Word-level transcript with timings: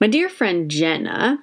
My 0.00 0.08
dear 0.08 0.28
friend 0.28 0.70
Jenna 0.70 1.38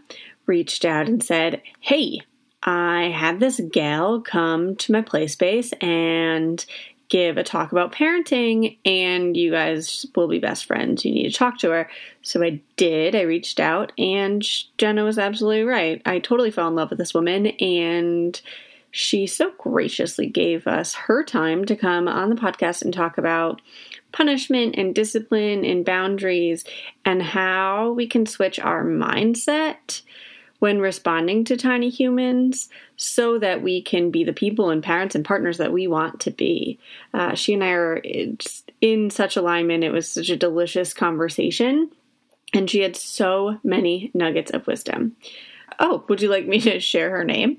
reached 0.45 0.85
out 0.85 1.07
and 1.07 1.23
said, 1.23 1.61
Hey, 1.79 2.21
I 2.63 3.13
had 3.15 3.39
this 3.39 3.61
gal 3.71 4.21
come 4.21 4.75
to 4.77 4.91
my 4.91 5.01
play 5.01 5.27
space 5.27 5.71
and 5.81 6.65
give 7.09 7.37
a 7.37 7.43
talk 7.43 7.71
about 7.71 7.93
parenting, 7.93 8.77
and 8.85 9.37
you 9.37 9.51
guys 9.51 10.05
will 10.15 10.27
be 10.27 10.39
best 10.39 10.65
friends. 10.65 11.05
You 11.05 11.13
need 11.13 11.31
to 11.31 11.37
talk 11.37 11.59
to 11.59 11.69
her. 11.71 11.89
So 12.21 12.43
I 12.43 12.61
did. 12.77 13.15
I 13.15 13.21
reached 13.21 13.59
out, 13.59 13.91
and 13.97 14.43
Jenna 14.77 15.03
was 15.03 15.19
absolutely 15.19 15.63
right. 15.63 16.01
I 16.05 16.19
totally 16.19 16.51
fell 16.51 16.67
in 16.67 16.75
love 16.75 16.89
with 16.89 16.99
this 16.99 17.13
woman, 17.13 17.47
and 17.47 18.39
she 18.91 19.27
so 19.27 19.51
graciously 19.57 20.27
gave 20.27 20.67
us 20.67 20.93
her 20.93 21.23
time 21.23 21.65
to 21.65 21.75
come 21.75 22.07
on 22.07 22.29
the 22.29 22.35
podcast 22.35 22.81
and 22.81 22.93
talk 22.93 23.17
about 23.17 23.61
punishment 24.13 24.75
and 24.77 24.95
discipline 24.95 25.65
and 25.65 25.83
boundaries 25.83 26.63
and 27.03 27.21
how 27.21 27.91
we 27.91 28.07
can 28.07 28.25
switch 28.25 28.57
our 28.57 28.85
mindset 28.85 30.01
when 30.59 30.79
responding 30.79 31.43
to 31.45 31.57
tiny 31.57 31.89
humans 31.89 32.69
so 32.95 33.37
that 33.39 33.61
we 33.61 33.81
can 33.81 34.09
be 34.09 34.23
the 34.23 34.33
people 34.33 34.69
and 34.69 34.81
parents 34.81 35.15
and 35.15 35.25
partners 35.25 35.57
that 35.57 35.73
we 35.73 35.87
want 35.87 36.19
to 36.21 36.31
be. 36.31 36.79
Uh, 37.13 37.35
she 37.35 37.53
and 37.53 37.63
I 37.63 37.71
are 37.71 38.01
in 38.81 39.09
such 39.09 39.35
alignment. 39.35 39.83
It 39.83 39.91
was 39.91 40.09
such 40.09 40.29
a 40.29 40.37
delicious 40.37 40.93
conversation, 40.93 41.91
and 42.53 42.69
she 42.69 42.79
had 42.81 42.95
so 42.95 43.59
many 43.63 44.11
nuggets 44.13 44.51
of 44.51 44.65
wisdom. 44.67 45.15
Oh, 45.79 46.05
would 46.07 46.21
you 46.21 46.29
like 46.29 46.47
me 46.47 46.59
to 46.61 46.79
share 46.79 47.09
her 47.11 47.25
name? 47.25 47.57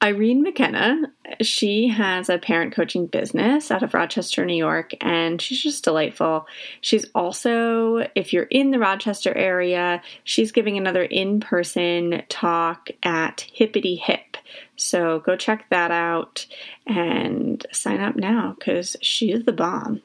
Irene 0.00 0.44
McKenna, 0.44 1.12
she 1.40 1.88
has 1.88 2.28
a 2.28 2.38
parent 2.38 2.72
coaching 2.72 3.06
business 3.06 3.72
out 3.72 3.82
of 3.82 3.94
Rochester, 3.94 4.44
New 4.44 4.54
York, 4.54 4.92
and 5.00 5.42
she's 5.42 5.60
just 5.60 5.82
delightful. 5.82 6.46
She's 6.80 7.06
also, 7.16 8.06
if 8.14 8.32
you're 8.32 8.44
in 8.44 8.70
the 8.70 8.78
Rochester 8.78 9.36
area, 9.36 10.00
she's 10.22 10.52
giving 10.52 10.78
another 10.78 11.02
in 11.02 11.40
person 11.40 12.22
talk 12.28 12.90
at 13.02 13.44
Hippity 13.52 13.96
Hip. 13.96 14.36
So 14.76 15.18
go 15.18 15.34
check 15.36 15.66
that 15.70 15.90
out 15.90 16.46
and 16.86 17.66
sign 17.72 18.00
up 18.00 18.14
now 18.14 18.54
because 18.56 18.94
she's 19.02 19.44
the 19.44 19.52
bomb. 19.52 20.02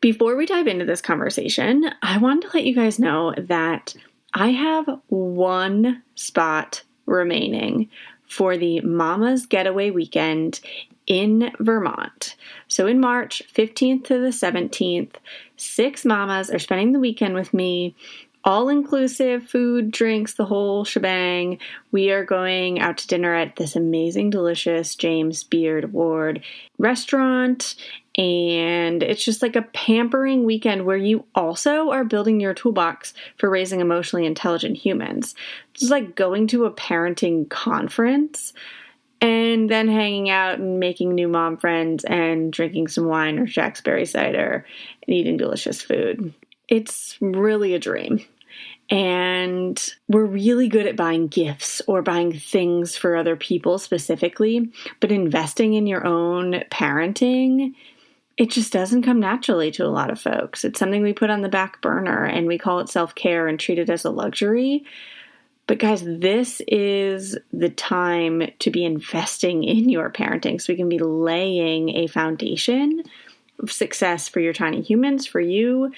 Before 0.00 0.36
we 0.36 0.46
dive 0.46 0.68
into 0.68 0.84
this 0.84 1.02
conversation, 1.02 1.90
I 2.02 2.18
wanted 2.18 2.50
to 2.50 2.56
let 2.56 2.66
you 2.66 2.74
guys 2.74 3.00
know 3.00 3.34
that 3.36 3.96
I 4.32 4.50
have 4.52 5.00
one 5.08 6.04
spot 6.14 6.84
remaining 7.06 7.88
for 8.28 8.56
the 8.56 8.80
Mama's 8.80 9.46
Getaway 9.46 9.90
Weekend 9.90 10.60
in 11.06 11.52
Vermont. 11.60 12.36
So 12.68 12.86
in 12.86 13.00
March 13.00 13.42
15th 13.54 14.04
to 14.04 14.18
the 14.18 14.28
17th, 14.28 15.14
six 15.56 16.04
mamas 16.04 16.50
are 16.50 16.58
spending 16.58 16.92
the 16.92 17.00
weekend 17.00 17.34
with 17.34 17.54
me. 17.54 17.94
All 18.44 18.68
inclusive 18.68 19.48
food, 19.48 19.90
drinks, 19.90 20.34
the 20.34 20.44
whole 20.44 20.84
shebang. 20.84 21.58
We 21.90 22.10
are 22.12 22.24
going 22.24 22.78
out 22.78 22.98
to 22.98 23.06
dinner 23.08 23.34
at 23.34 23.56
this 23.56 23.74
amazing, 23.74 24.30
delicious 24.30 24.94
James 24.94 25.42
Beard 25.42 25.82
Award 25.82 26.42
restaurant 26.78 27.74
and 28.16 29.02
it's 29.02 29.24
just 29.24 29.42
like 29.42 29.56
a 29.56 29.62
pampering 29.62 30.44
weekend 30.44 30.86
where 30.86 30.96
you 30.96 31.26
also 31.34 31.90
are 31.90 32.04
building 32.04 32.40
your 32.40 32.54
toolbox 32.54 33.12
for 33.36 33.50
raising 33.50 33.80
emotionally 33.80 34.24
intelligent 34.24 34.76
humans. 34.76 35.34
It's 35.74 35.90
like 35.90 36.16
going 36.16 36.46
to 36.48 36.64
a 36.64 36.70
parenting 36.72 37.48
conference 37.50 38.54
and 39.20 39.68
then 39.68 39.88
hanging 39.88 40.30
out 40.30 40.58
and 40.58 40.80
making 40.80 41.14
new 41.14 41.28
mom 41.28 41.58
friends 41.58 42.04
and 42.04 42.52
drinking 42.52 42.88
some 42.88 43.06
wine 43.06 43.38
or 43.38 43.46
Shacksbury 43.46 44.08
cider 44.08 44.64
and 45.06 45.14
eating 45.14 45.36
delicious 45.36 45.82
food. 45.82 46.32
It's 46.68 47.18
really 47.20 47.74
a 47.74 47.78
dream. 47.78 48.24
And 48.88 49.82
we're 50.08 50.24
really 50.24 50.68
good 50.68 50.86
at 50.86 50.96
buying 50.96 51.26
gifts 51.26 51.82
or 51.86 52.02
buying 52.02 52.32
things 52.32 52.96
for 52.96 53.16
other 53.16 53.36
people 53.36 53.78
specifically, 53.78 54.70
but 55.00 55.10
investing 55.10 55.74
in 55.74 55.86
your 55.86 56.06
own 56.06 56.62
parenting 56.70 57.74
it 58.36 58.50
just 58.50 58.72
doesn't 58.72 59.02
come 59.02 59.18
naturally 59.18 59.70
to 59.72 59.86
a 59.86 59.88
lot 59.88 60.10
of 60.10 60.20
folks. 60.20 60.64
It's 60.64 60.78
something 60.78 61.02
we 61.02 61.14
put 61.14 61.30
on 61.30 61.40
the 61.40 61.48
back 61.48 61.80
burner 61.80 62.24
and 62.24 62.46
we 62.46 62.58
call 62.58 62.80
it 62.80 62.88
self 62.88 63.14
care 63.14 63.48
and 63.48 63.58
treat 63.58 63.78
it 63.78 63.88
as 63.88 64.04
a 64.04 64.10
luxury. 64.10 64.84
But 65.66 65.78
guys, 65.78 66.02
this 66.04 66.60
is 66.68 67.36
the 67.52 67.70
time 67.70 68.42
to 68.60 68.70
be 68.70 68.84
investing 68.84 69.64
in 69.64 69.88
your 69.88 70.10
parenting 70.10 70.60
so 70.60 70.72
we 70.72 70.76
can 70.76 70.88
be 70.88 70.98
laying 70.98 71.88
a 71.96 72.06
foundation 72.06 73.02
of 73.58 73.72
success 73.72 74.28
for 74.28 74.38
your 74.38 74.52
tiny 74.52 74.82
humans, 74.82 75.26
for 75.26 75.40
you. 75.40 75.92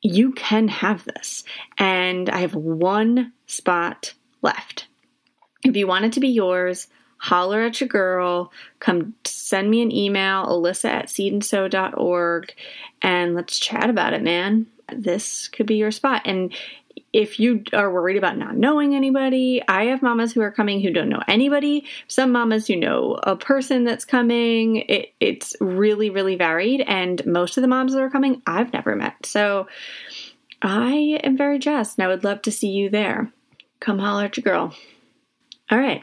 You 0.00 0.32
can 0.32 0.68
have 0.68 1.04
this. 1.04 1.44
And 1.76 2.28
I 2.28 2.38
have 2.38 2.54
one 2.54 3.32
spot 3.46 4.14
left. 4.42 4.88
If 5.64 5.76
you 5.76 5.86
want 5.86 6.06
it 6.06 6.12
to 6.14 6.20
be 6.20 6.28
yours, 6.28 6.88
holler 7.18 7.62
at 7.62 7.80
your 7.80 7.88
girl, 7.88 8.52
come 8.80 9.14
send 9.24 9.70
me 9.70 9.82
an 9.82 9.92
email, 9.92 10.46
alyssa 10.46 10.88
at 10.88 11.06
seedandsew.org, 11.06 12.54
and 13.02 13.34
let's 13.34 13.58
chat 13.58 13.90
about 13.90 14.14
it, 14.14 14.22
man. 14.22 14.66
This 14.92 15.48
could 15.48 15.66
be 15.66 15.76
your 15.76 15.90
spot. 15.90 16.22
And 16.24 16.54
if 17.12 17.40
you 17.40 17.62
are 17.72 17.92
worried 17.92 18.16
about 18.16 18.36
not 18.36 18.56
knowing 18.56 18.94
anybody, 18.94 19.62
I 19.66 19.84
have 19.86 20.02
mamas 20.02 20.32
who 20.32 20.40
are 20.40 20.50
coming 20.50 20.80
who 20.80 20.92
don't 20.92 21.08
know 21.08 21.22
anybody. 21.26 21.84
Some 22.06 22.32
mamas 22.32 22.66
who 22.66 22.76
know 22.76 23.18
a 23.22 23.36
person 23.36 23.84
that's 23.84 24.04
coming. 24.04 24.76
It, 24.76 25.14
it's 25.20 25.56
really, 25.60 26.10
really 26.10 26.36
varied. 26.36 26.82
And 26.82 27.24
most 27.26 27.56
of 27.56 27.62
the 27.62 27.68
moms 27.68 27.92
that 27.92 28.02
are 28.02 28.10
coming, 28.10 28.42
I've 28.46 28.72
never 28.72 28.94
met. 28.94 29.24
So 29.24 29.68
I 30.60 31.20
am 31.22 31.36
very 31.36 31.58
jazzed 31.58 31.98
and 31.98 32.04
I 32.04 32.08
would 32.08 32.24
love 32.24 32.42
to 32.42 32.52
see 32.52 32.68
you 32.68 32.90
there. 32.90 33.32
Come 33.80 33.98
holler 33.98 34.24
at 34.24 34.36
your 34.36 34.42
girl. 34.42 34.74
All 35.70 35.78
right. 35.78 36.02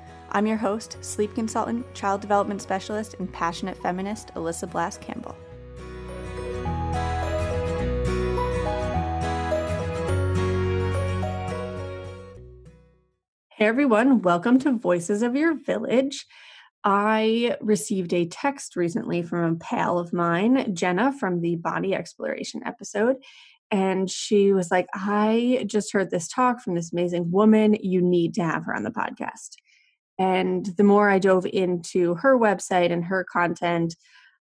I'm 0.33 0.47
your 0.47 0.55
host, 0.55 0.95
sleep 1.01 1.35
consultant, 1.35 1.93
child 1.93 2.21
development 2.21 2.61
specialist, 2.61 3.15
and 3.19 3.31
passionate 3.31 3.75
feminist, 3.75 4.33
Alyssa 4.33 4.71
Blask 4.71 5.01
Campbell. 5.01 5.35
Hey 13.49 13.65
everyone, 13.65 14.21
welcome 14.21 14.57
to 14.59 14.71
Voices 14.71 15.21
of 15.21 15.35
Your 15.35 15.53
Village. 15.53 16.25
I 16.85 17.57
received 17.59 18.13
a 18.13 18.25
text 18.25 18.77
recently 18.77 19.23
from 19.23 19.53
a 19.53 19.57
pal 19.57 19.99
of 19.99 20.13
mine, 20.13 20.73
Jenna, 20.73 21.11
from 21.11 21.41
the 21.41 21.57
body 21.57 21.93
exploration 21.93 22.61
episode. 22.65 23.17
And 23.69 24.09
she 24.09 24.53
was 24.53 24.71
like, 24.71 24.87
I 24.93 25.65
just 25.67 25.91
heard 25.91 26.09
this 26.09 26.29
talk 26.29 26.61
from 26.61 26.75
this 26.75 26.93
amazing 26.93 27.31
woman. 27.31 27.75
You 27.81 28.01
need 28.01 28.33
to 28.35 28.43
have 28.43 28.63
her 28.63 28.73
on 28.73 28.83
the 28.83 28.91
podcast. 28.91 29.55
And 30.21 30.67
the 30.77 30.83
more 30.83 31.09
I 31.09 31.17
dove 31.17 31.47
into 31.47 32.13
her 32.13 32.37
website 32.37 32.91
and 32.91 33.05
her 33.05 33.23
content, 33.23 33.95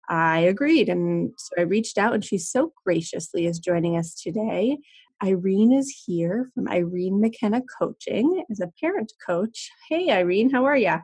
I 0.09 0.39
agreed. 0.39 0.89
And 0.89 1.33
so 1.37 1.51
I 1.59 1.63
reached 1.63 1.99
out, 1.99 2.15
and 2.15 2.25
she 2.25 2.39
so 2.39 2.73
graciously 2.83 3.45
is 3.45 3.59
joining 3.59 3.99
us 3.99 4.15
today. 4.15 4.79
Irene 5.23 5.75
is 5.75 5.95
here 6.07 6.51
from 6.55 6.67
Irene 6.69 7.21
McKenna 7.21 7.61
Coaching 7.79 8.43
as 8.51 8.61
a 8.61 8.73
parent 8.81 9.13
coach. 9.25 9.71
Hey, 9.87 10.11
Irene, 10.11 10.49
how 10.49 10.65
are 10.65 10.79
you? 10.79 10.95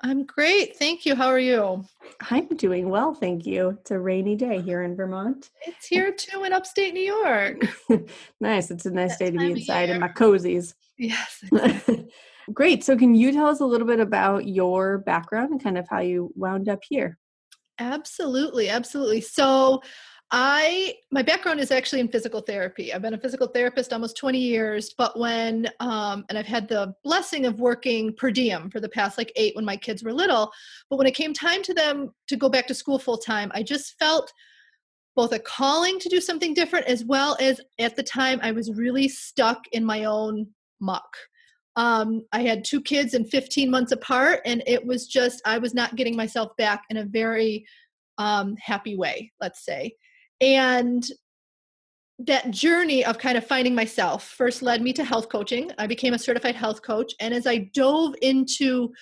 I'm 0.00 0.26
great. 0.26 0.76
Thank 0.76 1.06
you. 1.06 1.14
How 1.14 1.28
are 1.28 1.38
you? 1.38 1.84
I'm 2.28 2.48
doing 2.48 2.90
well, 2.90 3.14
thank 3.14 3.46
you. 3.46 3.78
It's 3.80 3.92
a 3.92 4.00
rainy 4.00 4.34
day 4.34 4.60
here 4.60 4.82
in 4.82 4.96
Vermont. 4.96 5.48
It's 5.64 5.86
here 5.86 6.10
too 6.10 6.42
in 6.42 6.52
upstate 6.52 6.92
New 6.92 7.04
York. 7.04 7.68
nice. 8.40 8.72
It's 8.72 8.84
a 8.84 8.90
nice 8.90 9.16
that 9.18 9.26
day 9.26 9.30
to 9.30 9.38
be 9.38 9.52
inside 9.52 9.90
in 9.90 10.00
my 10.00 10.08
cozies. 10.08 10.74
Yes. 10.98 11.44
Exactly. 11.52 12.08
Great. 12.52 12.84
So, 12.84 12.96
can 12.96 13.14
you 13.14 13.32
tell 13.32 13.46
us 13.46 13.60
a 13.60 13.66
little 13.66 13.86
bit 13.86 14.00
about 14.00 14.48
your 14.48 14.98
background 14.98 15.50
and 15.52 15.62
kind 15.62 15.78
of 15.78 15.86
how 15.88 16.00
you 16.00 16.32
wound 16.34 16.68
up 16.68 16.80
here? 16.88 17.18
Absolutely. 17.78 18.68
Absolutely. 18.68 19.20
So, 19.20 19.82
I 20.34 20.94
my 21.10 21.20
background 21.20 21.60
is 21.60 21.70
actually 21.70 22.00
in 22.00 22.08
physical 22.08 22.40
therapy. 22.40 22.92
I've 22.92 23.02
been 23.02 23.12
a 23.12 23.20
physical 23.20 23.46
therapist 23.48 23.92
almost 23.92 24.16
20 24.16 24.38
years, 24.38 24.94
but 24.96 25.18
when 25.18 25.68
um, 25.78 26.24
and 26.30 26.38
I've 26.38 26.46
had 26.46 26.68
the 26.68 26.94
blessing 27.04 27.44
of 27.44 27.60
working 27.60 28.14
per 28.14 28.30
diem 28.30 28.70
for 28.70 28.80
the 28.80 28.88
past 28.88 29.18
like 29.18 29.30
eight 29.36 29.54
when 29.54 29.66
my 29.66 29.76
kids 29.76 30.02
were 30.02 30.12
little. 30.12 30.50
But 30.88 30.96
when 30.96 31.06
it 31.06 31.14
came 31.14 31.34
time 31.34 31.62
to 31.64 31.74
them 31.74 32.14
to 32.28 32.36
go 32.36 32.48
back 32.48 32.66
to 32.68 32.74
school 32.74 32.98
full 32.98 33.18
time, 33.18 33.52
I 33.54 33.62
just 33.62 33.98
felt 33.98 34.32
both 35.14 35.32
a 35.32 35.38
calling 35.38 35.98
to 35.98 36.08
do 36.08 36.18
something 36.18 36.54
different 36.54 36.86
as 36.86 37.04
well 37.04 37.36
as 37.38 37.60
at 37.78 37.94
the 37.94 38.02
time 38.02 38.40
I 38.42 38.52
was 38.52 38.72
really 38.72 39.08
stuck 39.08 39.60
in 39.72 39.84
my 39.84 40.04
own 40.04 40.46
muck. 40.80 41.14
Um, 41.76 42.22
I 42.32 42.42
had 42.42 42.64
two 42.64 42.80
kids 42.80 43.14
and 43.14 43.28
15 43.28 43.70
months 43.70 43.92
apart, 43.92 44.40
and 44.44 44.62
it 44.66 44.84
was 44.84 45.06
just 45.06 45.40
I 45.44 45.58
was 45.58 45.74
not 45.74 45.96
getting 45.96 46.16
myself 46.16 46.56
back 46.56 46.84
in 46.90 46.98
a 46.98 47.04
very 47.04 47.66
um, 48.18 48.56
happy 48.58 48.96
way, 48.96 49.32
let's 49.40 49.64
say. 49.64 49.96
And 50.40 51.04
that 52.18 52.50
journey 52.50 53.04
of 53.04 53.18
kind 53.18 53.36
of 53.36 53.46
finding 53.46 53.74
myself 53.74 54.28
first 54.28 54.62
led 54.62 54.82
me 54.82 54.92
to 54.92 55.04
health 55.04 55.28
coaching. 55.28 55.70
I 55.78 55.86
became 55.86 56.14
a 56.14 56.18
certified 56.18 56.54
health 56.54 56.82
coach. 56.82 57.14
And 57.20 57.34
as 57.34 57.46
I 57.46 57.70
dove 57.74 58.14
into 58.22 58.92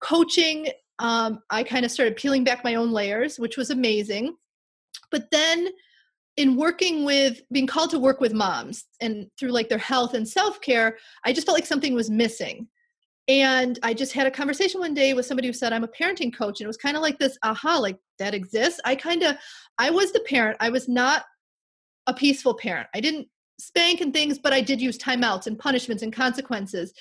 coaching, 0.00 0.68
um, 0.98 1.40
I 1.50 1.62
kind 1.62 1.84
of 1.84 1.90
started 1.90 2.16
peeling 2.16 2.44
back 2.44 2.64
my 2.64 2.74
own 2.74 2.90
layers, 2.90 3.38
which 3.38 3.56
was 3.56 3.70
amazing. 3.70 4.34
But 5.10 5.30
then 5.30 5.68
in 6.36 6.56
working 6.56 7.04
with 7.04 7.40
being 7.50 7.66
called 7.66 7.90
to 7.90 7.98
work 7.98 8.20
with 8.20 8.34
moms 8.34 8.84
and 9.00 9.26
through 9.38 9.50
like 9.50 9.68
their 9.68 9.78
health 9.78 10.14
and 10.14 10.28
self-care 10.28 10.96
i 11.24 11.32
just 11.32 11.46
felt 11.46 11.56
like 11.56 11.66
something 11.66 11.94
was 11.94 12.10
missing 12.10 12.68
and 13.28 13.78
i 13.82 13.94
just 13.94 14.12
had 14.12 14.26
a 14.26 14.30
conversation 14.30 14.80
one 14.80 14.94
day 14.94 15.14
with 15.14 15.26
somebody 15.26 15.48
who 15.48 15.52
said 15.52 15.72
i'm 15.72 15.84
a 15.84 15.88
parenting 15.88 16.34
coach 16.36 16.60
and 16.60 16.66
it 16.66 16.68
was 16.68 16.76
kind 16.76 16.96
of 16.96 17.02
like 17.02 17.18
this 17.18 17.38
aha 17.42 17.78
like 17.78 17.98
that 18.18 18.34
exists 18.34 18.80
i 18.84 18.94
kind 18.94 19.22
of 19.22 19.36
I 19.78 19.90
was 19.90 20.12
the 20.12 20.20
parent. 20.20 20.56
I 20.60 20.70
was 20.70 20.88
not 20.88 21.24
a 22.06 22.14
peaceful 22.14 22.54
parent. 22.54 22.88
I 22.94 23.00
didn't 23.00 23.28
spank 23.58 24.00
and 24.00 24.12
things, 24.12 24.38
but 24.38 24.52
I 24.52 24.60
did 24.60 24.80
use 24.80 24.98
timeouts 24.98 25.46
and 25.46 25.58
punishments 25.58 26.02
and 26.02 26.12
consequences. 26.12 26.92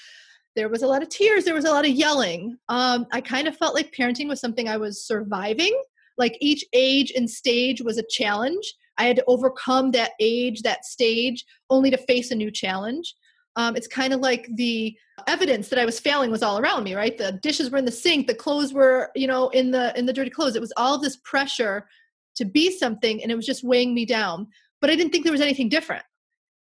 There 0.55 0.69
was 0.69 0.83
a 0.83 0.87
lot 0.87 1.03
of 1.03 1.09
tears. 1.09 1.43
There 1.43 1.53
was 1.53 1.65
a 1.65 1.71
lot 1.71 1.85
of 1.85 1.91
yelling. 1.91 2.57
Um, 2.69 3.07
I 3.11 3.21
kind 3.21 3.47
of 3.47 3.57
felt 3.57 3.75
like 3.75 3.93
parenting 3.93 4.27
was 4.27 4.39
something 4.39 4.67
I 4.67 4.77
was 4.77 5.05
surviving. 5.05 5.77
Like 6.17 6.37
each 6.39 6.65
age 6.73 7.11
and 7.15 7.29
stage 7.29 7.81
was 7.81 7.97
a 7.97 8.05
challenge. 8.09 8.73
I 8.97 9.05
had 9.05 9.15
to 9.17 9.23
overcome 9.27 9.91
that 9.91 10.11
age, 10.19 10.61
that 10.61 10.85
stage, 10.85 11.45
only 11.69 11.91
to 11.91 11.97
face 11.97 12.31
a 12.31 12.35
new 12.35 12.51
challenge. 12.51 13.15
Um, 13.57 13.75
it's 13.75 13.87
kind 13.87 14.13
of 14.13 14.19
like 14.19 14.49
the 14.55 14.95
evidence 15.27 15.69
that 15.69 15.79
I 15.79 15.85
was 15.85 15.99
failing 15.99 16.29
was 16.29 16.43
all 16.43 16.59
around 16.59 16.83
me, 16.83 16.93
right? 16.93 17.17
The 17.17 17.39
dishes 17.41 17.69
were 17.69 17.77
in 17.77 17.85
the 17.85 17.91
sink, 17.91 18.27
the 18.27 18.35
clothes 18.35 18.73
were, 18.73 19.11
you 19.15 19.27
know, 19.27 19.49
in 19.49 19.71
the 19.71 19.97
in 19.97 20.05
the 20.05 20.13
dirty 20.13 20.29
clothes. 20.29 20.55
It 20.55 20.61
was 20.61 20.73
all 20.75 20.97
this 20.97 21.17
pressure 21.17 21.87
to 22.35 22.45
be 22.45 22.71
something 22.71 23.21
and 23.21 23.31
it 23.31 23.35
was 23.35 23.45
just 23.45 23.63
weighing 23.63 23.93
me 23.93 24.05
down 24.05 24.47
but 24.81 24.89
i 24.89 24.95
didn't 24.95 25.11
think 25.11 25.23
there 25.23 25.31
was 25.31 25.41
anything 25.41 25.69
different 25.69 26.03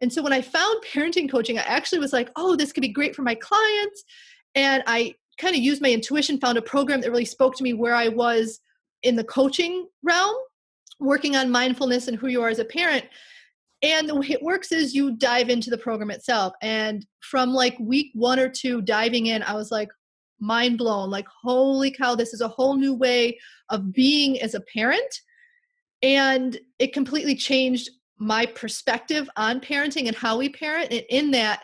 and 0.02 0.12
so 0.12 0.22
when 0.22 0.34
i 0.34 0.42
found 0.42 0.84
parenting 0.84 1.30
coaching 1.30 1.58
i 1.58 1.64
actually 1.64 2.00
was 2.00 2.14
like 2.14 2.30
oh 2.36 2.56
this 2.56 2.72
could 2.72 2.82
be 2.82 2.88
great 2.88 3.16
for 3.16 3.24
my 3.24 3.36
clients 3.36 4.04
and 4.56 4.84
i 4.88 5.14
kind 5.38 5.56
of 5.56 5.62
used 5.62 5.82
my 5.82 5.92
intuition 5.92 6.40
found 6.40 6.58
a 6.58 6.62
program 6.62 7.02
that 7.02 7.12
really 7.12 7.26
spoke 7.26 7.56
to 7.56 7.64
me 7.64 7.74
where 7.74 7.96
i 7.96 8.08
was 8.08 8.60
in 9.02 9.16
the 9.16 9.24
coaching 9.24 9.88
realm 10.04 10.36
working 11.04 11.36
on 11.36 11.52
mindfulness 11.52 12.08
and 12.08 12.18
who 12.18 12.28
you 12.28 12.42
are 12.42 12.50
as 12.50 12.60
a 12.60 12.66
parent. 12.66 13.06
And 13.82 14.08
the 14.08 14.16
way 14.16 14.28
it 14.30 14.42
works 14.42 14.72
is 14.72 14.96
you 14.96 15.18
dive 15.18 15.50
into 15.50 15.70
the 15.70 15.78
program 15.78 16.10
itself. 16.10 16.54
And 16.62 17.06
from 17.20 17.54
like 17.54 17.78
week 17.80 18.12
one 18.14 18.40
or 18.40 18.50
two 18.50 18.82
diving 18.82 19.28
in 19.28 19.44
i 19.44 19.54
was 19.54 19.72
like 19.72 19.90
mind 20.40 20.78
blown 20.78 21.10
like 21.10 21.26
holy 21.42 21.90
cow 21.90 22.16
this 22.16 22.34
is 22.34 22.42
a 22.42 22.48
whole 22.48 22.76
new 22.76 22.94
way 22.94 23.38
of 23.70 23.92
being 23.92 24.42
as 24.42 24.56
a 24.56 24.62
parent. 24.62 25.22
And 26.02 26.58
it 26.80 26.94
completely 26.94 27.36
changed 27.36 27.90
my 28.18 28.46
perspective 28.46 29.30
on 29.38 29.62
parenting 29.62 30.08
and 30.08 30.16
how 30.16 30.38
we 30.38 30.50
parent. 30.50 30.92
And 30.92 31.04
in 31.10 31.32
that 31.32 31.64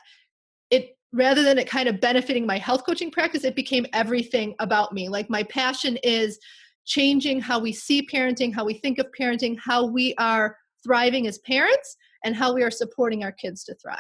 it 0.72 0.98
rather 1.12 1.44
than 1.44 1.58
it 1.58 1.70
kind 1.70 1.90
of 1.90 2.00
benefiting 2.00 2.46
my 2.46 2.58
health 2.58 2.86
coaching 2.86 3.12
practice 3.12 3.44
it 3.44 3.56
became 3.56 3.86
everything 3.94 4.56
about 4.60 4.94
me. 4.94 5.10
Like 5.10 5.30
my 5.30 5.44
passion 5.44 5.98
is 6.04 6.40
changing 6.86 7.40
how 7.42 7.60
we 7.60 7.72
see 7.72 8.06
parenting 8.06 8.54
how 8.54 8.66
we 8.66 8.74
think 8.74 9.00
of 9.00 9.08
parenting 9.20 9.58
how 9.64 9.86
we 9.86 10.14
are 10.16 10.58
thriving 10.84 11.28
as 11.28 11.38
parents 11.40 11.96
and 12.24 12.36
how 12.36 12.54
we 12.54 12.64
are 12.64 12.72
supporting 12.72 13.24
our 13.24 13.32
kids 13.32 13.64
to 13.64 13.76
thrive 13.76 14.00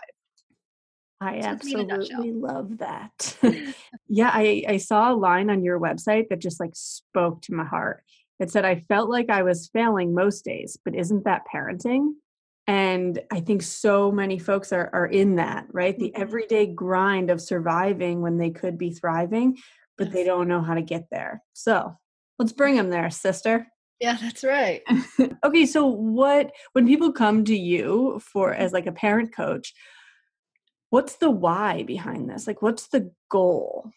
I 1.22 1.42
so 1.42 1.48
absolutely 1.48 2.32
love 2.32 2.78
that. 2.78 3.38
yeah, 4.08 4.32
I, 4.34 4.64
I 4.68 4.78
saw 4.78 5.12
a 5.12 5.16
line 5.16 5.50
on 5.50 5.64
your 5.64 5.80
website 5.80 6.30
that 6.30 6.40
just 6.40 6.60
like 6.60 6.72
spoke 6.74 7.42
to 7.44 7.54
my 7.54 7.66
heart. 7.66 8.04
It 8.40 8.50
said, 8.52 8.64
I 8.64 8.76
felt 8.88 9.10
like 9.10 9.30
I 9.30 9.44
was 9.44 9.70
failing 9.74 10.14
most 10.14 10.46
days, 10.46 10.78
but 10.84 10.96
isn't 10.96 11.26
that 11.26 11.44
parenting? 11.54 12.12
And 12.68 13.20
I 13.32 13.42
think 13.42 13.64
so 13.64 14.12
many 14.12 14.40
folks 14.40 14.72
are, 14.72 14.90
are 14.94 15.08
in 15.08 15.36
that, 15.36 15.66
right? 15.72 15.98
The 15.98 16.12
mm-hmm. 16.12 16.22
everyday 16.22 16.68
grind 16.68 17.32
of 17.32 17.42
surviving 17.42 18.22
when 18.22 18.38
they 18.38 18.52
could 18.52 18.78
be 18.78 18.92
thriving, 18.92 19.58
but 19.98 20.12
they 20.12 20.24
don't 20.24 20.48
know 20.48 20.62
how 20.62 20.76
to 20.76 20.82
get 20.82 21.08
there. 21.12 21.44
So 21.54 21.98
let's 22.40 22.54
bring 22.54 22.76
them 22.76 22.90
there, 22.90 23.10
sister. 23.10 23.68
Yeah, 24.00 24.18
that's 24.20 24.44
right. 24.44 24.82
okay, 25.46 25.66
so 25.66 25.86
what 25.86 26.52
when 26.72 26.88
people 26.88 27.12
come 27.12 27.44
to 27.46 27.58
you 27.58 28.20
for 28.24 28.52
mm-hmm. 28.52 28.62
as 28.62 28.72
like 28.72 28.88
a 28.88 28.92
parent 28.92 29.36
coach, 29.36 29.74
what's 30.90 31.18
the 31.18 31.30
why 31.30 31.84
behind 31.84 32.30
this? 32.30 32.48
Like 32.48 32.62
what's 32.62 32.88
the 32.88 33.12
goal? 33.30 33.92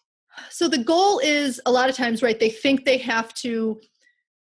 So 0.51 0.67
the 0.67 0.83
goal 0.83 1.21
is 1.21 1.61
a 1.67 1.73
lot 1.73 1.89
of 1.89 1.97
times, 1.97 2.23
right? 2.23 2.39
They 2.39 2.51
think 2.51 2.85
they 2.85 2.99
have 2.99 3.33
to 3.35 3.81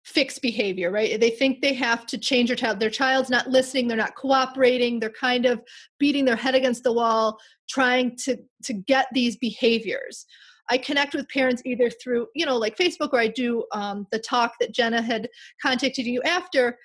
fix 0.06 0.40
behavior 0.40 0.90
right 0.90 1.20
they 1.20 1.30
think 1.30 1.62
they 1.62 1.74
have 1.74 2.06
to 2.06 2.18
change 2.18 2.50
their 2.50 2.56
child 2.56 2.80
their 2.80 2.90
child's 2.90 3.30
not 3.30 3.48
listening 3.48 3.88
they're 3.88 3.98
not 3.98 4.16
cooperating 4.16 5.00
they're 5.00 5.10
kind 5.12 5.46
of 5.46 5.62
beating 6.00 6.26
their 6.26 6.38
head 6.38 6.56
against 6.56 6.84
the 6.84 6.92
wall 6.92 7.38
trying 7.70 8.16
to 8.16 8.38
to 8.64 8.74
get 8.74 9.08
these 9.14 9.36
behaviors 9.38 10.26
i 10.70 10.78
connect 10.78 11.14
with 11.14 11.28
parents 11.30 11.62
either 11.66 11.90
through 11.90 12.28
you 12.36 12.46
know 12.46 12.58
like 12.58 12.78
facebook 12.78 13.10
or 13.14 13.20
i 13.20 13.28
do 13.28 13.64
um, 13.72 14.08
the 14.12 14.20
talk 14.20 14.54
that 14.60 14.74
jenna 14.74 15.02
had 15.02 15.30
contacted 15.62 16.06
you 16.06 16.22
after 16.24 16.78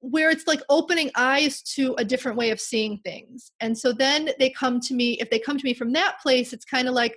where 0.00 0.28
it's 0.28 0.46
like 0.46 0.60
opening 0.68 1.10
eyes 1.16 1.62
to 1.62 1.94
a 1.96 2.04
different 2.04 2.36
way 2.36 2.50
of 2.50 2.60
seeing 2.60 2.98
things 2.98 3.52
and 3.60 3.76
so 3.76 3.92
then 3.92 4.30
they 4.38 4.50
come 4.50 4.78
to 4.78 4.94
me 4.94 5.14
if 5.14 5.30
they 5.30 5.38
come 5.38 5.56
to 5.56 5.64
me 5.64 5.74
from 5.74 5.92
that 5.92 6.16
place 6.20 6.52
it's 6.52 6.64
kind 6.64 6.88
of 6.88 6.94
like 6.94 7.16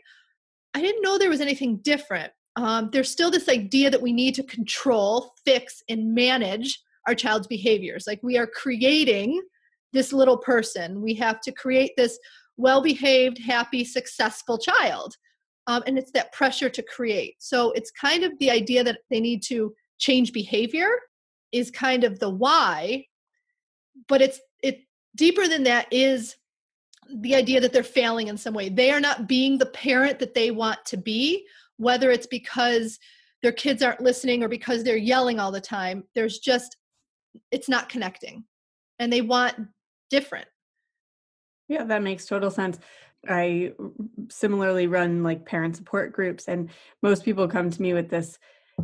i 0.73 0.81
didn't 0.81 1.01
know 1.01 1.17
there 1.17 1.29
was 1.29 1.41
anything 1.41 1.77
different 1.77 2.31
um, 2.57 2.89
there's 2.91 3.11
still 3.11 3.29
this 3.29 3.47
idea 3.47 3.91
that 3.91 4.01
we 4.01 4.11
need 4.11 4.33
to 4.35 4.43
control, 4.43 5.35
fix, 5.45 5.83
and 5.89 6.15
manage 6.15 6.81
our 7.07 7.13
child's 7.13 7.45
behaviors. 7.45 8.05
Like 8.07 8.19
we 8.23 8.35
are 8.37 8.47
creating 8.47 9.39
this 9.93 10.11
little 10.11 10.37
person. 10.37 11.01
We 11.03 11.13
have 11.15 11.39
to 11.41 11.51
create 11.51 11.91
this 11.95 12.17
well 12.57 12.81
behaved, 12.81 13.37
happy, 13.37 13.85
successful 13.85 14.57
child. 14.57 15.15
Um, 15.67 15.83
and 15.85 15.97
it's 15.97 16.11
that 16.11 16.31
pressure 16.31 16.69
to 16.69 16.81
create. 16.81 17.35
So 17.39 17.71
it's 17.71 17.91
kind 17.91 18.23
of 18.23 18.31
the 18.39 18.49
idea 18.49 18.83
that 18.83 18.99
they 19.09 19.19
need 19.19 19.43
to 19.43 19.73
change 19.99 20.31
behavior 20.31 20.89
is 21.51 21.71
kind 21.71 22.03
of 22.03 22.19
the 22.19 22.29
why, 22.29 23.05
but 24.07 24.21
it's 24.21 24.39
it 24.63 24.79
deeper 25.15 25.47
than 25.47 25.63
that 25.63 25.87
is 25.91 26.35
the 27.13 27.35
idea 27.35 27.59
that 27.61 27.73
they're 27.73 27.83
failing 27.83 28.27
in 28.27 28.37
some 28.37 28.53
way. 28.53 28.69
They 28.69 28.91
are 28.91 28.99
not 28.99 29.27
being 29.27 29.57
the 29.57 29.65
parent 29.65 30.19
that 30.19 30.33
they 30.33 30.51
want 30.51 30.79
to 30.85 30.97
be 30.97 31.45
whether 31.77 32.11
it's 32.11 32.27
because 32.27 32.99
their 33.41 33.51
kids 33.51 33.81
aren't 33.81 34.01
listening 34.01 34.43
or 34.43 34.47
because 34.47 34.83
they're 34.83 34.97
yelling 34.97 35.39
all 35.39 35.51
the 35.51 35.61
time 35.61 36.03
there's 36.15 36.39
just 36.39 36.77
it's 37.51 37.69
not 37.69 37.89
connecting 37.89 38.43
and 38.99 39.13
they 39.13 39.21
want 39.21 39.55
different 40.09 40.47
yeah 41.67 41.83
that 41.83 42.03
makes 42.03 42.25
total 42.25 42.51
sense 42.51 42.79
i 43.29 43.71
similarly 44.29 44.87
run 44.87 45.23
like 45.23 45.45
parent 45.45 45.75
support 45.75 46.13
groups 46.13 46.47
and 46.47 46.69
most 47.01 47.23
people 47.23 47.47
come 47.47 47.69
to 47.69 47.81
me 47.81 47.93
with 47.93 48.09
this 48.09 48.37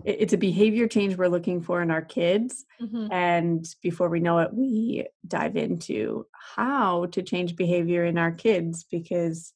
it's 0.06 0.34
a 0.34 0.38
behavior 0.38 0.88
change 0.88 1.16
we're 1.16 1.28
looking 1.28 1.62
for 1.62 1.82
in 1.82 1.92
our 1.92 2.02
kids 2.02 2.66
mm-hmm. 2.82 3.12
and 3.12 3.76
before 3.82 4.10
we 4.10 4.20
know 4.20 4.40
it 4.40 4.54
we 4.54 5.06
dive 5.28 5.56
into 5.56 6.26
how 6.56 7.06
to 7.08 7.22
change 7.22 7.56
behavior 7.56 8.04
in 8.04 8.18
our 8.18 8.32
kids 8.32 8.86
because 8.90 9.54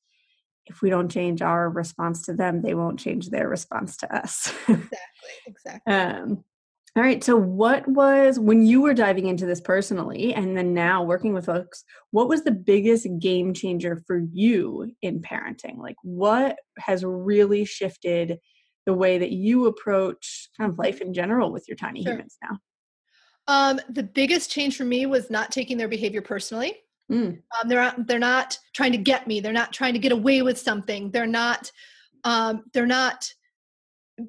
if 0.68 0.82
we 0.82 0.90
don't 0.90 1.10
change 1.10 1.42
our 1.42 1.70
response 1.70 2.26
to 2.26 2.34
them 2.34 2.62
they 2.62 2.76
won't 2.76 3.00
change 3.00 3.30
their 3.30 3.50
response 3.50 3.98
to 3.98 4.16
us 4.16 4.54
exactly 4.68 4.98
exactly 5.48 5.94
um, 5.94 6.44
all 6.98 7.04
right 7.04 7.24
so 7.24 7.36
what 7.36 7.88
was 7.88 8.40
when 8.40 8.66
you 8.66 8.82
were 8.82 8.94
diving 8.94 9.28
into 9.28 9.46
this 9.46 9.62
personally 9.62 10.34
and 10.34 10.58
then 10.58 10.74
now 10.74 11.04
working 11.04 11.34
with 11.34 11.46
folks 11.46 11.84
what 12.12 12.28
was 12.28 12.44
the 12.44 12.52
biggest 12.52 13.08
game 13.20 13.54
changer 13.54 14.02
for 14.08 14.22
you 14.34 14.92
in 15.02 15.22
parenting 15.22 15.78
like 15.78 15.96
what 16.04 16.58
has 16.80 17.06
really 17.06 17.64
shifted 17.64 18.40
the 18.88 18.94
way 18.94 19.18
that 19.20 19.32
you 19.32 19.68
approach 19.68 20.50
kind 20.58 20.72
of 20.72 20.80
life 20.80 21.02
in 21.02 21.14
general 21.14 21.52
with 21.52 21.68
your 21.68 21.76
tiny 21.76 22.02
sure. 22.02 22.14
humans 22.14 22.38
now? 22.42 22.58
Um, 23.50 23.80
the 23.90 24.02
biggest 24.02 24.50
change 24.50 24.78
for 24.78 24.86
me 24.86 25.06
was 25.06 25.30
not 25.30 25.52
taking 25.52 25.78
their 25.78 25.90
behavior 25.90 26.22
personally. 26.22 26.78
Mm. 27.12 27.42
Um, 27.62 27.70
they're 27.70 27.82
not, 27.82 28.08
they're 28.08 28.18
not 28.18 28.58
trying 28.74 28.94
to 28.94 28.98
get 28.98 29.28
me. 29.28 29.42
They're 29.42 29.54
not 29.54 29.74
trying 29.74 29.94
to 29.94 30.00
get 30.00 30.14
away 30.14 30.42
with 30.42 30.58
something. 30.58 31.12
They're 31.12 31.28
not 31.28 31.70
um, 32.24 32.64
they're 32.74 32.86
not 32.86 33.30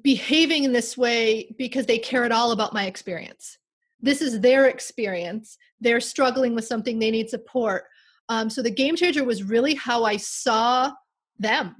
behaving 0.03 0.63
in 0.63 0.71
this 0.71 0.97
way 0.97 1.53
because 1.57 1.85
they 1.85 1.97
care 1.97 2.23
at 2.23 2.31
all 2.31 2.51
about 2.51 2.73
my 2.73 2.85
experience. 2.85 3.57
This 4.01 4.21
is 4.21 4.39
their 4.39 4.67
experience. 4.67 5.57
They're 5.81 5.99
struggling 5.99 6.55
with 6.55 6.65
something. 6.65 6.99
They 6.99 7.11
need 7.11 7.29
support. 7.29 7.85
Um, 8.29 8.49
so 8.49 8.61
the 8.61 8.69
game 8.69 8.95
changer 8.95 9.23
was 9.23 9.43
really 9.43 9.73
how 9.73 10.03
I 10.03 10.17
saw 10.17 10.91
them 11.39 11.75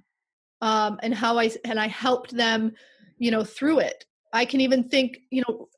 um, 0.61 0.99
and 1.03 1.13
how 1.13 1.37
I 1.37 1.51
and 1.63 1.79
I 1.79 1.87
helped 1.87 2.35
them, 2.35 2.73
you 3.17 3.31
know, 3.31 3.43
through 3.43 3.79
it. 3.79 4.05
I 4.33 4.45
can 4.45 4.61
even 4.61 4.89
think, 4.89 5.19
you 5.29 5.43
know, 5.47 5.69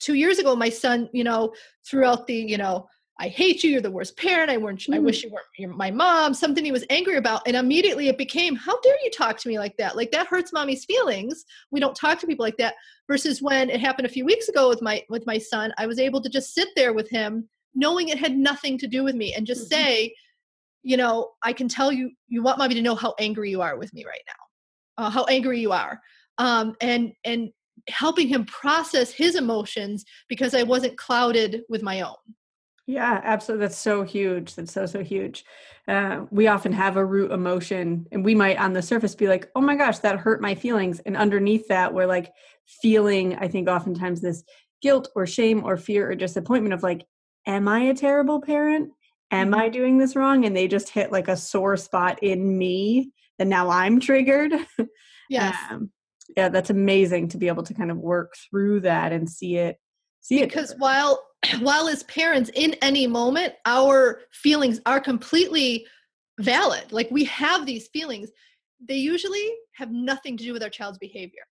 two 0.00 0.14
years 0.14 0.38
ago, 0.38 0.54
my 0.56 0.68
son, 0.68 1.08
you 1.12 1.24
know, 1.24 1.54
throughout 1.88 2.26
the, 2.26 2.34
you 2.34 2.58
know, 2.58 2.88
I 3.20 3.28
hate 3.28 3.64
you. 3.64 3.70
You're 3.70 3.80
the 3.80 3.90
worst 3.90 4.16
parent. 4.16 4.50
I 4.50 4.56
weren't. 4.56 4.80
Mm. 4.80 4.94
I 4.94 4.98
wish 5.00 5.24
you 5.24 5.30
weren't 5.30 5.46
you're 5.56 5.74
my 5.74 5.90
mom. 5.90 6.34
Something 6.34 6.64
he 6.64 6.72
was 6.72 6.84
angry 6.88 7.16
about, 7.16 7.42
and 7.46 7.56
immediately 7.56 8.08
it 8.08 8.16
became, 8.16 8.54
"How 8.54 8.80
dare 8.80 8.96
you 9.02 9.10
talk 9.10 9.38
to 9.38 9.48
me 9.48 9.58
like 9.58 9.76
that? 9.78 9.96
Like 9.96 10.12
that 10.12 10.28
hurts 10.28 10.52
mommy's 10.52 10.84
feelings. 10.84 11.44
We 11.70 11.80
don't 11.80 11.96
talk 11.96 12.20
to 12.20 12.26
people 12.26 12.44
like 12.44 12.56
that." 12.58 12.74
Versus 13.08 13.42
when 13.42 13.70
it 13.70 13.80
happened 13.80 14.06
a 14.06 14.10
few 14.10 14.24
weeks 14.24 14.48
ago 14.48 14.68
with 14.68 14.82
my 14.82 15.02
with 15.08 15.26
my 15.26 15.38
son, 15.38 15.72
I 15.78 15.86
was 15.86 15.98
able 15.98 16.20
to 16.20 16.28
just 16.28 16.54
sit 16.54 16.68
there 16.76 16.92
with 16.92 17.10
him, 17.10 17.48
knowing 17.74 18.08
it 18.08 18.18
had 18.18 18.36
nothing 18.36 18.78
to 18.78 18.86
do 18.86 19.02
with 19.02 19.16
me, 19.16 19.34
and 19.34 19.46
just 19.46 19.70
mm-hmm. 19.70 19.82
say, 19.82 20.14
you 20.84 20.96
know, 20.96 21.30
I 21.42 21.52
can 21.52 21.68
tell 21.68 21.90
you, 21.90 22.12
you 22.28 22.42
want 22.42 22.58
mommy 22.58 22.74
to 22.74 22.82
know 22.82 22.94
how 22.94 23.14
angry 23.18 23.50
you 23.50 23.62
are 23.62 23.76
with 23.76 23.92
me 23.92 24.04
right 24.04 24.22
now, 24.26 25.04
uh, 25.04 25.10
how 25.10 25.24
angry 25.24 25.58
you 25.60 25.72
are, 25.72 26.00
um, 26.38 26.76
and 26.80 27.12
and 27.24 27.50
helping 27.88 28.28
him 28.28 28.44
process 28.44 29.10
his 29.10 29.34
emotions 29.34 30.04
because 30.28 30.54
I 30.54 30.62
wasn't 30.62 30.98
clouded 30.98 31.62
with 31.68 31.82
my 31.82 32.02
own. 32.02 32.16
Yeah, 32.88 33.20
absolutely. 33.22 33.66
That's 33.66 33.78
so 33.78 34.02
huge. 34.02 34.54
That's 34.56 34.72
so 34.72 34.86
so 34.86 35.04
huge. 35.04 35.44
Uh, 35.86 36.24
we 36.30 36.48
often 36.48 36.72
have 36.72 36.96
a 36.96 37.04
root 37.04 37.30
emotion, 37.30 38.06
and 38.10 38.24
we 38.24 38.34
might 38.34 38.58
on 38.58 38.72
the 38.72 38.82
surface 38.82 39.14
be 39.14 39.28
like, 39.28 39.50
"Oh 39.54 39.60
my 39.60 39.76
gosh, 39.76 39.98
that 40.00 40.18
hurt 40.18 40.40
my 40.40 40.54
feelings," 40.54 40.98
and 41.00 41.16
underneath 41.16 41.68
that, 41.68 41.94
we're 41.94 42.06
like 42.06 42.32
feeling. 42.82 43.36
I 43.36 43.46
think 43.46 43.68
oftentimes 43.68 44.20
this 44.20 44.42
guilt 44.82 45.08
or 45.14 45.26
shame 45.26 45.64
or 45.64 45.76
fear 45.76 46.10
or 46.10 46.14
disappointment 46.14 46.74
of 46.74 46.82
like, 46.82 47.04
"Am 47.46 47.68
I 47.68 47.80
a 47.80 47.94
terrible 47.94 48.40
parent? 48.40 48.90
am 49.30 49.54
I 49.54 49.64
mm-hmm. 49.64 49.72
doing 49.72 49.98
this 49.98 50.16
wrong? 50.16 50.44
And 50.44 50.56
they 50.56 50.68
just 50.68 50.88
hit 50.88 51.12
like 51.12 51.28
a 51.28 51.36
sore 51.36 51.76
spot 51.76 52.22
in 52.22 52.56
me 52.56 53.12
and 53.38 53.50
now 53.50 53.70
I'm 53.70 54.00
triggered. 54.00 54.52
Yes. 55.30 55.54
Um, 55.70 55.90
yeah, 56.38 56.48
that's 56.48 56.70
amazing 56.70 57.28
to 57.28 57.36
be 57.36 57.48
able 57.48 57.62
to 57.64 57.74
kind 57.74 57.90
of 57.90 57.98
work 57.98 58.32
through 58.48 58.80
that 58.80 59.12
and 59.12 59.28
see 59.28 59.58
it. 59.58 59.76
See 60.22 60.40
it. 60.40 60.48
because 60.48 60.70
it. 60.70 60.78
while 60.78 61.22
while 61.60 61.88
as 61.88 62.02
parents 62.04 62.50
in 62.54 62.74
any 62.82 63.06
moment 63.06 63.54
our 63.64 64.20
feelings 64.32 64.80
are 64.86 65.00
completely 65.00 65.86
valid. 66.40 66.92
Like 66.92 67.10
we 67.10 67.24
have 67.24 67.66
these 67.66 67.88
feelings, 67.88 68.30
they 68.80 68.96
usually 68.96 69.52
have 69.74 69.90
nothing 69.90 70.36
to 70.36 70.44
do 70.44 70.52
with 70.52 70.62
our 70.62 70.70
child's 70.70 70.98
behavior. 70.98 71.42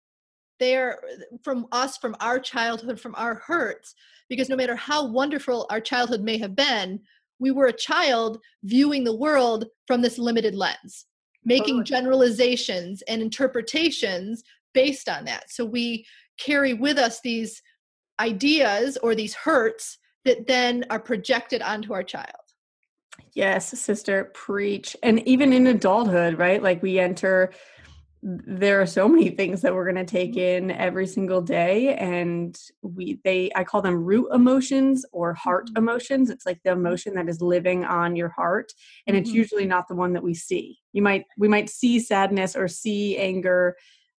They're 0.60 1.00
uh, 1.04 1.38
from 1.44 1.68
us, 1.72 1.98
from 1.98 2.16
our 2.20 2.40
childhood, 2.40 3.00
from 3.00 3.16
our 3.16 3.36
hurts, 3.36 3.94
because 4.30 4.50
no 4.50 4.56
matter 4.56 4.76
how 4.76 5.08
wonderful 5.08 5.68
our 5.70 5.82
childhood 5.82 6.22
may 6.22 6.38
have 6.38 6.56
been, 6.56 7.00
we 7.40 7.52
were 7.52 7.68
a 7.68 7.74
child 7.74 8.40
viewing 8.64 9.04
the 9.04 9.16
world 9.16 9.66
from 9.86 10.02
this 10.02 10.18
limited 10.18 10.56
lens, 10.56 11.06
making 11.46 11.84
generalizations 11.84 13.04
and 13.04 13.22
interpretations 13.22 14.44
based 14.74 15.08
on 15.08 15.26
that. 15.26 15.52
So 15.52 15.64
we 15.64 16.06
carry 16.40 16.74
with 16.74 16.98
us 16.98 17.22
these 17.22 17.62
ideas 18.20 18.98
or 18.98 19.16
these 19.16 19.34
hurts 19.34 19.98
that 20.26 20.48
then 20.48 20.86
are 20.90 21.00
projected 21.00 21.62
onto 21.62 21.94
our 21.94 22.04
child. 22.04 22.32
Yes, 23.34 23.70
sister, 23.80 24.32
preach. 24.34 24.96
And 25.04 25.26
even 25.28 25.54
in 25.54 25.68
adulthood, 25.68 26.38
right? 26.38 26.62
Like 26.62 26.82
we 26.82 27.00
enter 27.00 27.52
there 28.24 28.82
are 28.82 28.88
so 28.88 29.08
many 29.08 29.30
things 29.30 29.62
that 29.62 29.74
we're 29.74 29.90
going 29.90 30.06
to 30.06 30.12
take 30.12 30.32
mm-hmm. 30.32 30.70
in 30.70 30.72
every 30.72 31.06
single 31.06 31.42
day 31.42 31.96
and 31.96 32.60
we 32.82 33.20
they 33.24 33.52
i 33.56 33.64
call 33.64 33.82
them 33.82 34.04
root 34.04 34.28
emotions 34.34 35.06
or 35.12 35.34
heart 35.34 35.68
mm-hmm. 35.68 35.78
emotions 35.78 36.30
it's 36.30 36.46
like 36.46 36.60
the 36.64 36.72
emotion 36.72 37.14
that 37.14 37.30
is 37.30 37.42
living 37.42 37.86
on 37.86 38.16
your 38.16 38.30
heart 38.30 38.74
and 39.06 39.16
mm-hmm. 39.16 39.22
it's 39.22 39.32
usually 39.32 39.66
not 39.66 39.88
the 39.88 39.96
one 39.96 40.14
that 40.14 40.24
we 40.24 40.34
see 40.34 40.80
you 40.94 41.02
might 41.02 41.26
we 41.38 41.48
might 41.48 41.70
see 41.70 42.00
sadness 42.00 42.56
or 42.56 42.68
see 42.68 43.18
anger 43.18 43.76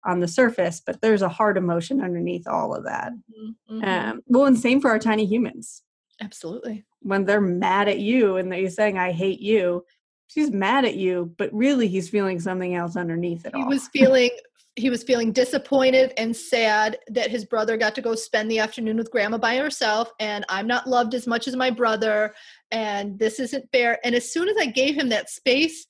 on 0.08 0.20
the 0.20 0.28
surface 0.28 0.82
but 0.84 1.00
there's 1.02 1.22
a 1.22 1.30
hard 1.30 1.58
emotion 1.58 2.02
underneath 2.02 2.48
all 2.48 2.74
of 2.74 2.84
that 2.84 3.12
mm-hmm. 3.12 3.76
mm-hmm. 3.76 3.86
um, 3.88 4.22
well 4.28 4.46
and 4.46 4.60
same 4.60 4.82
for 4.82 4.90
our 4.90 5.00
tiny 5.00 5.26
humans 5.26 5.84
absolutely 6.22 6.84
when 7.02 7.26
they're 7.26 7.42
mad 7.42 7.88
at 7.88 8.00
you 8.00 8.38
and 8.38 8.52
they're 8.52 8.70
saying 8.70 8.98
i 8.98 9.12
hate 9.12 9.40
you 9.40 9.84
she's 10.28 10.52
mad 10.52 10.86
at 10.86 10.96
you, 10.96 11.34
but 11.38 11.54
really 11.54 11.88
he's 11.88 12.10
feeling 12.10 12.40
something 12.40 12.76
else 12.76 12.96
underneath 12.96 13.46
it 13.46 13.56
he 13.56 13.62
all. 13.62 13.68
was 13.68 13.88
feeling 13.88 14.30
he 14.76 14.92
was 14.92 15.02
feeling 15.02 15.32
disappointed 15.32 16.14
and 16.18 16.36
sad 16.36 17.00
that 17.08 17.32
his 17.32 17.46
brother 17.46 17.78
got 17.78 17.96
to 17.96 18.02
go 18.02 18.14
spend 18.14 18.52
the 18.52 18.60
afternoon 18.60 18.98
with 18.98 19.10
grandma 19.10 19.36
by 19.36 19.58
herself 19.58 20.12
and 20.20 20.46
I'm 20.50 20.68
not 20.68 20.86
loved 20.86 21.16
as 21.16 21.26
much 21.26 21.48
as 21.48 21.56
my 21.56 21.72
brother 21.72 22.36
and 22.70 23.18
this 23.18 23.40
isn't 23.40 23.72
fair. 23.72 23.98
And 24.04 24.14
as 24.14 24.32
soon 24.32 24.48
as 24.48 24.56
I 24.60 24.68
gave 24.68 24.94
him 24.94 25.10
that 25.10 25.32
space 25.32 25.88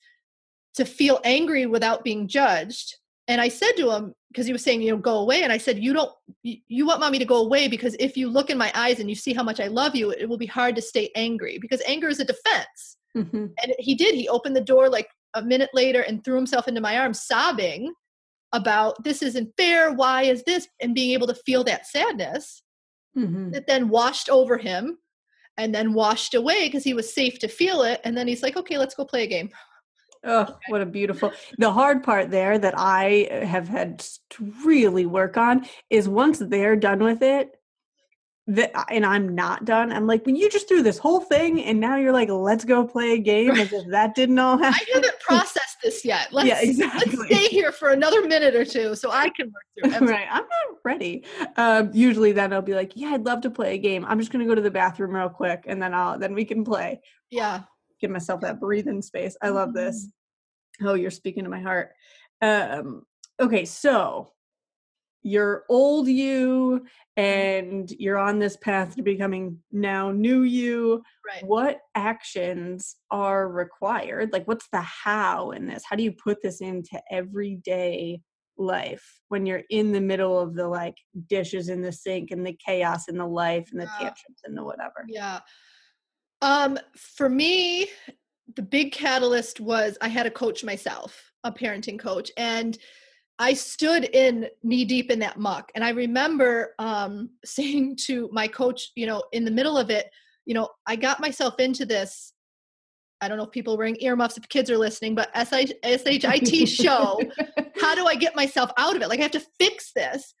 to 0.76 0.86
feel 0.86 1.20
angry 1.24 1.66
without 1.66 2.02
being 2.02 2.28
judged, 2.28 2.96
and 3.28 3.40
I 3.40 3.48
said 3.48 3.72
to 3.76 3.90
him 3.90 4.14
because 4.30 4.46
he 4.46 4.52
was 4.52 4.62
saying, 4.62 4.82
you 4.82 4.90
know, 4.90 4.98
go 4.98 5.18
away 5.18 5.42
and 5.42 5.52
I 5.52 5.58
said, 5.58 5.78
you 5.78 5.92
don't 5.92 6.10
you, 6.42 6.56
you 6.66 6.86
want 6.86 7.00
mommy 7.00 7.18
to 7.18 7.24
go 7.24 7.36
away 7.36 7.68
because 7.68 7.94
if 8.00 8.16
you 8.16 8.28
look 8.28 8.50
in 8.50 8.58
my 8.58 8.72
eyes 8.74 8.98
and 8.98 9.08
you 9.08 9.14
see 9.14 9.32
how 9.32 9.42
much 9.42 9.60
I 9.60 9.68
love 9.68 9.94
you, 9.94 10.10
it 10.10 10.28
will 10.28 10.38
be 10.38 10.46
hard 10.46 10.74
to 10.76 10.82
stay 10.82 11.10
angry 11.14 11.58
because 11.60 11.82
anger 11.86 12.08
is 12.08 12.20
a 12.20 12.24
defense 12.24 12.98
Mm-hmm. 13.16 13.46
And 13.62 13.74
he 13.78 13.94
did. 13.94 14.14
He 14.14 14.28
opened 14.28 14.56
the 14.56 14.60
door 14.60 14.88
like 14.88 15.08
a 15.34 15.42
minute 15.42 15.70
later 15.74 16.02
and 16.02 16.22
threw 16.22 16.36
himself 16.36 16.68
into 16.68 16.80
my 16.80 16.98
arms, 16.98 17.22
sobbing 17.22 17.92
about 18.52 19.02
this 19.04 19.22
isn't 19.22 19.52
fair. 19.56 19.92
Why 19.92 20.22
is 20.22 20.42
this? 20.44 20.68
And 20.80 20.94
being 20.94 21.12
able 21.12 21.26
to 21.26 21.34
feel 21.34 21.64
that 21.64 21.86
sadness 21.86 22.62
mm-hmm. 23.16 23.50
that 23.50 23.66
then 23.66 23.88
washed 23.88 24.30
over 24.30 24.56
him 24.56 24.98
and 25.56 25.74
then 25.74 25.92
washed 25.92 26.34
away 26.34 26.66
because 26.66 26.84
he 26.84 26.94
was 26.94 27.12
safe 27.12 27.38
to 27.40 27.48
feel 27.48 27.82
it. 27.82 28.00
And 28.04 28.16
then 28.16 28.28
he's 28.28 28.42
like, 28.42 28.56
okay, 28.56 28.78
let's 28.78 28.94
go 28.94 29.04
play 29.04 29.24
a 29.24 29.28
game. 29.28 29.50
Oh, 30.24 30.58
what 30.68 30.80
a 30.80 30.86
beautiful. 30.86 31.32
The 31.58 31.70
hard 31.70 32.02
part 32.02 32.30
there 32.30 32.58
that 32.58 32.74
I 32.76 33.28
have 33.44 33.68
had 33.68 34.00
to 34.30 34.52
really 34.64 35.06
work 35.06 35.36
on 35.36 35.66
is 35.90 36.08
once 36.08 36.38
they're 36.38 36.76
done 36.76 37.02
with 37.02 37.22
it, 37.22 37.58
that 38.48 38.72
and 38.90 39.04
I'm 39.04 39.34
not 39.34 39.66
done. 39.66 39.92
I'm 39.92 40.06
like, 40.06 40.24
when 40.24 40.34
you 40.34 40.48
just 40.48 40.68
threw 40.68 40.82
this 40.82 40.96
whole 40.96 41.20
thing 41.20 41.62
and 41.62 41.78
now 41.78 41.96
you're 41.96 42.12
like, 42.12 42.30
let's 42.30 42.64
go 42.64 42.86
play 42.86 43.12
a 43.12 43.18
game 43.18 43.50
as 43.50 43.72
if 43.72 43.86
that 43.88 44.14
didn't 44.14 44.38
all 44.38 44.56
happen. 44.62 44.80
I 44.90 44.94
haven't 44.94 45.20
processed 45.20 45.76
this 45.82 46.04
yet. 46.04 46.28
Let's, 46.32 46.48
yeah, 46.48 46.60
exactly. 46.62 47.14
Let's 47.14 47.26
stay 47.26 47.48
here 47.48 47.72
for 47.72 47.90
another 47.90 48.26
minute 48.26 48.54
or 48.54 48.64
two 48.64 48.96
so 48.96 49.10
I 49.10 49.28
can 49.28 49.52
work 49.52 49.98
through 49.98 50.08
it. 50.08 50.10
right. 50.10 50.26
I'm 50.30 50.42
not 50.42 50.78
ready. 50.82 51.24
Um, 51.56 51.90
usually 51.92 52.32
then 52.32 52.52
I'll 52.54 52.62
be 52.62 52.74
like, 52.74 52.92
yeah, 52.94 53.08
I'd 53.08 53.26
love 53.26 53.42
to 53.42 53.50
play 53.50 53.74
a 53.74 53.78
game. 53.78 54.04
I'm 54.06 54.18
just 54.18 54.32
gonna 54.32 54.46
go 54.46 54.54
to 54.54 54.62
the 54.62 54.70
bathroom 54.70 55.14
real 55.14 55.28
quick 55.28 55.64
and 55.66 55.80
then 55.80 55.92
I'll 55.92 56.18
then 56.18 56.34
we 56.34 56.46
can 56.46 56.64
play. 56.64 57.00
Yeah. 57.30 57.62
Give 58.00 58.10
myself 58.10 58.40
that 58.42 58.60
breathing 58.60 59.02
space. 59.02 59.36
I 59.42 59.48
love 59.48 59.74
this. 59.74 60.06
Mm-hmm. 60.80 60.88
Oh, 60.88 60.94
you're 60.94 61.10
speaking 61.10 61.44
to 61.44 61.50
my 61.50 61.60
heart. 61.60 61.90
Um, 62.40 63.02
okay, 63.40 63.64
so 63.64 64.32
you're 65.22 65.64
old 65.68 66.08
you 66.08 66.80
mm-hmm. 66.82 67.20
and 67.20 67.90
you're 67.98 68.18
on 68.18 68.38
this 68.38 68.56
path 68.56 68.94
to 68.96 69.02
becoming 69.02 69.58
now 69.72 70.10
new 70.10 70.42
you 70.42 71.02
right 71.26 71.44
what 71.44 71.80
actions 71.94 72.96
are 73.10 73.48
required 73.48 74.32
like 74.32 74.46
what's 74.46 74.68
the 74.72 74.80
how 74.80 75.50
in 75.50 75.66
this 75.66 75.82
how 75.88 75.96
do 75.96 76.02
you 76.02 76.12
put 76.12 76.40
this 76.42 76.60
into 76.60 77.00
everyday 77.10 78.20
life 78.56 79.20
when 79.28 79.46
you're 79.46 79.62
in 79.70 79.92
the 79.92 80.00
middle 80.00 80.38
of 80.38 80.54
the 80.54 80.66
like 80.66 80.96
dishes 81.28 81.68
in 81.68 81.82
the 81.82 81.92
sink 81.92 82.30
and 82.30 82.46
the 82.46 82.56
chaos 82.64 83.08
in 83.08 83.16
the 83.16 83.26
life 83.26 83.68
and 83.72 83.80
the 83.80 83.84
Yeah. 83.84 83.98
tantrums 83.98 84.40
and 84.44 84.56
the 84.56 84.64
whatever 84.64 85.04
Yeah. 85.08 85.40
Um, 86.40 86.78
for 86.96 87.28
me, 87.28 87.88
the 88.54 88.62
big 88.62 88.92
catalyst 88.92 89.60
was 89.60 89.98
I 90.00 90.08
had 90.08 90.26
a 90.26 90.30
coach 90.30 90.64
myself, 90.64 91.32
a 91.44 91.52
parenting 91.52 91.98
coach, 91.98 92.30
and 92.36 92.78
I 93.38 93.54
stood 93.54 94.04
in 94.04 94.48
knee 94.62 94.84
deep 94.84 95.10
in 95.10 95.20
that 95.20 95.38
muck. 95.38 95.70
And 95.74 95.84
I 95.84 95.90
remember 95.90 96.74
um, 96.78 97.30
saying 97.44 97.96
to 98.06 98.28
my 98.32 98.48
coach, 98.48 98.90
you 98.94 99.06
know, 99.06 99.22
in 99.32 99.44
the 99.44 99.50
middle 99.50 99.78
of 99.78 99.90
it, 99.90 100.10
you 100.46 100.54
know, 100.54 100.68
I 100.86 100.96
got 100.96 101.20
myself 101.20 101.60
into 101.60 101.84
this. 101.84 102.32
I 103.20 103.28
don't 103.28 103.36
know 103.36 103.44
if 103.44 103.50
people 103.50 103.74
are 103.74 103.78
wearing 103.78 104.00
earmuffs 104.00 104.38
if 104.38 104.48
kids 104.48 104.70
are 104.70 104.78
listening, 104.78 105.14
but 105.14 105.30
SHIT 105.34 106.68
show. 106.68 107.20
How 107.80 107.94
do 107.94 108.06
I 108.06 108.14
get 108.14 108.36
myself 108.36 108.70
out 108.78 108.94
of 108.94 109.02
it? 109.02 109.08
Like 109.08 109.18
I 109.18 109.22
have 109.22 109.32
to 109.32 109.44
fix 109.58 109.92
this. 109.92 110.34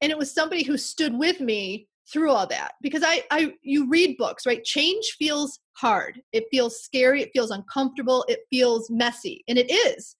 And 0.00 0.10
it 0.10 0.18
was 0.18 0.32
somebody 0.32 0.64
who 0.64 0.76
stood 0.76 1.14
with 1.16 1.40
me 1.40 1.88
through 2.12 2.30
all 2.30 2.46
that. 2.46 2.72
Because 2.82 3.02
I, 3.04 3.22
I 3.30 3.54
you 3.62 3.88
read 3.88 4.16
books 4.18 4.46
right? 4.46 4.62
Change 4.64 5.16
feels 5.18 5.60
hard. 5.74 6.20
It 6.32 6.44
feels 6.50 6.82
scary. 6.82 7.22
It 7.22 7.30
feels 7.32 7.50
uncomfortable. 7.50 8.24
It 8.28 8.40
feels 8.50 8.90
messy. 8.90 9.44
And 9.48 9.58
it 9.58 9.70
is. 9.70 10.16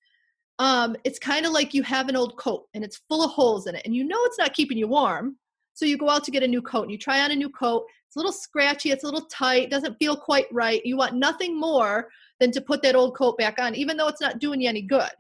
Um 0.59 0.97
it's 1.05 1.19
kind 1.19 1.47
of 1.47 1.53
like 1.53 1.75
you 1.75 1.83
have 1.83 2.09
an 2.09 2.17
old 2.17 2.37
coat 2.39 2.67
and 2.75 2.85
it's 2.85 3.03
full 3.09 3.25
of 3.25 3.31
holes 3.31 3.67
in 3.67 3.75
it. 3.75 3.83
And 3.85 3.95
you 3.95 4.05
know 4.05 4.19
it's 4.25 4.39
not 4.39 4.55
keeping 4.55 4.79
you 4.79 4.89
warm. 4.89 5.37
So 5.75 5.85
you 5.85 5.97
go 5.97 6.09
out 6.09 6.25
to 6.25 6.31
get 6.31 6.43
a 6.43 6.49
new 6.49 6.63
coat 6.63 6.83
and 6.83 6.91
you 6.91 6.99
try 6.99 7.21
on 7.21 7.31
a 7.31 7.37
new 7.37 7.51
coat. 7.51 7.85
It's 8.07 8.17
a 8.17 8.19
little 8.19 8.33
scratchy. 8.33 8.91
It's 8.91 9.05
a 9.05 9.07
little 9.07 9.27
tight. 9.27 9.71
Doesn't 9.71 9.97
feel 9.99 10.17
quite 10.17 10.47
right. 10.53 10.85
You 10.85 10.99
want 10.99 11.15
nothing 11.15 11.59
more 11.59 12.09
than 12.41 12.51
to 12.53 12.61
put 12.61 12.83
that 12.83 12.95
old 12.95 13.17
coat 13.17 13.39
back 13.39 13.59
on 13.59 13.75
even 13.75 13.97
though 13.97 14.09
it's 14.09 14.21
not 14.21 14.39
doing 14.39 14.61
you 14.61 14.69
any 14.69 14.83
good 14.83 15.11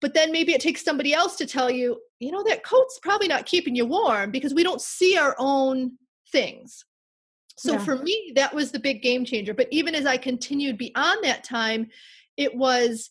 but 0.00 0.14
then 0.14 0.30
maybe 0.32 0.52
it 0.52 0.60
takes 0.60 0.84
somebody 0.84 1.12
else 1.12 1.36
to 1.36 1.46
tell 1.46 1.70
you 1.70 1.98
you 2.20 2.30
know 2.32 2.42
that 2.44 2.64
coat's 2.64 2.98
probably 3.00 3.28
not 3.28 3.46
keeping 3.46 3.74
you 3.74 3.86
warm 3.86 4.30
because 4.30 4.54
we 4.54 4.62
don't 4.62 4.80
see 4.80 5.16
our 5.16 5.34
own 5.38 5.92
things. 6.32 6.84
So 7.56 7.72
Yeah. 7.72 7.84
for 7.84 7.96
me 7.96 8.32
that 8.36 8.54
was 8.54 8.70
the 8.70 8.78
big 8.80 9.02
game 9.02 9.24
changer 9.24 9.54
but 9.54 9.68
even 9.70 9.94
as 9.94 10.06
i 10.06 10.16
continued 10.16 10.78
beyond 10.78 11.24
that 11.24 11.42
time 11.44 11.88
it 12.36 12.54
was 12.54 13.10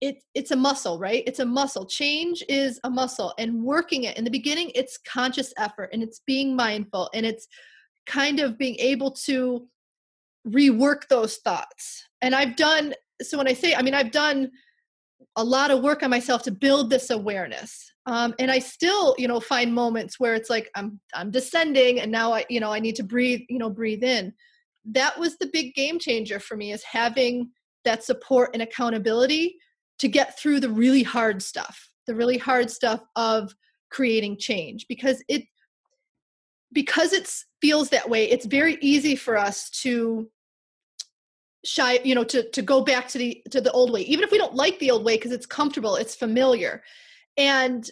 it 0.00 0.22
it's 0.34 0.50
a 0.50 0.56
muscle 0.56 0.98
right? 0.98 1.22
It's 1.26 1.38
a 1.38 1.46
muscle. 1.46 1.86
Change 1.86 2.42
is 2.48 2.80
a 2.84 2.90
muscle 2.90 3.32
and 3.38 3.62
working 3.62 4.04
it 4.04 4.16
in 4.18 4.24
the 4.24 4.30
beginning 4.30 4.70
it's 4.74 4.98
conscious 4.98 5.52
effort 5.56 5.90
and 5.92 6.02
it's 6.02 6.20
being 6.26 6.56
mindful 6.56 7.08
and 7.14 7.24
it's 7.24 7.46
kind 8.06 8.40
of 8.40 8.58
being 8.58 8.76
able 8.80 9.12
to 9.12 9.66
rework 10.48 11.06
those 11.08 11.36
thoughts. 11.38 12.04
And 12.20 12.34
i've 12.34 12.56
done 12.56 12.94
so 13.22 13.38
when 13.38 13.46
i 13.48 13.52
say 13.52 13.74
i 13.74 13.82
mean 13.82 13.94
i've 13.94 14.10
done 14.10 14.50
a 15.36 15.44
lot 15.44 15.70
of 15.70 15.82
work 15.82 16.02
on 16.02 16.10
myself 16.10 16.42
to 16.44 16.50
build 16.50 16.90
this 16.90 17.10
awareness. 17.10 17.90
Um, 18.06 18.34
and 18.40 18.50
i 18.50 18.58
still 18.58 19.14
you 19.16 19.28
know 19.28 19.38
find 19.38 19.72
moments 19.72 20.18
where 20.18 20.34
it's 20.34 20.50
like 20.50 20.68
i'm 20.74 20.98
i'm 21.14 21.30
descending 21.30 22.00
and 22.00 22.10
now 22.10 22.32
i 22.32 22.44
you 22.48 22.58
know 22.58 22.72
i 22.72 22.80
need 22.80 22.96
to 22.96 23.04
breathe 23.04 23.42
you 23.48 23.58
know 23.58 23.70
breathe 23.70 24.02
in. 24.02 24.32
That 24.84 25.16
was 25.18 25.38
the 25.38 25.48
big 25.52 25.74
game 25.76 26.00
changer 26.00 26.40
for 26.40 26.56
me 26.56 26.72
is 26.72 26.82
having 26.82 27.50
that 27.84 28.02
support 28.02 28.50
and 28.54 28.62
accountability 28.62 29.56
to 30.00 30.08
get 30.08 30.36
through 30.36 30.58
the 30.58 30.68
really 30.68 31.04
hard 31.04 31.42
stuff 31.42 31.90
the 32.06 32.14
really 32.14 32.38
hard 32.38 32.70
stuff 32.70 33.00
of 33.14 33.54
creating 33.90 34.38
change 34.38 34.86
because 34.88 35.22
it 35.28 35.44
because 36.72 37.12
it 37.12 37.32
feels 37.60 37.90
that 37.90 38.08
way 38.08 38.28
it's 38.30 38.46
very 38.46 38.78
easy 38.80 39.14
for 39.14 39.36
us 39.36 39.70
to 39.70 40.28
shy 41.64 42.00
you 42.04 42.14
know 42.14 42.24
to 42.24 42.48
to 42.50 42.62
go 42.62 42.82
back 42.82 43.06
to 43.08 43.18
the 43.18 43.42
to 43.50 43.60
the 43.60 43.70
old 43.72 43.92
way 43.92 44.00
even 44.02 44.24
if 44.24 44.30
we 44.32 44.38
don't 44.38 44.54
like 44.54 44.78
the 44.80 44.90
old 44.90 45.04
way 45.04 45.16
because 45.16 45.32
it's 45.32 45.46
comfortable 45.46 45.96
it's 45.96 46.14
familiar. 46.14 46.82
And 47.36 47.88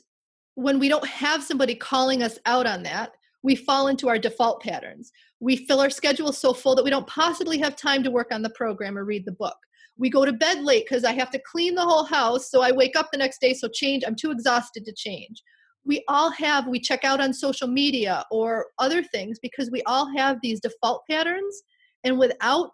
when 0.57 0.79
we 0.79 0.89
don't 0.89 1.07
have 1.07 1.43
somebody 1.43 1.75
calling 1.75 2.23
us 2.23 2.39
out 2.47 2.67
on 2.67 2.83
that 2.83 3.13
we 3.43 3.55
fall 3.55 3.89
into 3.89 4.09
our 4.09 4.19
default 4.19 4.63
patterns. 4.63 5.13
We 5.41 5.57
fill 5.57 5.81
our 5.81 5.91
schedule 5.91 6.33
so 6.33 6.53
full 6.53 6.75
that 6.75 6.85
we 6.85 6.91
don't 6.91 7.07
possibly 7.07 7.59
have 7.59 7.75
time 7.77 8.03
to 8.03 8.11
work 8.11 8.29
on 8.33 8.43
the 8.43 8.51
program 8.51 8.99
or 8.99 9.05
read 9.05 9.25
the 9.25 9.33
book. 9.33 9.57
We 9.97 10.11
go 10.11 10.25
to 10.25 10.33
bed 10.33 10.63
late 10.63 10.87
because 10.89 11.05
i 11.05 11.13
have 11.13 11.31
to 11.31 11.43
clean 11.51 11.75
the 11.75 11.85
whole 11.85 12.05
house 12.05 12.51
so 12.51 12.63
i 12.63 12.73
wake 12.73 12.97
up 12.97 13.09
the 13.13 13.19
next 13.19 13.41
day 13.41 13.53
so 13.53 13.69
change 13.69 14.03
i'm 14.07 14.17
too 14.17 14.31
exhausted 14.31 14.85
to 14.85 14.95
change. 14.95 15.43
We 15.85 16.05
all 16.09 16.31
have 16.31 16.67
we 16.69 16.81
check 16.81 17.05
out 17.05 17.21
on 17.21 17.33
social 17.33 17.69
media 17.69 18.25
or 18.31 18.67
other 18.79 19.03
things 19.03 19.39
because 19.41 19.71
we 19.71 19.83
all 19.85 20.11
have 20.17 20.39
these 20.43 20.61
default 20.61 21.03
patterns 21.11 21.63
and 22.05 22.19
without 22.19 22.73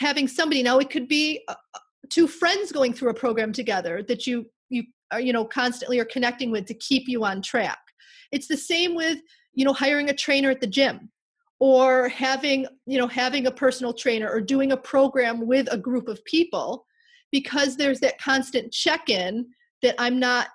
having 0.00 0.26
somebody 0.26 0.62
now 0.62 0.78
it 0.78 0.90
could 0.90 1.06
be 1.06 1.42
uh, 1.48 1.54
uh, 1.74 1.78
two 2.08 2.26
friends 2.26 2.72
going 2.72 2.92
through 2.92 3.10
a 3.10 3.14
program 3.14 3.52
together 3.52 4.02
that 4.02 4.26
you 4.26 4.46
you 4.68 4.82
are 5.12 5.20
you 5.20 5.32
know 5.32 5.44
constantly 5.44 5.98
are 5.98 6.04
connecting 6.06 6.50
with 6.50 6.66
to 6.66 6.74
keep 6.74 7.06
you 7.06 7.24
on 7.24 7.42
track. 7.42 7.78
It's 8.32 8.48
the 8.48 8.56
same 8.56 8.94
with 8.94 9.18
you 9.54 9.64
know 9.64 9.72
hiring 9.72 10.10
a 10.10 10.14
trainer 10.14 10.50
at 10.50 10.60
the 10.60 10.66
gym 10.66 11.10
or 11.60 12.08
having 12.08 12.66
you 12.86 12.98
know 12.98 13.06
having 13.06 13.46
a 13.46 13.50
personal 13.50 13.92
trainer 13.92 14.28
or 14.28 14.40
doing 14.40 14.72
a 14.72 14.76
program 14.76 15.46
with 15.46 15.68
a 15.70 15.78
group 15.78 16.08
of 16.08 16.24
people 16.24 16.86
because 17.30 17.76
there's 17.76 18.00
that 18.00 18.20
constant 18.20 18.72
check-in 18.72 19.46
that 19.82 19.94
i'm 19.98 20.18
not 20.18 20.48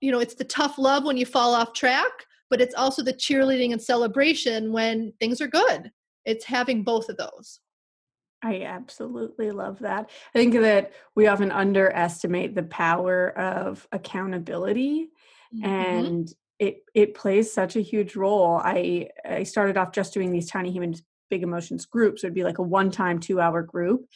you 0.00 0.12
know 0.12 0.20
it's 0.20 0.34
the 0.34 0.44
tough 0.44 0.78
love 0.78 1.04
when 1.04 1.16
you 1.16 1.26
fall 1.26 1.54
off 1.54 1.72
track 1.72 2.12
but 2.50 2.60
it's 2.60 2.74
also 2.74 3.02
the 3.02 3.12
cheerleading 3.12 3.72
and 3.72 3.82
celebration 3.82 4.72
when 4.72 5.12
things 5.18 5.40
are 5.40 5.48
good. 5.48 5.90
It's 6.24 6.44
having 6.44 6.82
both 6.82 7.08
of 7.08 7.16
those 7.16 7.60
I 8.46 8.62
absolutely 8.62 9.50
love 9.50 9.80
that. 9.80 10.08
I 10.34 10.38
think 10.38 10.54
that 10.54 10.92
we 11.14 11.26
often 11.26 11.50
underestimate 11.50 12.54
the 12.54 12.62
power 12.62 13.36
of 13.36 13.86
accountability 13.92 15.10
Mm-hmm. 15.54 15.66
and 15.68 16.34
it 16.58 16.78
it 16.94 17.14
plays 17.14 17.52
such 17.52 17.76
a 17.76 17.80
huge 17.80 18.16
role. 18.16 18.60
I 18.62 19.08
I 19.24 19.44
started 19.44 19.76
off 19.76 19.92
just 19.92 20.12
doing 20.12 20.32
these 20.32 20.50
tiny 20.50 20.70
humans 20.70 21.02
big 21.30 21.42
emotions 21.42 21.86
groups. 21.86 22.22
It 22.22 22.28
would 22.28 22.34
be 22.34 22.44
like 22.44 22.58
a 22.58 22.62
one 22.62 22.90
time 22.90 23.18
2 23.18 23.40
hour 23.40 23.62
group 23.62 24.06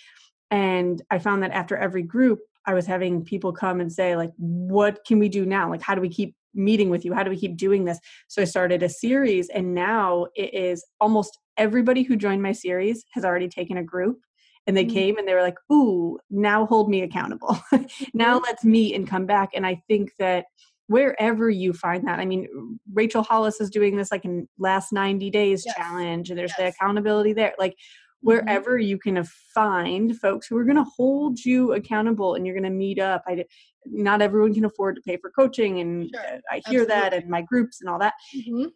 and 0.50 1.00
I 1.10 1.18
found 1.18 1.42
that 1.42 1.52
after 1.52 1.76
every 1.76 2.02
group 2.02 2.40
I 2.66 2.74
was 2.74 2.86
having 2.86 3.24
people 3.24 3.52
come 3.52 3.80
and 3.80 3.92
say 3.92 4.16
like 4.16 4.30
what 4.36 5.04
can 5.06 5.18
we 5.18 5.28
do 5.28 5.46
now? 5.46 5.70
Like 5.70 5.82
how 5.82 5.94
do 5.94 6.00
we 6.00 6.08
keep 6.08 6.34
meeting 6.54 6.90
with 6.90 7.04
you? 7.04 7.12
How 7.12 7.22
do 7.22 7.30
we 7.30 7.38
keep 7.38 7.56
doing 7.56 7.84
this? 7.84 8.00
So 8.28 8.42
I 8.42 8.44
started 8.44 8.82
a 8.82 8.88
series 8.88 9.48
and 9.50 9.74
now 9.74 10.26
it 10.34 10.52
is 10.52 10.84
almost 11.00 11.38
everybody 11.64 12.02
who 12.02 12.16
joined 12.16 12.42
my 12.42 12.52
series 12.52 13.04
has 13.12 13.24
already 13.24 13.48
taken 13.48 13.76
a 13.76 13.84
group 13.84 14.18
and 14.66 14.76
they 14.76 14.84
Mm. 14.86 14.92
came 14.92 15.18
and 15.18 15.28
they 15.28 15.34
were 15.34 15.42
like, 15.42 15.58
"Ooh, 15.70 16.18
now 16.30 16.64
hold 16.66 16.88
me 16.88 17.02
accountable. 17.02 17.56
now 18.14 18.36
Mm-hmm. 18.36 18.44
let's 18.44 18.64
meet 18.64 18.94
and 18.96 19.06
come 19.06 19.26
back." 19.26 19.50
And 19.54 19.66
I 19.66 19.80
think 19.86 20.12
that 20.18 20.46
wherever 20.86 21.48
you 21.50 21.72
find 21.72 22.06
that, 22.08 22.18
I 22.18 22.24
mean, 22.24 22.48
Rachel 22.92 23.22
Hollis 23.22 23.60
is 23.60 23.70
doing 23.70 23.96
this 23.96 24.10
like 24.10 24.24
in 24.24 24.48
last 24.58 24.92
90 24.92 25.30
days 25.30 25.64
Yes. 25.64 25.76
challenge 25.76 26.30
and 26.30 26.38
there's 26.38 26.54
the 26.58 26.66
accountability 26.68 27.32
there. 27.34 27.54
Like 27.58 27.72
Mhm. 27.74 27.76
wherever 28.22 28.76
you 28.78 28.98
can 28.98 29.22
find 29.54 30.16
folks 30.18 30.46
who 30.46 30.56
are 30.56 30.64
going 30.64 30.76
to 30.76 30.90
hold 30.96 31.42
you 31.44 31.72
accountable 31.74 32.34
and 32.34 32.44
you're 32.46 32.54
going 32.56 32.64
to 32.64 32.70
meet 32.86 32.98
up. 32.98 33.22
I 33.26 33.44
not 33.86 34.20
everyone 34.20 34.52
can 34.52 34.64
afford 34.66 34.96
to 34.96 35.02
pay 35.02 35.16
for 35.16 35.30
coaching 35.30 35.80
and 35.80 36.10
Sure. 36.10 36.20
uh, 36.36 36.38
I 36.50 36.60
hear 36.66 36.84
that 36.86 37.14
and 37.14 37.30
my 37.30 37.40
groups 37.42 37.80
and 37.80 37.88
all 37.88 37.98
that 38.00 38.14
Mhm. 38.36 38.72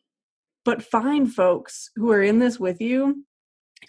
But 0.65 0.83
find 0.83 1.33
folks 1.33 1.91
who 1.97 2.11
are 2.11 2.23
in 2.23 2.39
this 2.39 2.59
with 2.59 2.81
you 2.81 3.25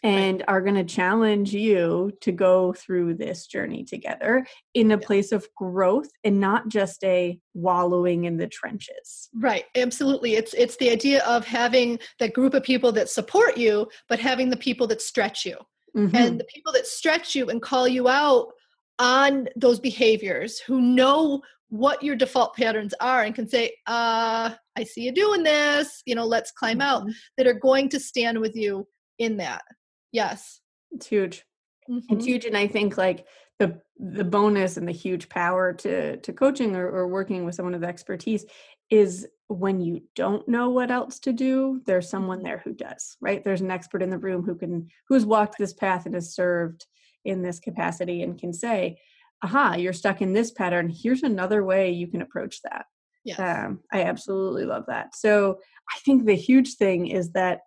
and 0.03 0.43
are 0.47 0.61
going 0.61 0.75
to 0.75 0.83
challenge 0.83 1.53
you 1.53 2.11
to 2.21 2.31
go 2.31 2.73
through 2.73 3.13
this 3.13 3.47
journey 3.47 3.83
together 3.83 4.45
in 4.73 4.91
a 4.91 4.97
place 4.97 5.31
of 5.31 5.47
growth 5.55 6.09
and 6.23 6.39
not 6.39 6.67
just 6.67 7.03
a 7.03 7.39
wallowing 7.53 8.25
in 8.25 8.37
the 8.37 8.47
trenches. 8.47 9.29
Right, 9.33 9.65
absolutely. 9.75 10.35
It's 10.35 10.53
it's 10.53 10.77
the 10.77 10.89
idea 10.89 11.23
of 11.23 11.45
having 11.45 11.99
that 12.19 12.33
group 12.33 12.53
of 12.53 12.63
people 12.63 12.91
that 12.93 13.09
support 13.09 13.57
you, 13.57 13.87
but 14.09 14.19
having 14.19 14.49
the 14.49 14.57
people 14.57 14.87
that 14.87 15.01
stretch 15.01 15.45
you. 15.45 15.57
Mhm. 15.95 16.13
And 16.13 16.39
the 16.39 16.45
people 16.45 16.73
that 16.73 16.87
stretch 16.87 17.35
you 17.35 17.49
and 17.49 17.61
call 17.61 17.87
you 17.87 18.09
out 18.09 18.51
on 18.99 19.47
those 19.55 19.79
behaviors, 19.79 20.59
who 20.59 20.81
know 20.81 21.41
what 21.69 22.03
your 22.03 22.15
default 22.15 22.55
patterns 22.55 22.93
are 23.01 23.23
and 23.23 23.35
can 23.35 23.47
say, 23.47 23.75
uh, 23.87 24.51
I 24.77 24.83
see 24.83 25.01
you 25.01 25.11
doing 25.11 25.43
this, 25.43 26.01
you 26.05 26.15
know, 26.15 26.25
let's 26.25 26.51
climb 26.51 26.79
out, 26.81 27.03
Mhm. 27.05 27.13
that 27.37 27.47
are 27.47 27.53
going 27.53 27.89
to 27.89 27.99
stand 27.99 28.39
with 28.39 28.55
you 28.55 28.87
in 29.17 29.37
that. 29.37 29.63
Yes. 30.11 30.61
It's 30.91 31.07
huge. 31.07 31.43
Mhm. 31.89 32.03
It's 32.09 32.25
huge. 32.25 32.45
And 32.45 32.55
I 32.57 32.67
think 32.67 32.97
like 32.97 33.27
the 33.59 33.81
the 33.97 34.25
bonus 34.25 34.75
and 34.75 34.85
the 34.87 34.91
huge 34.91 35.29
power 35.29 35.71
to 35.71 36.17
to 36.17 36.33
coaching 36.33 36.75
or, 36.75 36.89
or 36.89 37.07
working 37.07 37.45
with 37.45 37.55
someone 37.55 37.73
with 37.73 37.83
expertise 37.85 38.45
is 38.89 39.25
when 39.47 39.79
you 39.79 40.01
don't 40.15 40.47
know 40.49 40.69
what 40.69 40.91
else 40.91 41.19
to 41.19 41.31
do, 41.31 41.81
there's 41.85 42.09
someone 42.09 42.43
there 42.43 42.57
who 42.59 42.73
does, 42.73 43.15
right? 43.21 43.43
There's 43.43 43.61
an 43.61 43.71
expert 43.71 44.01
in 44.03 44.09
the 44.09 44.17
room 44.17 44.43
who 44.43 44.55
can 44.55 44.89
who's 45.07 45.25
walked 45.25 45.57
this 45.57 45.73
path 45.73 46.05
and 46.05 46.15
has 46.15 46.33
served 46.33 46.85
in 47.25 47.41
this 47.41 47.59
capacity 47.59 48.21
and 48.21 48.37
can 48.39 48.53
say, 48.53 48.99
aha, 49.43 49.75
you're 49.75 49.93
stuck 49.93 50.21
in 50.21 50.33
this 50.33 50.51
pattern. 50.51 50.89
Here's 50.89 51.23
another 51.23 51.63
way 51.63 51.91
you 51.91 52.07
can 52.07 52.21
approach 52.21 52.61
that. 52.63 52.85
Yes. 53.23 53.39
Um, 53.39 53.79
I 53.91 54.03
absolutely 54.03 54.65
love 54.65 54.83
that. 54.87 55.15
So 55.15 55.59
I 55.93 55.99
think 55.99 56.25
the 56.25 56.35
huge 56.35 56.75
thing 56.75 57.07
is 57.07 57.31
that 57.31 57.61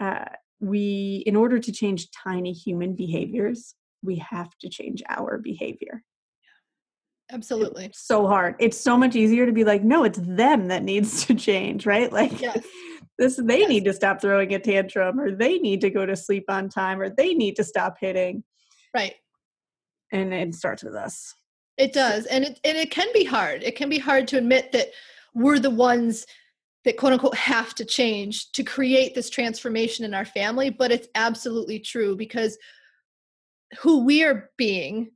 uh, 0.00 0.24
we, 0.60 1.22
in 1.26 1.36
order 1.36 1.58
to 1.58 1.72
change 1.72 2.08
tiny 2.10 2.52
human 2.52 2.94
behaviors, 2.94 3.74
we 4.02 4.16
have 4.16 4.50
to 4.60 4.68
change 4.68 5.02
our 5.08 5.38
behavior. 5.38 6.02
Absolutely. 7.30 7.86
It's 7.86 8.06
so 8.06 8.26
hard. 8.26 8.54
It's 8.60 8.78
so 8.78 8.96
much 8.96 9.16
easier 9.16 9.46
to 9.46 9.52
be 9.52 9.64
like, 9.64 9.82
no, 9.82 10.04
it's 10.04 10.20
them 10.22 10.68
that 10.68 10.84
needs 10.84 11.26
to 11.26 11.34
change, 11.34 11.86
right? 11.86 12.12
Like 12.12 12.40
Yes. 12.40 12.64
this 13.18 13.36
they 13.36 13.60
Yes. 13.60 13.68
need 13.68 13.84
to 13.86 13.92
stop 13.92 14.20
throwing 14.20 14.54
a 14.54 14.58
tantrum 14.58 15.18
or 15.18 15.32
they 15.32 15.58
need 15.58 15.80
to 15.80 15.90
go 15.90 16.04
to 16.06 16.14
sleep 16.14 16.44
on 16.48 16.68
time 16.68 17.00
or 17.00 17.08
they 17.10 17.34
need 17.34 17.56
to 17.56 17.64
stop 17.64 17.96
hitting. 18.00 18.44
Right. 18.94 19.14
And 20.12 20.32
it 20.32 20.54
starts 20.54 20.82
with 20.82 20.94
us. 20.94 21.34
It 21.76 21.92
does. 21.92 22.26
And 22.26 22.44
it 22.44 22.60
and 22.64 22.76
it 22.76 22.90
can 22.90 23.08
be 23.12 23.24
hard. 23.24 23.62
It 23.62 23.76
can 23.76 23.88
be 23.88 23.98
hard 23.98 24.28
to 24.28 24.38
admit 24.38 24.72
that 24.72 24.88
we're 25.34 25.58
the 25.58 25.70
ones 25.70 26.26
that 26.84 26.96
quote 26.96 27.12
unquote 27.12 27.36
have 27.36 27.74
to 27.74 27.84
change 27.84 28.50
to 28.52 28.62
create 28.62 29.14
this 29.14 29.28
transformation 29.28 30.04
in 30.04 30.14
our 30.14 30.24
family, 30.24 30.70
but 30.70 30.92
it's 30.92 31.08
absolutely 31.14 31.80
true 31.80 32.16
because 32.16 32.56
who 33.80 34.04
we 34.04 34.22
are 34.22 34.50
being 34.56 35.10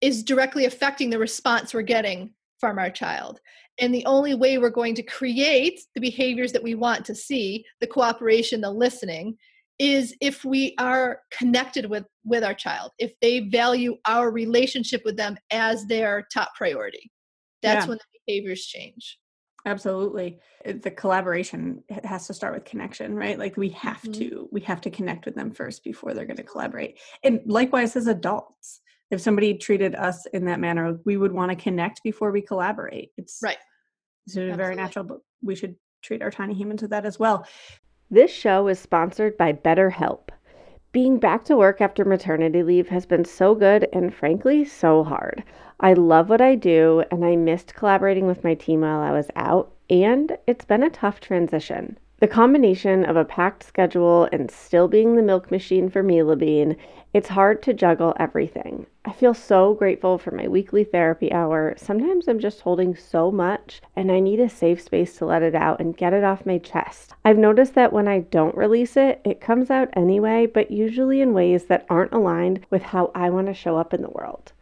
is 0.00 0.22
directly 0.22 0.66
affecting 0.66 1.10
the 1.10 1.18
response 1.18 1.72
we're 1.72 1.82
getting 1.82 2.32
from 2.58 2.78
our 2.78 2.90
child. 2.90 3.40
And 3.80 3.94
the 3.94 4.04
only 4.04 4.34
way 4.34 4.58
we're 4.58 4.68
going 4.68 4.94
to 4.96 5.02
create 5.02 5.80
the 5.94 6.00
behaviors 6.00 6.52
that 6.52 6.62
we 6.62 6.74
want 6.74 7.06
to 7.06 7.14
see, 7.14 7.64
the 7.80 7.86
cooperation, 7.86 8.60
the 8.60 8.70
listening, 8.70 9.36
is 9.80 10.14
if 10.20 10.44
we 10.44 10.74
are 10.78 11.22
connected 11.36 11.86
with 11.86 12.04
with 12.24 12.44
our 12.44 12.54
child 12.54 12.92
if 12.98 13.12
they 13.20 13.40
value 13.48 13.96
our 14.06 14.30
relationship 14.30 15.00
with 15.04 15.16
them 15.16 15.36
as 15.50 15.86
their 15.86 16.26
top 16.32 16.50
priority 16.54 17.10
that's 17.62 17.86
Yeah. 17.86 17.88
when 17.90 17.98
the 17.98 18.20
behaviors 18.26 18.64
change 18.66 19.18
Absolutely. 19.66 20.38
The 20.64 20.90
collaboration 20.90 21.84
it 21.88 22.04
has 22.06 22.26
to 22.28 22.32
start 22.34 22.54
with 22.54 22.64
connection, 22.64 23.14
right? 23.14 23.38
Like 23.38 23.58
we 23.58 23.68
have 23.70 24.00
Mhm. 24.02 24.12
to 24.14 24.48
we 24.50 24.62
have 24.62 24.80
to 24.80 24.90
connect 24.90 25.26
with 25.26 25.34
them 25.34 25.50
first 25.50 25.84
before 25.84 26.14
they're 26.14 26.24
going 26.24 26.38
to 26.38 26.42
collaborate. 26.42 26.98
And 27.22 27.42
likewise 27.44 27.94
as 27.94 28.06
adults, 28.06 28.80
if 29.10 29.20
somebody 29.20 29.52
treated 29.58 29.94
us 29.94 30.24
in 30.32 30.46
that 30.46 30.60
manner, 30.60 30.98
we 31.04 31.18
would 31.18 31.32
want 31.32 31.50
to 31.50 31.62
connect 31.62 32.02
before 32.02 32.30
we 32.30 32.40
collaborate. 32.40 33.10
It's 33.18 33.40
right 33.42 33.58
It's 34.26 34.34
very 34.34 34.76
natural, 34.76 35.04
but 35.04 35.18
we 35.42 35.54
should 35.54 35.76
treat 36.02 36.22
our 36.22 36.30
tiny 36.30 36.54
humans 36.54 36.80
with 36.80 36.92
that 36.92 37.04
as 37.04 37.18
well. 37.18 37.46
This 38.12 38.32
show 38.32 38.66
is 38.66 38.80
sponsored 38.80 39.36
by 39.36 39.52
BetterHelp. 39.52 40.30
Being 40.90 41.18
back 41.18 41.44
to 41.44 41.56
work 41.56 41.80
after 41.80 42.04
maternity 42.04 42.64
leave 42.64 42.88
has 42.88 43.06
been 43.06 43.24
so 43.24 43.54
good 43.54 43.86
and 43.92 44.12
frankly 44.12 44.64
so 44.64 45.04
hard. 45.04 45.44
I 45.78 45.92
love 45.92 46.28
what 46.28 46.40
I 46.40 46.56
do 46.56 47.04
and 47.12 47.24
I 47.24 47.36
missed 47.36 47.76
collaborating 47.76 48.26
with 48.26 48.42
my 48.42 48.54
team 48.54 48.80
while 48.80 48.98
I 48.98 49.12
was 49.12 49.30
out, 49.36 49.70
and 49.88 50.36
it's 50.48 50.64
been 50.64 50.82
a 50.82 50.90
tough 50.90 51.20
transition. 51.20 51.98
The 52.18 52.26
combination 52.26 53.04
of 53.04 53.14
a 53.14 53.24
packed 53.24 53.62
schedule 53.62 54.28
and 54.32 54.50
still 54.50 54.88
being 54.88 55.14
the 55.14 55.22
milk 55.22 55.52
machine 55.52 55.88
for 55.88 56.02
Mila 56.02 56.34
Bean, 56.34 56.76
it's 57.14 57.28
hard 57.28 57.62
to 57.62 57.72
juggle 57.72 58.16
everything. 58.18 58.86
I 59.02 59.12
feel 59.12 59.32
so 59.32 59.72
grateful 59.72 60.18
for 60.18 60.30
my 60.30 60.46
weekly 60.46 60.84
therapy 60.84 61.32
hour. 61.32 61.72
Sometimes 61.78 62.28
I'm 62.28 62.38
just 62.38 62.60
holding 62.60 62.94
so 62.94 63.30
much 63.30 63.80
and 63.96 64.12
I 64.12 64.20
need 64.20 64.40
a 64.40 64.48
safe 64.50 64.82
space 64.82 65.16
to 65.16 65.24
let 65.24 65.42
it 65.42 65.54
out 65.54 65.80
and 65.80 65.96
get 65.96 66.12
it 66.12 66.22
off 66.22 66.44
my 66.44 66.58
chest. 66.58 67.14
I've 67.24 67.38
noticed 67.38 67.74
that 67.76 67.94
when 67.94 68.06
I 68.06 68.20
don't 68.20 68.54
release 68.54 68.98
it, 68.98 69.22
it 69.24 69.40
comes 69.40 69.70
out 69.70 69.88
anyway, 69.94 70.44
but 70.44 70.70
usually 70.70 71.22
in 71.22 71.32
ways 71.32 71.64
that 71.64 71.86
aren't 71.88 72.12
aligned 72.12 72.66
with 72.68 72.82
how 72.82 73.10
I 73.14 73.30
want 73.30 73.46
to 73.46 73.54
show 73.54 73.78
up 73.78 73.94
in 73.94 74.02
the 74.02 74.10
world. 74.10 74.52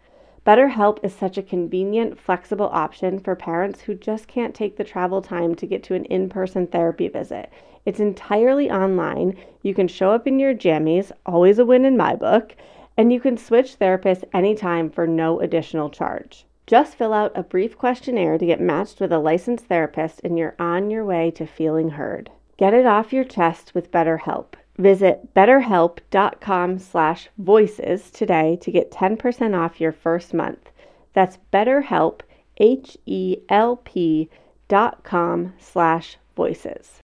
BetterHelp 0.46 1.00
is 1.02 1.12
such 1.12 1.36
a 1.36 1.42
convenient, 1.42 2.16
flexible 2.16 2.70
option 2.72 3.18
for 3.18 3.34
parents 3.34 3.80
who 3.80 3.94
just 3.94 4.28
can't 4.28 4.54
take 4.54 4.76
the 4.76 4.84
travel 4.84 5.20
time 5.20 5.56
to 5.56 5.66
get 5.66 5.82
to 5.82 5.94
an 5.94 6.04
in 6.04 6.28
person 6.28 6.68
therapy 6.68 7.08
visit. 7.08 7.50
It's 7.84 7.98
entirely 8.00 8.70
online. 8.70 9.36
You 9.62 9.74
can 9.74 9.88
show 9.88 10.12
up 10.12 10.28
in 10.28 10.38
your 10.38 10.54
jammies, 10.54 11.10
always 11.26 11.58
a 11.58 11.64
win 11.64 11.84
in 11.84 11.96
my 11.96 12.14
book, 12.14 12.54
and 12.98 13.12
you 13.12 13.20
can 13.20 13.38
switch 13.38 13.78
therapists 13.78 14.24
anytime 14.34 14.90
for 14.90 15.06
no 15.06 15.40
additional 15.40 15.88
charge. 15.88 16.44
Just 16.66 16.96
fill 16.96 17.14
out 17.14 17.32
a 17.34 17.42
brief 17.44 17.78
questionnaire 17.78 18.36
to 18.36 18.44
get 18.44 18.60
matched 18.60 19.00
with 19.00 19.12
a 19.12 19.18
licensed 19.18 19.66
therapist, 19.66 20.20
and 20.24 20.36
you're 20.36 20.56
on 20.58 20.90
your 20.90 21.04
way 21.04 21.30
to 21.30 21.46
feeling 21.46 21.90
heard. 21.90 22.30
Get 22.58 22.74
it 22.74 22.84
off 22.84 23.12
your 23.12 23.24
chest 23.24 23.72
with 23.74 23.92
BetterHelp. 23.92 24.54
Visit 24.76 25.32
betterhelp.com 25.34 26.78
slash 26.78 27.28
voices 27.38 28.10
today 28.10 28.58
to 28.60 28.70
get 28.70 28.90
10% 28.90 29.56
off 29.56 29.80
your 29.80 29.92
first 29.92 30.34
month. 30.34 30.70
That's 31.14 31.38
betterhelp, 31.52 32.20
H-E-L-P 32.58 34.28
dot 34.68 35.04
com 35.04 35.54
slash 35.58 36.18
voices. 36.36 37.00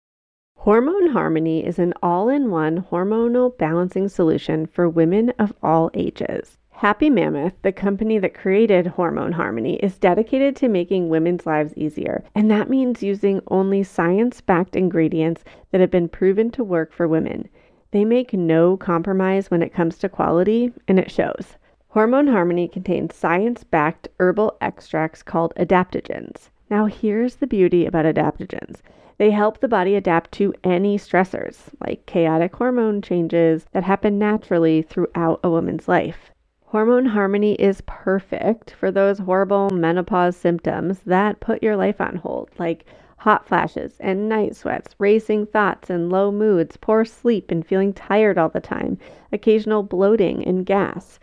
Hormone 0.64 1.08
Harmony 1.12 1.66
is 1.66 1.80
an 1.80 1.94
all-in-one 2.04 2.84
hormonal 2.92 3.58
balancing 3.58 4.10
solution 4.10 4.66
for 4.66 4.90
women 4.90 5.30
of 5.40 5.54
all 5.64 5.90
ages. 5.94 6.58
Happy 6.72 7.10
Mammoth, 7.10 7.54
the 7.62 7.72
company 7.72 8.20
that 8.20 8.34
created 8.34 8.86
Hormone 8.86 9.32
Harmony, 9.32 9.78
is 9.78 9.98
dedicated 9.98 10.58
to 10.58 10.68
making 10.68 11.08
women's 11.08 11.46
lives 11.46 11.74
easier, 11.78 12.26
and 12.36 12.52
that 12.52 12.70
means 12.70 13.02
using 13.02 13.40
only 13.48 13.84
science 13.84 14.42
backed 14.42 14.76
ingredients 14.76 15.46
that 15.72 15.80
have 15.80 15.92
been 15.92 16.10
proven 16.10 16.52
to 16.52 16.64
work 16.66 16.92
for 16.92 17.08
women. 17.08 17.48
They 17.92 18.04
make 18.04 18.34
no 18.34 18.76
compromise 18.76 19.50
when 19.50 19.64
it 19.64 19.74
comes 19.74 19.98
to 20.00 20.10
quality, 20.10 20.74
and 20.90 21.00
it 21.00 21.10
shows. 21.10 21.56
Hormone 21.88 22.28
Harmony 22.28 22.68
contains 22.68 23.16
science 23.16 23.64
backed 23.64 24.10
herbal 24.20 24.58
extracts 24.60 25.24
called 25.24 25.54
adaptogens. 25.56 26.50
Now, 26.70 26.88
here's 26.88 27.38
the 27.38 27.48
beauty 27.48 27.86
about 27.86 28.04
adaptogens 28.04 28.82
they 29.20 29.30
help 29.30 29.60
the 29.60 29.68
body 29.68 29.96
adapt 29.96 30.32
to 30.32 30.54
any 30.64 30.98
stressors, 30.98 31.58
like 31.86 32.06
chaotic 32.08 32.56
hormone 32.56 33.02
changes 33.02 33.66
that 33.74 33.84
happen 33.84 34.18
naturally 34.18 34.82
throughout 34.82 35.42
a 35.44 35.50
woman's 35.50 35.90
life. 35.90 36.32
Hormone 36.66 37.06
Harmony 37.06 37.54
is 37.56 37.82
perfect 37.86 38.72
for 38.72 38.92
those 38.92 39.20
horrible 39.20 39.70
menopause 39.72 40.38
symptoms 40.38 41.02
that 41.06 41.42
put 41.42 41.62
your 41.62 41.76
life 41.76 42.00
on 42.00 42.16
hold, 42.16 42.50
like 42.58 42.86
hot 43.18 43.46
flashes 43.46 43.98
and 44.00 44.30
night 44.30 44.56
sweats, 44.56 44.96
racing 45.00 45.48
thoughts 45.48 45.90
and 45.90 46.10
low 46.10 46.32
moods, 46.32 46.78
poor 46.78 47.04
sleep 47.04 47.52
and 47.52 47.68
feeling 47.68 47.92
tired 47.92 48.38
all 48.38 48.48
the 48.50 48.62
time, 48.62 48.98
occasional 49.34 49.84
bloating 49.84 50.46
and 50.46 50.66
gas. 50.66 51.20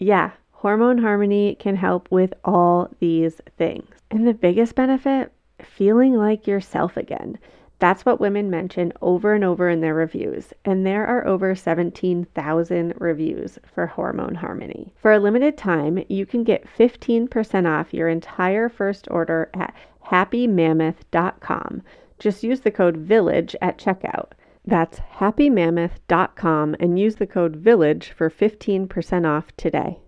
Yeah, 0.00 0.32
Hormone 0.50 0.98
Harmony 0.98 1.54
can 1.54 1.76
help 1.76 2.10
with 2.10 2.34
all 2.44 2.90
these 2.98 3.40
things. 3.56 3.94
And 4.10 4.26
the 4.26 4.34
biggest 4.34 4.74
benefit? 4.74 5.30
Feeling 5.62 6.14
like 6.14 6.46
yourself 6.46 6.96
again. 6.96 7.38
That's 7.78 8.06
what 8.06 8.20
women 8.20 8.48
mention 8.48 8.92
over 9.02 9.34
and 9.34 9.44
over 9.44 9.68
in 9.68 9.82
their 9.82 9.94
reviews, 9.94 10.54
and 10.64 10.86
there 10.86 11.06
are 11.06 11.26
over 11.26 11.54
17,000 11.54 12.94
reviews 12.96 13.58
for 13.74 13.86
Hormone 13.86 14.34
Harmony. 14.34 14.94
For 14.96 15.12
a 15.12 15.18
limited 15.18 15.58
time, 15.58 16.02
you 16.08 16.24
can 16.24 16.42
get 16.42 16.66
15% 16.78 17.68
off 17.68 17.92
your 17.92 18.08
entire 18.08 18.70
first 18.70 19.08
order 19.10 19.50
at 19.52 19.74
happymammoth.com. 20.06 21.82
Just 22.18 22.42
use 22.42 22.60
the 22.60 22.70
code 22.70 22.96
VILLAGE 22.96 23.54
at 23.60 23.76
checkout. 23.78 24.32
That's 24.64 24.98
happymammoth.com 24.98 26.76
and 26.80 26.98
use 26.98 27.16
the 27.16 27.26
code 27.26 27.56
VILLAGE 27.56 28.10
for 28.10 28.30
15% 28.30 29.26
off 29.26 29.54
today. 29.58 29.98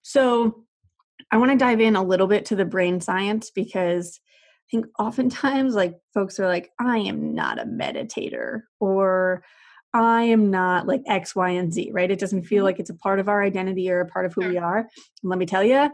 So 0.00 0.64
I 1.30 1.36
want 1.36 1.52
to 1.52 1.58
dive 1.58 1.80
in 1.80 1.94
a 1.94 2.02
little 2.02 2.26
bit 2.26 2.46
to 2.46 2.56
the 2.56 2.64
brain 2.64 3.00
science 3.00 3.50
because 3.50 4.18
I 4.66 4.70
think 4.70 4.86
oftentimes 4.98 5.74
like 5.74 5.94
folks 6.12 6.40
are 6.40 6.48
like, 6.48 6.70
I 6.80 6.98
am 6.98 7.34
not 7.34 7.60
a 7.60 7.64
meditator 7.64 8.62
or 8.80 9.44
I 9.94 10.24
am 10.24 10.50
not 10.50 10.86
like 10.88 11.02
X, 11.06 11.36
Y, 11.36 11.50
and 11.50 11.72
Z, 11.72 11.90
right? 11.94 12.10
It 12.10 12.18
doesn't 12.18 12.42
feel 12.44 12.62
Mhm. 12.62 12.66
like 12.66 12.80
it's 12.80 12.90
a 12.90 12.94
part 12.96 13.20
of 13.20 13.28
our 13.28 13.42
identity 13.42 13.88
or 13.90 14.00
a 14.00 14.06
part 14.06 14.26
of 14.26 14.34
who 14.34 14.42
we 14.42 14.58
are. 14.58 14.78
And 14.78 14.88
let 15.22 15.38
me 15.38 15.46
tell 15.46 15.62
you, 15.62 15.88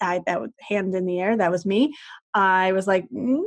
I 0.00 0.20
that 0.26 0.40
was 0.40 0.50
hand 0.60 0.94
in 0.94 1.04
the 1.06 1.20
air. 1.20 1.36
That 1.36 1.50
was 1.50 1.66
me. 1.66 1.94
I 2.34 2.72
was 2.72 2.86
like, 2.86 3.04
nah, 3.10 3.42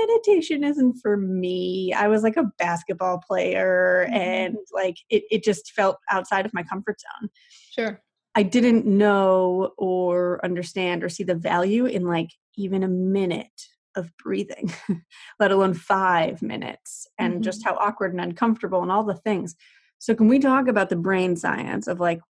meditation 0.00 0.64
isn't 0.64 0.98
for 1.00 1.16
me. 1.16 1.92
I 1.94 2.08
was 2.08 2.22
like 2.22 2.36
a 2.36 2.50
basketball 2.58 3.22
player, 3.26 4.06
Mhm. 4.10 4.14
and 4.16 4.56
like 4.72 4.96
it, 5.08 5.24
it 5.30 5.44
just 5.44 5.72
felt 5.72 5.96
outside 6.10 6.44
of 6.46 6.52
my 6.54 6.62
comfort 6.62 6.98
zone. 7.00 7.30
sure 7.70 8.00
I 8.36 8.42
didn't 8.42 8.84
know 8.84 9.72
or 9.78 10.44
understand 10.44 11.04
or 11.04 11.08
see 11.08 11.22
the 11.24 11.36
value 11.36 11.86
in 11.86 12.04
like 12.04 12.30
even 12.56 12.82
a 12.82 12.88
minute 12.88 13.68
of 13.96 14.16
breathing, 14.16 14.72
let 15.40 15.50
alone 15.50 15.74
five 15.74 16.42
minutes, 16.42 17.06
and 17.18 17.42
just 17.42 17.60
mm-hmm. 17.60 17.74
how 17.74 17.76
awkward 17.76 18.12
and 18.12 18.20
uncomfortable 18.20 18.82
and 18.82 18.90
all 18.90 19.04
the 19.04 19.14
things. 19.14 19.54
So, 19.98 20.14
can 20.14 20.28
we 20.28 20.38
talk 20.38 20.68
about 20.68 20.90
the 20.90 20.96
brain 20.96 21.36
science 21.36 21.86
of 21.86 22.00
like 22.00 22.20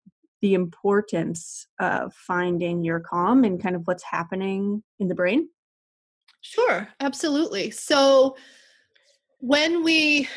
the 0.45 0.55
importance 0.55 1.67
of 1.81 2.13
finding 2.13 2.85
your 2.85 3.01
calm 3.01 3.45
and 3.45 3.63
kind 3.63 3.75
of 3.75 3.87
what's 3.87 4.03
happening 4.03 4.83
in 4.99 5.09
the 5.09 5.15
brain? 5.15 5.49
Sure, 6.43 6.87
absolutely. 7.01 7.71
So 7.71 8.37
when 9.39 9.83
we 9.83 10.29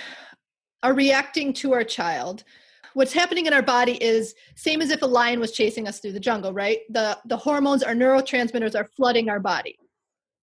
are 0.82 0.94
reacting 0.94 1.52
to 1.56 1.74
our 1.74 1.84
child, 1.84 2.46
what's 2.94 3.12
happening 3.12 3.46
in 3.46 3.52
our 3.52 3.62
body 3.62 4.02
is 4.02 4.34
same 4.56 4.82
as 4.82 4.90
if 4.90 5.02
a 5.02 5.06
lion 5.06 5.42
was 5.42 5.52
chasing 5.52 5.86
us 5.86 6.00
through 6.00 6.14
the 6.14 6.22
jungle, 6.22 6.54
right? 6.54 6.80
The 6.90 7.18
the 7.26 7.36
hormones, 7.36 7.84
our 7.84 7.94
neurotransmitters 7.94 8.74
are 8.74 8.86
flooding 8.86 9.30
our 9.30 9.42
body. 9.42 9.78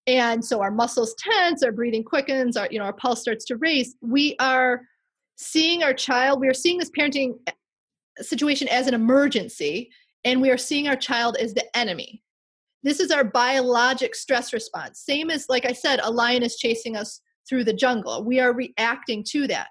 And 0.06 0.44
so 0.44 0.60
our 0.60 0.70
muscles 0.70 1.14
tense, 1.18 1.62
our 1.62 1.72
breathing 1.72 2.04
quickens, 2.04 2.56
our 2.56 2.68
you 2.70 2.78
know, 2.78 2.84
our 2.84 2.92
pulse 2.92 3.22
starts 3.22 3.44
to 3.46 3.56
race. 3.56 3.94
We 4.02 4.36
are 4.38 4.82
seeing 5.36 5.82
our 5.82 5.94
child, 5.94 6.40
we 6.40 6.48
are 6.48 6.54
seeing 6.54 6.78
this 6.78 6.90
parenting 6.90 7.38
eh, 7.46 7.52
situation 8.20 8.68
as 8.68 8.86
an 8.86 8.94
emergency 8.94 9.90
and 10.24 10.40
we 10.40 10.50
are 10.50 10.58
seeing 10.58 10.88
our 10.88 10.96
child 10.96 11.36
as 11.38 11.54
the 11.54 11.76
enemy 11.76 12.22
This 12.82 13.00
is 13.00 13.10
our 13.10 13.24
biologic 13.24 14.14
stress 14.14 14.52
response. 14.52 15.00
Same 15.00 15.30
as, 15.30 15.46
like 15.48 15.64
I 15.64 15.72
said, 15.72 16.00
a 16.02 16.10
lion 16.10 16.42
is 16.42 16.56
chasing 16.56 16.96
us 16.96 17.20
through 17.48 17.64
the 17.64 17.72
jungle. 17.72 18.24
We 18.24 18.40
are 18.40 18.52
reacting 18.52 19.24
to 19.30 19.46
that. 19.48 19.68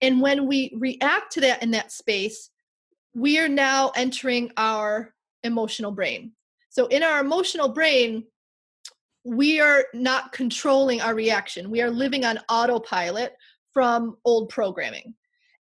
And 0.00 0.20
when 0.20 0.46
we 0.46 0.72
react 0.76 1.32
to 1.32 1.40
that 1.42 1.62
in 1.62 1.70
that 1.72 1.92
space, 1.92 2.50
we 3.14 3.38
are 3.38 3.48
now 3.48 3.92
entering 3.96 4.50
our 4.56 5.14
emotional 5.42 5.90
brain. 5.90 6.32
So, 6.70 6.86
in 6.86 7.02
our 7.02 7.20
emotional 7.20 7.68
brain, 7.68 8.24
we 9.28 9.60
are 9.60 9.84
not 9.92 10.32
controlling 10.32 11.02
our 11.02 11.14
reaction. 11.14 11.70
We 11.70 11.82
are 11.82 11.90
living 11.90 12.24
on 12.24 12.40
autopilot 12.48 13.36
from 13.74 14.16
old 14.24 14.48
programming. 14.48 15.14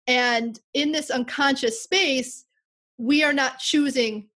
And 0.07 0.57
in 0.73 0.93
this 0.93 1.09
unconscious 1.09 1.83
space, 1.83 2.45
we 2.97 3.23
are 3.23 3.33
not 3.33 3.59
choosing 3.59 4.29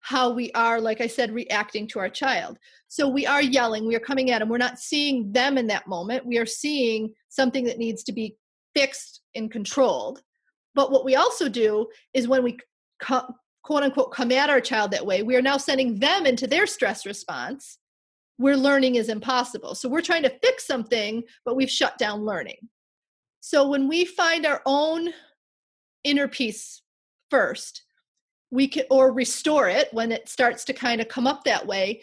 how 0.00 0.30
we 0.30 0.50
are, 0.52 0.80
like 0.80 1.02
I 1.02 1.06
said, 1.06 1.32
reacting 1.32 1.86
to 1.88 1.98
our 1.98 2.08
child. 2.08 2.58
So 2.88 3.06
we 3.08 3.26
are 3.26 3.42
yelling, 3.42 3.86
we 3.86 3.94
are 3.94 4.00
coming 4.00 4.30
at 4.30 4.38
them. 4.38 4.48
We're 4.48 4.58
not 4.58 4.78
seeing 4.78 5.30
them 5.32 5.58
in 5.58 5.66
that 5.66 5.86
moment. 5.86 6.26
We 6.26 6.38
are 6.38 6.46
seeing 6.46 7.14
something 7.28 7.64
that 7.64 7.78
needs 7.78 8.02
to 8.04 8.12
be 8.12 8.36
fixed 8.74 9.20
and 9.34 9.50
controlled. 9.50 10.22
But 10.74 10.90
what 10.90 11.04
we 11.04 11.14
also 11.14 11.48
do 11.48 11.88
is 12.14 12.26
when 12.26 12.42
we 12.42 12.56
quote 13.00 13.82
unquote 13.82 14.12
come 14.12 14.32
at 14.32 14.50
our 14.50 14.60
child 14.62 14.90
that 14.92 15.06
way, 15.06 15.22
we 15.22 15.36
are 15.36 15.42
now 15.42 15.58
sending 15.58 15.98
them 15.98 16.24
into 16.24 16.46
their 16.46 16.66
stress 16.66 17.04
response 17.04 17.78
where 18.42 18.56
learning 18.56 18.96
is 18.96 19.08
impossible. 19.08 19.74
So 19.76 19.88
we're 19.88 20.00
trying 20.00 20.24
to 20.24 20.38
fix 20.42 20.66
something, 20.66 21.22
but 21.44 21.54
we've 21.54 21.70
shut 21.70 21.96
down 21.96 22.24
learning. 22.24 22.68
So 23.40 23.68
when 23.68 23.86
we 23.86 24.04
find 24.04 24.44
our 24.44 24.60
own 24.66 25.10
inner 26.02 26.26
peace 26.26 26.82
first, 27.30 27.84
we 28.50 28.66
can 28.66 28.84
or 28.90 29.12
restore 29.12 29.68
it 29.68 29.88
when 29.92 30.10
it 30.10 30.28
starts 30.28 30.64
to 30.64 30.72
kind 30.72 31.00
of 31.00 31.06
come 31.06 31.26
up 31.26 31.44
that 31.44 31.66
way, 31.66 32.02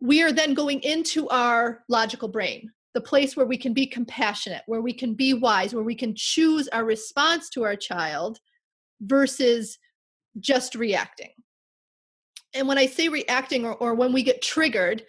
we 0.00 0.22
are 0.24 0.32
then 0.32 0.54
going 0.54 0.80
into 0.80 1.28
our 1.28 1.84
logical 1.88 2.28
brain, 2.28 2.70
the 2.94 3.00
place 3.00 3.36
where 3.36 3.46
we 3.46 3.56
can 3.56 3.72
be 3.72 3.86
compassionate, 3.86 4.62
where 4.66 4.82
we 4.82 4.92
can 4.92 5.14
be 5.14 5.34
wise, 5.34 5.72
where 5.72 5.84
we 5.84 5.94
can 5.94 6.14
choose 6.16 6.66
our 6.68 6.84
response 6.84 7.48
to 7.50 7.62
our 7.62 7.76
child 7.76 8.40
versus 9.00 9.78
just 10.40 10.74
reacting. 10.74 11.30
And 12.54 12.66
when 12.66 12.76
I 12.76 12.86
say 12.86 13.08
reacting 13.08 13.64
or, 13.64 13.74
or 13.74 13.94
when 13.94 14.12
we 14.12 14.24
get 14.24 14.42
triggered, 14.42 15.04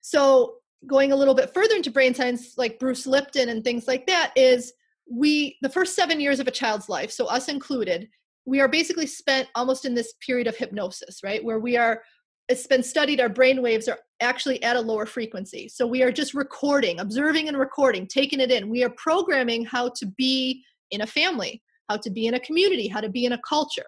so 0.00 0.54
going 0.86 1.12
a 1.12 1.16
little 1.16 1.34
bit 1.34 1.52
further 1.52 1.74
into 1.74 1.90
brain 1.90 2.14
science, 2.14 2.54
like 2.56 2.78
Bruce 2.78 3.06
Lipton 3.06 3.50
and 3.50 3.62
things 3.62 3.86
like 3.86 4.06
that, 4.06 4.32
is 4.36 4.72
we, 5.10 5.58
the 5.62 5.68
first 5.68 5.94
seven 5.94 6.20
years 6.20 6.40
of 6.40 6.48
a 6.48 6.52
child's 6.52 6.88
life, 6.88 7.10
so 7.10 7.26
us 7.26 7.48
included, 7.48 8.08
we 8.46 8.60
are 8.60 8.68
basically 8.68 9.06
spent 9.06 9.48
almost 9.54 9.84
in 9.84 9.94
this 9.94 10.14
period 10.24 10.46
of 10.46 10.56
hypnosis, 10.56 11.20
right? 11.22 11.44
Where 11.44 11.58
we 11.58 11.76
are, 11.76 12.02
it's 12.48 12.66
been 12.66 12.82
studied, 12.82 13.20
our 13.20 13.28
brain 13.28 13.62
waves 13.62 13.88
are 13.88 13.98
actually 14.20 14.62
at 14.62 14.76
a 14.76 14.80
lower 14.80 15.06
frequency. 15.06 15.68
So 15.68 15.86
we 15.86 16.02
are 16.02 16.12
just 16.12 16.34
recording, 16.34 17.00
observing 17.00 17.48
and 17.48 17.58
recording, 17.58 18.06
taking 18.06 18.40
it 18.40 18.50
in. 18.50 18.70
We 18.70 18.82
are 18.82 18.90
programming 18.90 19.64
how 19.64 19.90
to 19.96 20.06
be 20.06 20.64
in 20.90 21.02
a 21.02 21.06
family, 21.06 21.62
how 21.88 21.98
to 21.98 22.10
be 22.10 22.26
in 22.26 22.34
a 22.34 22.40
community, 22.40 22.88
how 22.88 23.00
to 23.00 23.08
be 23.08 23.24
in 23.24 23.32
a 23.32 23.40
culture. 23.48 23.86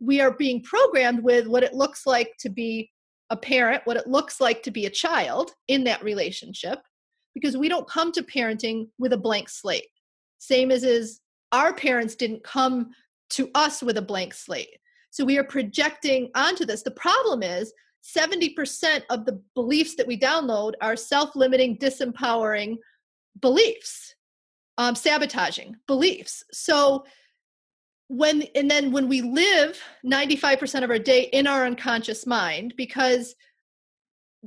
We 0.00 0.20
are 0.20 0.30
being 0.30 0.62
programmed 0.62 1.22
with 1.22 1.46
what 1.46 1.62
it 1.62 1.74
looks 1.74 2.06
like 2.06 2.32
to 2.40 2.48
be 2.48 2.90
a 3.30 3.36
parent, 3.36 3.82
what 3.84 3.96
it 3.96 4.06
looks 4.06 4.40
like 4.40 4.62
to 4.64 4.70
be 4.70 4.86
a 4.86 4.90
child 4.90 5.52
in 5.68 5.84
that 5.84 6.02
relationship, 6.02 6.80
because 7.34 7.56
we 7.56 7.68
don't 7.68 7.88
come 7.88 8.12
to 8.12 8.22
parenting 8.22 8.88
with 8.98 9.12
a 9.12 9.18
blank 9.18 9.48
slate. 9.48 9.86
Same 10.38 10.70
as 10.70 10.84
is 10.84 11.20
our 11.52 11.72
parents 11.72 12.14
didn't 12.14 12.44
come 12.44 12.90
to 13.30 13.50
us 13.54 13.82
with 13.82 13.96
a 13.96 14.02
blank 14.02 14.34
slate. 14.34 14.76
So 15.10 15.24
we 15.24 15.38
are 15.38 15.44
projecting 15.44 16.30
onto 16.34 16.64
this. 16.64 16.82
The 16.82 16.90
problem 16.92 17.42
is 17.42 17.72
70% 18.04 19.02
of 19.10 19.26
the 19.26 19.40
beliefs 19.54 19.96
that 19.96 20.06
we 20.06 20.18
download 20.18 20.72
are 20.80 20.96
self 20.96 21.36
limiting, 21.36 21.76
disempowering 21.78 22.76
beliefs, 23.40 24.14
um, 24.78 24.94
sabotaging 24.94 25.76
beliefs. 25.86 26.42
So 26.52 27.04
when 28.10 28.42
and 28.54 28.70
then 28.70 28.90
when 28.90 29.08
we 29.08 29.22
live 29.22 29.80
95% 30.04 30.82
of 30.82 30.90
our 30.90 30.98
day 30.98 31.22
in 31.32 31.46
our 31.46 31.64
unconscious 31.64 32.26
mind 32.26 32.74
because 32.76 33.34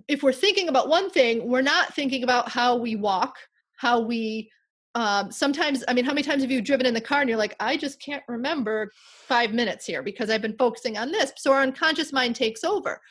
if 0.07 0.21
we're 0.21 0.33
thinking 0.33 0.67
about 0.67 0.89
one 0.89 1.09
thing 1.09 1.47
we're 1.47 1.61
not 1.61 1.93
thinking 1.95 2.23
about 2.23 2.49
how 2.49 2.75
we 2.75 2.95
walk 2.95 3.37
how 3.77 3.99
we 3.99 4.51
um, 4.95 5.31
sometimes 5.31 5.83
i 5.87 5.93
mean 5.93 6.03
how 6.03 6.11
many 6.11 6.23
times 6.23 6.41
have 6.41 6.51
you 6.51 6.61
driven 6.61 6.85
in 6.85 6.93
the 6.93 7.01
car 7.01 7.21
and 7.21 7.29
you're 7.29 7.37
like 7.37 7.55
i 7.59 7.77
just 7.77 8.01
can't 8.01 8.23
remember 8.27 8.91
five 9.27 9.53
minutes 9.53 9.85
here 9.85 10.03
because 10.03 10.29
i've 10.29 10.41
been 10.41 10.57
focusing 10.57 10.97
on 10.97 11.11
this 11.11 11.31
so 11.37 11.53
our 11.53 11.61
unconscious 11.61 12.11
mind 12.11 12.35
takes 12.35 12.63
over. 12.63 13.01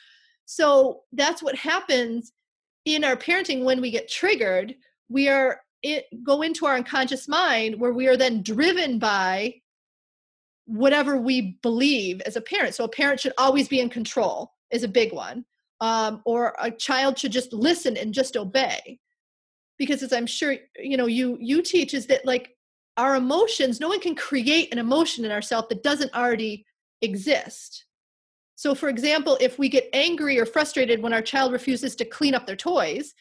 So 0.45 1.03
that's 1.13 1.43
what 1.43 1.55
happens 1.55 2.33
in 2.85 3.05
our 3.05 3.17
parenting 3.17 3.65
when 3.65 3.81
we 3.81 3.91
get 3.91 4.11
triggered. 4.11 4.75
We 5.09 5.29
are 5.29 5.61
it, 5.83 6.05
go 6.23 6.43
into 6.43 6.67
our 6.67 6.77
unconscious 6.77 7.27
mind 7.27 7.81
where 7.81 7.93
we 7.93 8.07
are 8.07 8.17
then 8.17 8.43
driven 8.43 8.99
by 8.99 9.55
whatever 10.67 11.17
we 11.17 11.59
believe 11.63 12.21
as 12.23 12.37
a 12.37 12.41
parent. 12.41 12.75
So 12.75 12.85
a 12.85 12.89
parent 12.89 13.21
should 13.21 13.33
always 13.39 13.69
be 13.69 13.81
in 13.81 13.89
control 13.89 14.53
is 14.71 14.85
a 14.85 14.89
big 14.89 15.13
one. 15.13 15.45
Um, 15.81 16.23
or 16.25 16.55
a 16.61 16.71
child 16.71 17.19
should 17.19 17.33
just 17.33 17.53
listen 17.53 17.97
and 17.97 18.15
just 18.15 18.37
obey. 18.37 19.01
Because 19.79 20.03
as 20.03 20.13
I'm 20.13 20.27
sure 20.27 20.57
you 20.79 20.97
know 20.97 21.07
you 21.07 21.37
you 21.41 21.61
teach 21.61 21.93
is 21.93 22.07
that 22.07 22.25
like 22.25 22.57
our 22.97 23.17
emotions, 23.17 23.81
no 23.81 23.89
one 23.89 24.01
can 24.01 24.15
create 24.15 24.73
an 24.73 24.79
emotion 24.79 25.25
in 25.25 25.33
ourselves 25.33 25.69
that 25.71 25.83
doesn't 25.83 26.15
already 26.15 26.65
exist. 27.01 27.87
So 28.55 28.77
for 28.77 28.89
example, 28.89 29.37
if 29.41 29.59
we 29.59 29.69
get 29.69 29.89
angry 29.93 30.39
or 30.39 30.47
frustrated 30.47 31.03
when 31.03 31.13
our 31.13 31.23
child 31.23 31.53
refuses 31.53 31.97
to 31.97 32.05
clean 32.05 32.35
up 32.35 32.47
their 32.47 32.55
toys, 32.55 33.13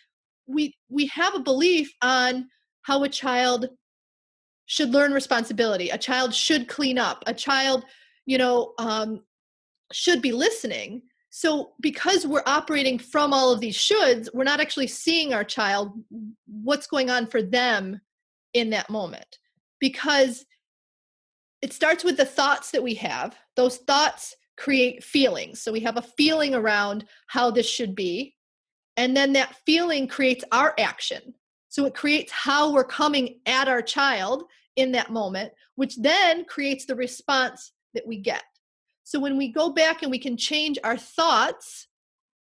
we 0.45 0.75
we 0.89 1.08
have 1.08 1.34
a 1.34 1.39
belief 1.39 1.91
on 2.04 2.47
how 2.84 3.04
a 3.04 3.10
child 3.10 3.69
should 4.72 4.94
learn 4.94 5.12
responsibility. 5.12 5.90
A 5.90 5.98
child 5.98 6.34
should 6.34 6.70
clean 6.70 6.98
up. 6.98 7.26
A 7.28 7.34
child 7.34 7.84
you 8.26 8.38
know 8.38 8.74
um, 8.78 9.20
should 9.92 10.22
be 10.22 10.32
listening. 10.32 11.02
So 11.30 11.74
because 11.82 12.26
we're 12.26 12.44
operating 12.46 12.98
from 12.98 13.34
all 13.34 13.52
of 13.52 13.60
these 13.60 13.78
shoulds 13.78 14.30
we're 14.34 14.46
not 14.46 14.62
actually 14.62 14.88
seeing 14.88 15.34
our 15.34 15.44
child 15.44 15.92
what's 16.48 16.88
going 16.88 17.10
on 17.10 17.28
for 17.28 17.42
them 17.42 18.00
in 18.54 18.70
that 18.70 18.90
moment. 18.90 19.40
Because 19.82 20.46
it 21.62 21.74
starts 21.74 22.06
with 22.06 22.16
the 22.16 22.26
thoughts 22.26 22.72
that 22.72 22.82
we 22.82 22.94
have. 22.94 23.36
Those 23.58 23.76
thoughts 23.76 24.38
create 24.58 25.04
feelings. 25.04 25.62
So 25.62 25.74
we 25.74 25.82
have 25.82 25.98
a 25.98 26.10
feeling 26.18 26.56
around 26.56 27.04
how 27.28 27.52
this 27.52 27.68
should 27.68 27.94
be. 27.94 28.36
And 28.96 29.18
then 29.18 29.34
that 29.34 29.58
feeling 29.66 30.08
creates 30.08 30.46
our 30.54 30.74
action. 30.80 31.34
So 31.68 31.86
it 31.86 31.94
creates 31.94 32.32
how 32.32 32.72
we're 32.72 32.86
coming 32.86 33.40
at 33.46 33.68
our 33.68 33.82
child 33.82 34.44
in 34.76 34.92
that 34.94 35.12
moment, 35.12 35.52
which 35.76 35.96
then 35.98 36.46
creates 36.46 36.86
the 36.86 36.96
response 36.96 37.74
that 37.94 38.08
we 38.08 38.18
get. 38.18 38.44
So 39.04 39.20
when 39.20 39.38
we 39.38 39.52
go 39.52 39.72
back 39.72 40.04
and 40.04 40.12
we 40.12 40.20
can 40.20 40.38
change 40.38 40.78
our 40.84 40.98
thoughts 40.98 41.88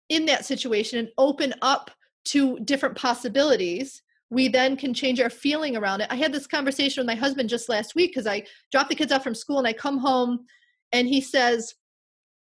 in 0.09 0.27
that 0.27 0.45
situation 0.45 0.99
and 0.99 1.09
open 1.19 1.55
up 1.63 1.91
to 2.27 2.59
different 2.61 2.97
possibilities, 2.97 4.03
we 4.31 4.49
then 4.49 4.77
can 4.77 4.93
change 4.93 5.21
our 5.21 5.31
feeling 5.31 5.77
around 5.77 6.01
it. 6.01 6.09
I 6.11 6.17
had 6.17 6.33
this 6.33 6.47
conversation 6.47 7.01
with 7.01 7.07
my 7.07 7.15
husband 7.15 7.49
just 7.49 7.69
last 7.69 7.95
week 7.95 8.11
because 8.11 8.27
I 8.27 8.45
dropped 8.73 8.91
the 8.91 8.97
kids 8.97 9.13
off 9.13 9.23
from 9.23 9.35
school 9.35 9.59
and 9.59 9.67
I 9.67 9.73
come 9.73 9.99
home 9.99 10.47
and 10.93 11.07
he 11.07 11.21
says, 11.21 11.75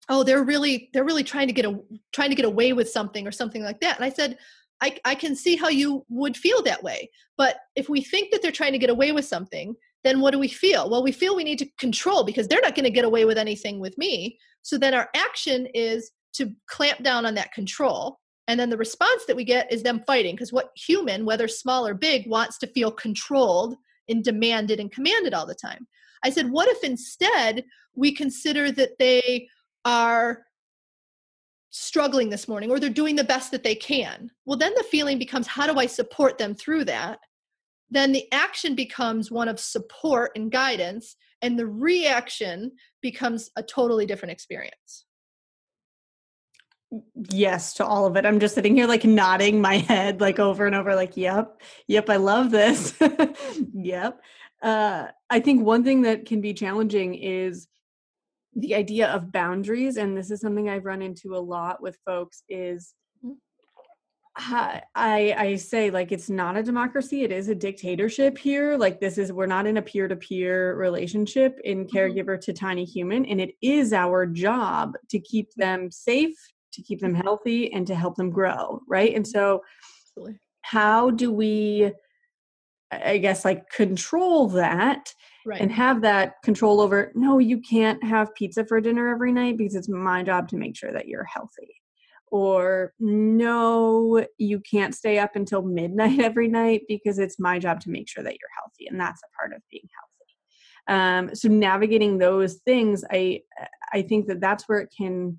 "Oh, 0.10 0.24
they're 0.24 0.44
really 0.44 0.90
they're 0.94 1.04
really 1.04 1.24
trying 1.24 1.48
to 1.48 1.54
get 1.54 1.66
a 1.66 1.80
trying 2.12 2.30
to 2.30 2.36
get 2.36 2.46
away 2.46 2.74
with 2.74 2.90
something 2.90 3.28
or 3.28 3.32
something 3.32 3.64
like 3.64 3.80
that." 3.82 3.98
And 3.98 4.06
I 4.06 4.10
said, 4.10 4.38
I, 4.82 4.98
I 5.06 5.16
can 5.16 5.36
see 5.36 5.56
how 5.56 5.70
you 5.70 6.06
would 6.10 6.36
feel 6.36 6.62
that 6.64 6.84
way. 6.84 7.10
But 7.38 7.58
if 7.76 7.90
we 7.90 8.02
think 8.02 8.32
that 8.32 8.42
they're 8.42 8.52
trying 8.52 8.74
to 8.74 8.78
get 8.78 8.90
away 8.90 9.12
with 9.12 9.26
something, 9.26 9.76
then 10.04 10.22
what 10.22 10.32
do 10.32 10.40
we 10.40 10.48
feel? 10.48 10.90
Well, 10.90 11.04
we 11.04 11.12
feel 11.12 11.36
we 11.36 11.44
need 11.44 11.60
to 11.60 11.70
control 11.80 12.24
because 12.24 12.48
they're 12.48 12.62
not 12.62 12.76
going 12.76 12.84
to 12.86 12.92
get 12.92 13.06
away 13.06 13.26
with 13.26 13.38
anything 13.38 13.80
with 13.80 13.98
me. 13.98 14.38
So 14.62 14.78
then 14.78 14.94
our 14.94 15.10
action 15.16 15.68
is 15.74 16.12
to 16.34 16.54
clamp 16.68 17.04
down 17.04 17.26
on 17.26 17.34
that 17.36 17.54
control. 17.54 18.20
And 18.48 18.60
then 18.60 18.70
the 18.70 18.78
response 18.78 19.26
that 19.26 19.36
we 19.36 19.44
get 19.44 19.72
is 19.72 19.82
them 19.82 20.04
fighting 20.06 20.36
because 20.36 20.54
what 20.54 20.70
human, 20.76 21.26
whether 21.26 21.48
small 21.48 21.88
or 21.88 21.96
big, 21.96 22.30
wants 22.30 22.60
to 22.60 22.68
feel 22.68 22.92
controlled 22.92 23.76
and 24.08 24.24
demanded 24.24 24.80
and 24.80 24.92
commanded 24.92 25.34
all 25.34 25.48
the 25.48 25.56
time? 25.56 25.88
I 26.24 26.30
said, 26.30 26.52
what 26.52 26.68
if 26.70 26.84
instead 26.84 27.64
we 27.96 28.12
consider 28.12 28.72
that 28.72 28.98
they 29.00 29.48
are 29.86 30.46
struggling 31.76 32.30
this 32.30 32.48
morning 32.48 32.72
or 32.72 32.80
they're 32.80 32.90
doing 32.90 33.16
the 33.16 33.24
best 33.24 33.52
that 33.52 33.64
they 33.64 33.76
can. 33.76 34.32
Well, 34.46 34.58
then 34.58 34.74
the 34.76 34.84
feeling 34.84 35.20
becomes 35.20 35.46
how 35.46 35.68
do 35.72 35.78
I 35.78 35.86
support 35.86 36.38
them 36.38 36.56
through 36.56 36.86
that? 36.86 37.20
Then 37.90 38.14
the 38.14 38.32
action 38.32 38.76
becomes 38.76 39.30
one 39.30 39.48
of 39.48 39.60
support 39.60 40.32
and 40.36 40.52
guidance, 40.52 41.16
and 41.42 41.60
the 41.60 41.68
reaction 41.68 42.72
becomes 43.02 43.52
a 43.58 43.62
totally 43.62 44.06
different 44.06 44.32
experience. 44.32 45.06
Yes, 47.30 47.74
to 47.76 47.86
all 47.86 48.06
of 48.06 48.16
it. 48.16 48.26
I'm 48.26 48.40
just 48.40 48.56
sitting 48.56 48.76
here 48.76 48.88
like 48.88 49.04
nodding 49.04 49.62
my 49.62 49.78
head 49.78 50.22
like 50.22 50.40
over 50.40 50.66
and 50.66 50.76
over, 50.76 50.96
like, 50.96 51.18
yep, 51.18 51.62
yep, 51.88 52.10
I 52.10 52.16
love 52.16 52.52
this. 52.52 52.98
yep. 53.74 54.20
Uh, 54.62 55.08
I 55.30 55.40
think 55.42 55.64
one 55.64 55.84
thing 55.84 56.04
that 56.04 56.26
can 56.26 56.42
be 56.42 56.54
challenging 56.54 57.16
is 57.16 57.68
the 58.56 58.76
idea 58.76 59.08
of 59.08 59.32
boundaries 59.32 59.98
and 59.98 60.18
this 60.18 60.32
is 60.32 60.40
something 60.42 60.70
i've 60.70 60.86
run 60.86 61.02
into 61.02 61.36
a 61.36 61.38
lot 61.38 61.82
with 61.82 61.98
folks 62.06 62.44
is 62.50 62.94
mm-hmm. 63.24 63.34
I 64.38 64.82
I 64.96 65.56
say 65.56 65.92
like 65.92 66.12
it's 66.12 66.30
not 66.30 66.58
a 66.58 66.64
democracy. 66.64 67.24
It 67.24 67.32
is 67.32 67.48
a 67.48 67.56
dictatorship 67.56 68.38
here. 68.38 68.76
Like 68.76 69.00
this 69.00 69.18
is 69.18 69.32
we're 69.32 69.46
not 69.46 69.66
in 69.66 69.78
a 69.78 69.82
peer 69.82 70.10
to 70.10 70.16
peer 70.16 70.76
relationship 70.76 71.58
in 71.64 71.86
Mm-hmm. 71.86 71.98
caregiver 71.98 72.40
to 72.42 72.52
tiny 72.52 72.84
human, 72.84 73.26
and 73.26 73.40
it 73.40 73.52
is 73.62 73.94
our 73.94 74.26
job 74.26 74.96
to 75.10 75.20
keep 75.20 75.54
them 75.56 75.90
safe, 75.90 76.36
to 76.74 76.82
keep 76.82 77.00
them 77.00 77.16
healthy, 77.16 77.72
and 77.72 77.88
to 77.88 77.96
help 77.96 78.16
them 78.16 78.30
grow. 78.30 78.82
Right. 78.90 79.16
And 79.16 79.26
so, 79.26 79.62
how 80.64 81.12
do 81.12 81.32
we? 81.32 81.94
I 82.92 83.18
guess 83.18 83.46
like 83.46 83.70
control 83.70 84.50
that 84.50 85.14
Right. 85.46 85.62
and 85.62 85.72
have 85.72 86.02
that 86.02 86.42
control 86.42 86.82
over. 86.82 87.12
No, 87.14 87.38
you 87.38 87.60
can't 87.60 88.04
have 88.04 88.34
pizza 88.34 88.66
for 88.66 88.82
dinner 88.82 89.10
every 89.10 89.32
night 89.32 89.58
because 89.58 89.76
it's 89.76 89.88
my 89.88 90.24
job 90.24 90.48
to 90.50 90.58
make 90.58 90.76
sure 90.76 90.92
that 90.92 91.08
you're 91.08 91.24
healthy 91.24 91.76
or 92.32 92.94
no 93.00 94.26
you 94.38 94.60
can't 94.60 94.96
stay 94.96 95.20
up 95.20 95.36
until 95.36 95.62
midnight 95.62 96.20
every 96.30 96.48
night 96.48 96.82
because 96.88 97.20
it's 97.20 97.40
my 97.40 97.60
job 97.60 97.80
to 97.80 97.90
make 97.90 98.10
sure 98.10 98.24
that 98.24 98.34
you're 98.34 98.50
healthy 98.60 98.88
and 98.88 99.00
that's 99.00 99.22
a 99.24 99.38
part 99.38 99.54
of 99.54 99.62
being 99.70 99.88
healthy 100.88 101.30
um, 101.30 101.36
so 101.36 101.48
navigating 101.48 102.18
those 102.18 102.56
things 102.66 103.04
i 103.12 103.40
i 103.94 104.02
think 104.02 104.28
that 104.28 104.42
that's 104.42 104.68
where 104.68 104.80
it 104.80 104.94
can 104.96 105.38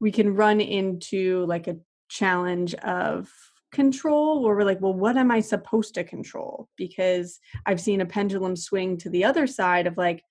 we 0.00 0.10
can 0.10 0.34
run 0.34 0.60
into 0.60 1.44
like 1.46 1.66
a 1.66 1.76
challenge 2.08 2.74
of 2.74 3.30
control 3.72 4.42
where 4.42 4.56
we're 4.56 4.64
like 4.64 4.80
well 4.80 4.94
what 4.94 5.16
am 5.16 5.30
i 5.30 5.40
supposed 5.40 5.94
to 5.94 6.04
control 6.04 6.68
because 6.76 7.38
i've 7.66 7.80
seen 7.80 8.00
a 8.00 8.06
pendulum 8.06 8.56
swing 8.56 8.96
to 8.96 9.08
the 9.10 9.24
other 9.24 9.46
side 9.46 9.86
of 9.86 9.96
like 9.96 10.22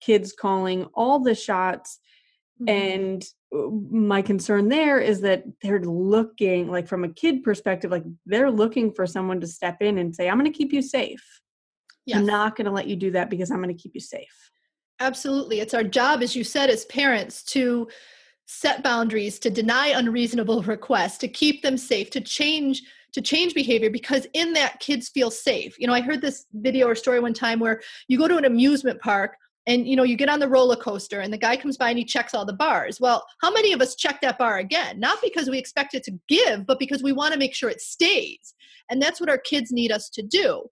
kids 0.00 0.32
calling 0.32 0.84
all 0.94 1.18
the 1.18 1.34
shots 1.34 1.98
Mhm. 2.62 2.70
and 2.70 3.24
uh, 3.52 3.68
my 3.90 4.22
concern 4.22 4.68
there 4.68 5.00
is 5.00 5.22
that 5.22 5.42
they're 5.60 5.80
looking 5.80 6.70
like 6.70 6.86
from 6.86 7.02
a 7.02 7.08
kid 7.08 7.42
perspective 7.42 7.90
like 7.90 8.04
they're 8.26 8.50
looking 8.50 8.92
for 8.92 9.06
someone 9.08 9.40
to 9.40 9.46
step 9.48 9.78
in 9.80 9.98
and 9.98 10.14
say 10.14 10.28
i'm 10.28 10.38
going 10.38 10.52
to 10.52 10.56
keep 10.56 10.72
you 10.72 10.80
safe 10.80 11.40
yes. 12.06 12.16
i'm 12.16 12.26
not 12.26 12.54
going 12.54 12.66
to 12.66 12.70
let 12.70 12.86
you 12.86 12.94
do 12.94 13.10
that 13.10 13.28
because 13.28 13.50
i'm 13.50 13.60
going 13.60 13.74
to 13.76 13.82
keep 13.82 13.92
you 13.94 14.00
safe 14.00 14.50
Absolutely. 15.00 15.58
It's 15.60 15.74
our 15.74 15.82
job, 15.84 16.22
as 16.22 16.36
you 16.36 16.44
said, 16.44 16.70
as 16.70 16.84
parents 16.84 17.42
to 17.46 17.88
set 18.46 18.82
boundaries, 18.82 19.38
to 19.40 19.50
deny 19.50 19.88
unreasonable 19.88 20.62
requests, 20.62 21.18
to 21.18 21.28
keep 21.28 21.62
them 21.62 21.76
safe, 21.76 22.10
to 22.10 22.20
change 22.20 22.82
to 23.12 23.22
change 23.22 23.54
behavior 23.54 23.90
because 23.90 24.26
in 24.32 24.52
that 24.54 24.80
kids 24.80 25.08
feel 25.08 25.30
safe. 25.30 25.78
You 25.78 25.86
know, 25.86 25.94
I 25.94 26.00
heard 26.00 26.20
this 26.20 26.46
video 26.52 26.88
or 26.88 26.96
story 26.96 27.20
one 27.20 27.32
time 27.32 27.60
where 27.60 27.80
you 28.08 28.18
go 28.18 28.26
to 28.26 28.36
an 28.36 28.44
amusement 28.44 29.00
park 29.00 29.36
and 29.66 29.86
you 29.86 29.96
know 29.96 30.02
you 30.02 30.16
get 30.16 30.28
on 30.28 30.40
the 30.40 30.48
roller 30.48 30.76
coaster 30.76 31.20
and 31.20 31.32
the 31.32 31.38
guy 31.38 31.56
comes 31.56 31.76
by 31.76 31.90
and 31.90 31.98
he 31.98 32.04
checks 32.04 32.34
all 32.34 32.44
the 32.44 32.52
bars. 32.52 33.00
Well, 33.00 33.24
how 33.40 33.52
many 33.52 33.72
of 33.72 33.80
us 33.80 33.94
check 33.94 34.20
that 34.20 34.36
bar 34.36 34.58
again? 34.58 34.98
Not 34.98 35.22
because 35.22 35.48
we 35.48 35.58
expect 35.58 35.94
it 35.94 36.02
to 36.04 36.18
give, 36.28 36.66
but 36.66 36.80
because 36.80 37.02
we 37.02 37.12
want 37.12 37.32
to 37.32 37.38
make 37.38 37.54
sure 37.54 37.70
it 37.70 37.80
stays. 37.80 38.54
And 38.90 39.00
that's 39.00 39.20
what 39.20 39.30
our 39.30 39.38
kids 39.38 39.72
need 39.72 39.92
us 39.92 40.10
to 40.10 40.22
do. 40.22 40.64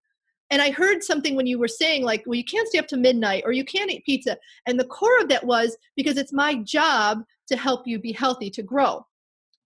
And 0.50 0.60
I 0.60 0.70
heard 0.70 1.02
something 1.02 1.34
when 1.34 1.46
you 1.46 1.58
were 1.58 1.68
saying, 1.68 2.04
like, 2.04 2.24
well, 2.26 2.34
you 2.34 2.44
can't 2.44 2.68
stay 2.68 2.78
up 2.78 2.86
to 2.88 2.98
midnight 2.98 3.44
or 3.46 3.52
you 3.52 3.64
can't 3.64 3.90
eat 3.90 4.04
pizza. 4.04 4.36
And 4.66 4.78
the 4.78 4.84
core 4.84 5.18
of 5.20 5.28
that 5.30 5.46
was 5.46 5.78
because 5.96 6.18
it's 6.18 6.32
my 6.32 6.56
job 6.56 7.22
to 7.48 7.56
help 7.56 7.86
you 7.86 7.98
be 7.98 8.12
healthy, 8.12 8.50
to 8.50 8.62
grow. 8.62 9.06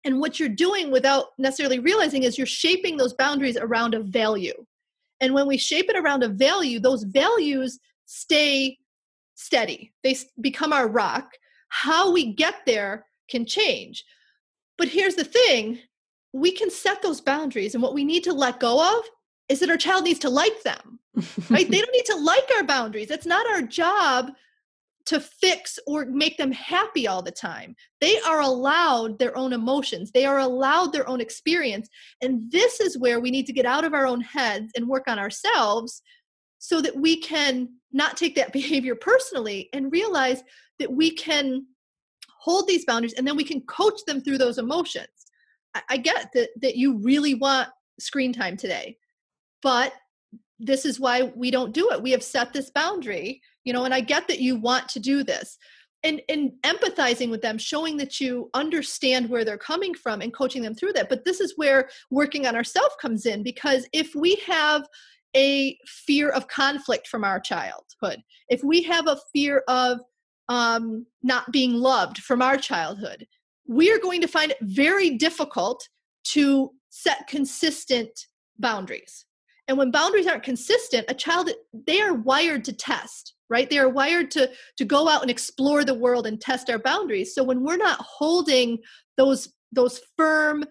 And 0.04 0.20
what 0.20 0.38
you're 0.38 0.48
doing 0.48 0.90
without 0.90 1.26
necessarily 1.38 1.78
realizing 1.78 2.22
is 2.22 2.38
you're 2.38 2.46
shaping 2.46 2.96
those 2.96 3.14
boundaries 3.14 3.56
around 3.56 3.94
a 3.94 4.00
value. 4.00 4.54
And 5.20 5.34
when 5.34 5.46
we 5.46 5.56
shape 5.56 5.88
it 5.88 5.96
around 5.96 6.22
a 6.22 6.28
value, 6.28 6.78
those 6.78 7.02
values 7.02 7.78
stay 8.04 8.78
steady, 9.34 9.92
they 10.04 10.16
become 10.40 10.72
our 10.72 10.88
rock. 10.88 11.32
How 11.68 12.12
we 12.12 12.32
get 12.32 12.54
there 12.66 13.06
can 13.28 13.44
change. 13.44 14.04
But 14.78 14.88
here's 14.88 15.16
the 15.16 15.24
thing 15.24 15.80
we 16.32 16.52
can 16.52 16.70
set 16.70 17.02
those 17.02 17.20
boundaries, 17.20 17.74
and 17.74 17.82
what 17.82 17.94
we 17.94 18.04
need 18.04 18.22
to 18.24 18.32
let 18.32 18.60
go 18.60 18.98
of 18.98 19.04
is 19.48 19.60
that 19.60 19.70
our 19.70 19.76
child 19.76 20.04
needs 20.04 20.18
to 20.20 20.30
like 20.30 20.62
them 20.62 20.96
right? 21.50 21.70
they 21.70 21.78
don't 21.80 21.92
need 21.92 22.04
to 22.06 22.16
like 22.16 22.48
our 22.56 22.64
boundaries. 22.64 23.10
It's 23.10 23.26
not 23.26 23.46
our 23.48 23.62
job 23.62 24.32
to 25.06 25.20
fix 25.20 25.78
or 25.86 26.04
make 26.06 26.36
them 26.36 26.52
happy 26.52 27.06
all 27.06 27.22
the 27.22 27.30
time. 27.30 27.74
They 28.00 28.20
are 28.20 28.40
allowed 28.40 29.18
their 29.18 29.36
own 29.36 29.52
emotions, 29.52 30.10
they 30.10 30.26
are 30.26 30.38
allowed 30.38 30.92
their 30.92 31.08
own 31.08 31.20
experience. 31.20 31.88
And 32.20 32.50
this 32.50 32.80
is 32.80 32.98
where 32.98 33.20
we 33.20 33.30
need 33.30 33.46
to 33.46 33.52
get 33.52 33.66
out 33.66 33.84
of 33.84 33.94
our 33.94 34.06
own 34.06 34.20
heads 34.20 34.72
and 34.76 34.88
work 34.88 35.04
on 35.06 35.18
ourselves 35.18 36.02
so 36.58 36.80
that 36.80 36.96
we 36.96 37.20
can 37.20 37.68
not 37.92 38.16
take 38.16 38.34
that 38.34 38.52
behavior 38.60 38.94
personally 38.94 39.68
and 39.72 39.92
realize 39.92 40.42
that 40.78 40.92
we 40.92 41.10
can 41.10 41.64
hold 42.40 42.66
these 42.66 42.84
boundaries 42.84 43.14
and 43.14 43.26
then 43.26 43.36
we 43.36 43.44
can 43.44 43.60
coach 43.62 44.00
them 44.06 44.20
through 44.20 44.38
those 44.38 44.58
emotions. 44.58 45.06
I, 45.74 45.82
I 45.90 45.96
get 45.96 46.30
that 46.34 46.50
that 46.62 46.76
you 46.76 46.98
really 46.98 47.34
want 47.34 47.68
screen 47.98 48.32
time 48.32 48.56
today, 48.56 48.98
but 49.62 49.92
this 50.58 50.84
is 50.84 50.98
why 50.98 51.22
we 51.36 51.50
don't 51.50 51.74
do 51.74 51.90
it 51.90 52.02
we 52.02 52.12
have 52.12 52.22
set 52.22 52.50
this 52.54 52.70
boundary 52.70 53.42
you 53.66 53.72
know 53.74 53.84
and 53.84 53.92
i 53.92 54.00
get 54.00 54.26
that 54.28 54.40
you 54.40 54.56
want 54.56 54.88
to 54.88 55.00
do 55.00 55.22
this. 55.22 55.58
And 56.04 56.20
and 56.28 56.52
empathizing 56.62 57.30
with 57.30 57.42
them 57.42 57.58
showing 57.58 57.96
that 57.96 58.20
you 58.20 58.48
understand 58.54 59.28
where 59.28 59.44
they're 59.44 59.58
coming 59.58 59.94
from 59.94 60.20
and 60.20 60.32
coaching 60.32 60.62
them 60.62 60.74
through 60.74 60.92
that. 60.92 61.08
But 61.08 61.24
this 61.24 61.40
is 61.40 61.54
where 61.56 61.88
working 62.10 62.46
on 62.46 62.54
ourselves 62.54 62.94
comes 63.00 63.26
in 63.26 63.42
because 63.42 63.88
if 63.92 64.14
we 64.14 64.36
have 64.46 64.86
a 65.34 65.76
fear 65.86 66.28
of 66.30 66.48
conflict 66.48 67.08
from 67.08 67.24
our 67.24 67.40
childhood 67.40 68.22
if 68.48 68.62
we 68.62 68.82
have 68.82 69.06
a 69.06 69.18
fear 69.32 69.62
of 69.68 70.00
um, 70.48 71.04
not 71.22 71.50
being 71.52 71.74
loved 71.74 72.18
from 72.18 72.40
our 72.40 72.56
childhood 72.56 73.26
we 73.68 73.92
are 73.92 73.98
going 73.98 74.20
to 74.20 74.28
find 74.28 74.52
it 74.52 74.58
very 74.62 75.10
difficult 75.10 75.86
to 76.24 76.70
set 76.90 77.26
consistent 77.26 78.26
boundaries 78.58 79.25
and 79.68 79.76
when 79.76 79.90
boundaries 79.90 80.26
aren't 80.26 80.42
consistent 80.42 81.04
a 81.08 81.14
child 81.14 81.50
they 81.86 82.00
are 82.00 82.14
wired 82.14 82.64
to 82.64 82.72
test 82.72 83.36
right? 83.48 83.68
They 83.68 83.78
are 83.78 83.88
wired 83.88 84.30
to 84.32 84.50
to 84.76 84.84
go 84.84 85.08
out 85.08 85.22
and 85.22 85.30
explore 85.30 85.84
the 85.84 85.94
world 85.94 86.26
and 86.26 86.40
test 86.40 86.70
our 86.70 86.78
boundaries. 86.78 87.34
So 87.34 87.42
when 87.42 87.62
we're 87.62 87.76
not 87.76 88.00
holding 88.00 88.78
those 89.16 89.48
those 89.72 90.00
firm 90.16 90.64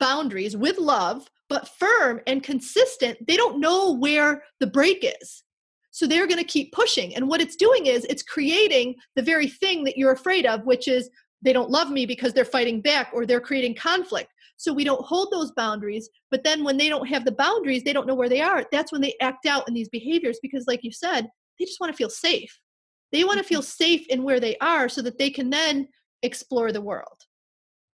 boundaries 0.00 0.56
with 0.56 0.78
love 0.78 1.28
but 1.48 1.68
firm 1.68 2.20
and 2.26 2.42
consistent 2.42 3.18
they 3.26 3.36
don't 3.36 3.60
know 3.60 3.92
where 3.92 4.42
the 4.60 4.66
break 4.66 5.04
is. 5.20 5.44
So 5.90 6.06
they're 6.06 6.28
going 6.28 6.38
to 6.38 6.44
keep 6.44 6.72
pushing. 6.72 7.16
And 7.16 7.28
what 7.28 7.40
it's 7.40 7.56
doing 7.56 7.86
is 7.86 8.04
it's 8.04 8.22
creating 8.22 8.94
the 9.16 9.22
very 9.22 9.48
thing 9.48 9.82
that 9.84 9.96
you're 9.96 10.12
afraid 10.12 10.46
of 10.46 10.64
which 10.64 10.86
is 10.86 11.10
they 11.42 11.52
don't 11.52 11.70
love 11.70 11.90
me 11.90 12.06
because 12.06 12.32
they're 12.32 12.44
fighting 12.44 12.80
back 12.80 13.10
or 13.12 13.26
they're 13.26 13.40
creating 13.40 13.74
conflict 13.74 14.30
so 14.58 14.72
we 14.72 14.84
don't 14.84 15.04
hold 15.04 15.32
those 15.32 15.50
boundaries 15.52 16.10
but 16.30 16.44
then 16.44 16.62
when 16.62 16.76
they 16.76 16.90
don't 16.90 17.08
have 17.08 17.24
the 17.24 17.32
boundaries 17.32 17.82
they 17.82 17.92
don't 17.92 18.06
know 18.06 18.14
where 18.14 18.28
they 18.28 18.42
are 18.42 18.66
that's 18.70 18.92
when 18.92 19.00
they 19.00 19.14
act 19.22 19.46
out 19.46 19.66
in 19.66 19.72
these 19.72 19.88
behaviors 19.88 20.38
because 20.42 20.66
like 20.66 20.84
you 20.84 20.92
said 20.92 21.22
they 21.58 21.64
just 21.64 21.80
want 21.80 21.90
to 21.90 21.96
feel 21.96 22.10
safe 22.10 22.60
they 23.10 23.24
want 23.24 23.38
to 23.38 23.42
mm-hmm. 23.42 23.48
feel 23.48 23.62
safe 23.62 24.06
in 24.08 24.22
where 24.22 24.40
they 24.40 24.56
are 24.58 24.88
so 24.88 25.00
that 25.00 25.18
they 25.18 25.30
can 25.30 25.48
then 25.48 25.88
explore 26.22 26.72
the 26.72 26.80
world 26.80 27.24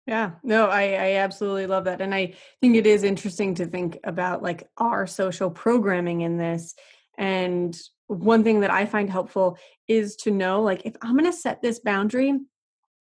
Yeah, 0.08 0.32
no, 0.43 0.67
I, 0.67 0.82
I 0.82 1.15
absolutely 1.17 1.67
love 1.67 1.86
that. 1.86 2.02
And 2.02 2.13
I 2.13 2.34
think 2.60 2.76
it 2.76 2.88
is 2.88 3.04
interesting 3.04 3.56
to 3.56 3.65
think 3.65 4.00
about 4.04 4.41
like 4.41 4.67
our 4.78 5.06
social 5.08 5.50
programming 5.52 6.21
in 6.21 6.38
this. 6.38 6.74
And 7.17 7.80
one 8.08 8.43
thing 8.43 8.62
that 8.62 8.71
I 8.71 8.86
find 8.86 9.10
helpful 9.10 9.58
is 9.88 10.15
to 10.17 10.32
know 10.32 10.62
like 10.62 10.82
if 10.86 10.95
I'm 11.02 11.17
going 11.17 11.32
to 11.32 11.38
set 11.38 11.62
this 11.62 11.80
boundary, 11.80 12.34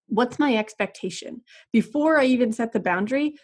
what's 0.06 0.38
my 0.38 0.54
expectation? 0.56 1.42
Before 1.72 2.18
I 2.18 2.24
even 2.26 2.52
set 2.52 2.72
the 2.72 2.80
boundary, 2.80 3.34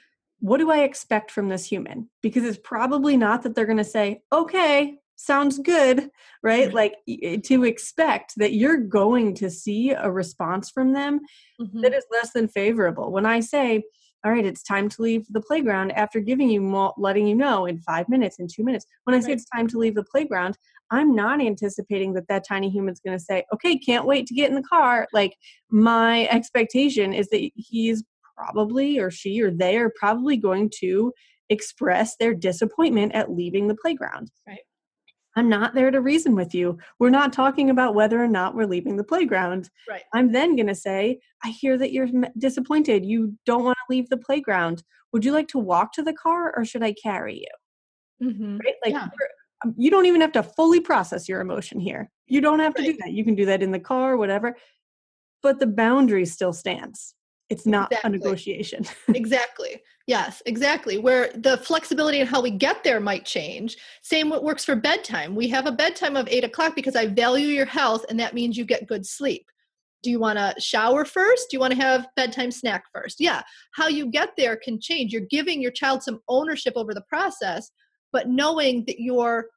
what 0.41 0.59
do 0.59 0.71
I 0.71 0.79
expect 0.79 1.31
from 1.31 1.49
this 1.49 1.65
human? 1.65 2.11
Because 2.23 2.45
it's 2.45 2.61
probably 2.63 3.17
not 3.17 3.43
that 3.43 3.55
they're 3.55 3.67
going 3.67 3.79
to 3.79 3.85
say, 3.85 4.23
okay, 4.33 4.99
sounds 5.17 5.59
good, 5.59 6.11
right? 6.43 6.73
Like 6.73 6.97
to 7.45 7.65
expect 7.65 8.35
that 8.37 8.53
you're 8.53 8.77
going 8.77 9.35
to 9.37 9.51
see 9.51 9.91
a 9.91 10.11
response 10.11 10.71
from 10.71 10.93
them 10.93 11.21
that 11.59 11.67
mm-hmm. 11.67 11.85
is 11.85 12.05
less 12.13 12.33
than 12.33 12.49
favorable. 12.49 13.11
When 13.11 13.25
I 13.25 13.41
say, 13.41 13.83
all 14.25 14.33
right, 14.33 14.45
it's 14.45 14.63
time 14.63 14.89
to 14.91 15.03
leave 15.03 15.27
the 15.31 15.41
playground 15.41 15.93
after 15.93 16.21
giving 16.21 16.51
you, 16.51 16.61
mo- 16.61 16.95
letting 16.99 17.27
you 17.27 17.35
know 17.35 17.67
in 17.67 17.79
five 17.79 18.09
minutes, 18.09 18.39
in 18.39 18.49
two 18.49 18.65
minutes. 18.65 18.85
When 19.05 19.15
I 19.15 19.21
say 19.21 19.29
Right. 19.29 19.37
it's 19.37 19.47
time 19.47 19.69
to 19.69 19.79
leave 19.79 19.95
the 19.95 20.05
playground, 20.05 20.59
I'm 20.91 21.15
not 21.15 21.41
anticipating 21.41 22.13
that 22.15 22.29
that 22.29 22.47
tiny 22.47 22.69
human's 22.69 23.01
going 23.01 23.17
to 23.17 23.23
say, 23.25 23.45
okay, 23.53 23.79
can't 23.79 24.07
wait 24.07 24.27
to 24.27 24.35
get 24.35 24.51
in 24.51 24.57
the 24.57 24.63
car. 24.63 25.07
Like 25.13 25.37
my 25.71 26.27
expectation 26.29 27.13
is 27.13 27.29
that 27.29 27.51
he's 27.55 28.05
probably, 28.37 28.99
or 28.99 29.11
she, 29.11 29.41
or 29.43 29.51
they 29.51 29.77
are 29.77 29.93
probably 29.97 30.37
going 30.37 30.71
to 30.81 31.13
express 31.49 32.17
their 32.17 32.35
disappointment 32.35 33.15
at 33.15 33.31
leaving 33.31 33.69
the 33.69 33.77
playground. 33.77 34.31
Right. 34.47 34.61
I'm 35.37 35.49
not 35.51 35.75
there 35.75 35.91
to 35.91 36.01
reason 36.01 36.35
with 36.35 36.55
you. 36.55 36.79
We're 36.99 37.11
not 37.11 37.33
talking 37.33 37.69
about 37.69 37.95
whether 37.95 38.23
or 38.23 38.27
not 38.29 38.55
we're 38.55 38.67
leaving 38.67 38.97
the 38.97 39.05
playground. 39.05 39.69
Right. 39.89 40.03
I'm 40.15 40.33
then 40.33 40.57
going 40.57 40.67
to 40.69 40.75
say, 40.75 41.21
I 41.45 41.51
hear 41.51 41.77
that 41.77 41.93
you're 41.93 42.09
disappointed. 42.39 43.05
You 43.05 43.37
don't 43.45 43.65
want 43.65 43.77
to 43.77 43.95
leave 43.95 44.09
the 44.09 44.17
playground. 44.17 44.83
Would 45.13 45.25
you 45.25 45.33
like 45.33 45.49
to 45.49 45.59
walk 45.59 45.93
to 45.93 46.03
the 46.03 46.15
car 46.15 46.55
or 46.57 46.65
should 46.65 46.83
I 46.83 46.95
carry 46.95 47.41
you? 47.41 48.29
mm-hmm. 48.29 48.57
Right? 48.59 48.75
Like 48.83 48.95
Yeah. 48.95 49.09
um, 49.65 49.75
you 49.77 49.91
don't 49.91 50.07
even 50.07 50.23
have 50.23 50.33
to 50.33 50.43
fully 50.43 50.81
process 50.81 51.29
your 51.29 51.41
emotion 51.43 51.81
here. 51.81 52.11
You 52.27 52.41
don't 52.41 52.61
have 52.61 52.75
to 52.75 52.83
do 52.83 52.97
that. 52.99 53.13
You 53.13 53.23
can 53.25 53.35
do 53.35 53.47
that 53.47 53.63
in 53.63 53.73
the 53.73 53.81
car, 53.81 54.17
whatever. 54.17 54.57
But 55.43 55.61
the 55.61 55.67
boundary 55.67 56.25
still 56.25 56.55
stands. 56.55 57.15
It's 57.49 57.67
not 57.67 57.93
Exactly. 57.93 58.09
a 58.09 58.11
negotiation. 58.11 58.85
exactly. 59.09 59.83
Yes, 60.07 60.43
exactly. 60.47 60.99
Where 60.99 61.31
the 61.35 61.59
flexibility 61.59 62.21
and 62.21 62.29
how 62.29 62.41
we 62.41 62.51
get 62.51 62.83
there 62.85 63.01
might 63.01 63.25
change. 63.25 63.77
Same 64.03 64.29
what 64.31 64.45
works 64.45 64.65
for 64.65 64.77
bedtime. 64.77 65.35
We 65.35 65.49
have 65.49 65.67
a 65.67 65.73
bedtime 65.73 66.17
of 66.17 66.29
eight 66.29 66.45
o'clock 66.45 66.75
because 66.75 66.97
I 66.97 67.07
value 67.07 67.49
your 67.49 67.67
health, 67.67 68.05
and 68.09 68.19
that 68.21 68.35
means 68.35 68.57
you 68.57 68.65
get 68.65 68.87
good 68.87 69.07
sleep. 69.07 69.47
Do 70.03 70.11
you 70.11 70.21
want 70.21 70.39
to 70.39 70.55
shower 70.61 71.05
first? 71.05 71.51
Do 71.51 71.57
you 71.57 71.61
want 71.61 71.73
to 71.73 71.81
have 71.81 72.07
bedtime 72.17 72.51
snack 72.53 72.85
first? 72.95 73.17
Yeah. 73.21 73.43
How 73.73 73.89
you 73.89 74.07
get 74.07 74.31
there 74.37 74.57
can 74.57 74.81
change. 74.81 75.13
You're 75.13 75.23
giving 75.31 75.61
your 75.61 75.73
child 75.73 76.03
some 76.03 76.21
ownership 76.29 76.75
over 76.77 76.95
the 76.95 77.05
process, 77.09 77.71
but 78.13 78.29
knowing 78.29 78.85
that 78.87 79.01
you're 79.01 79.49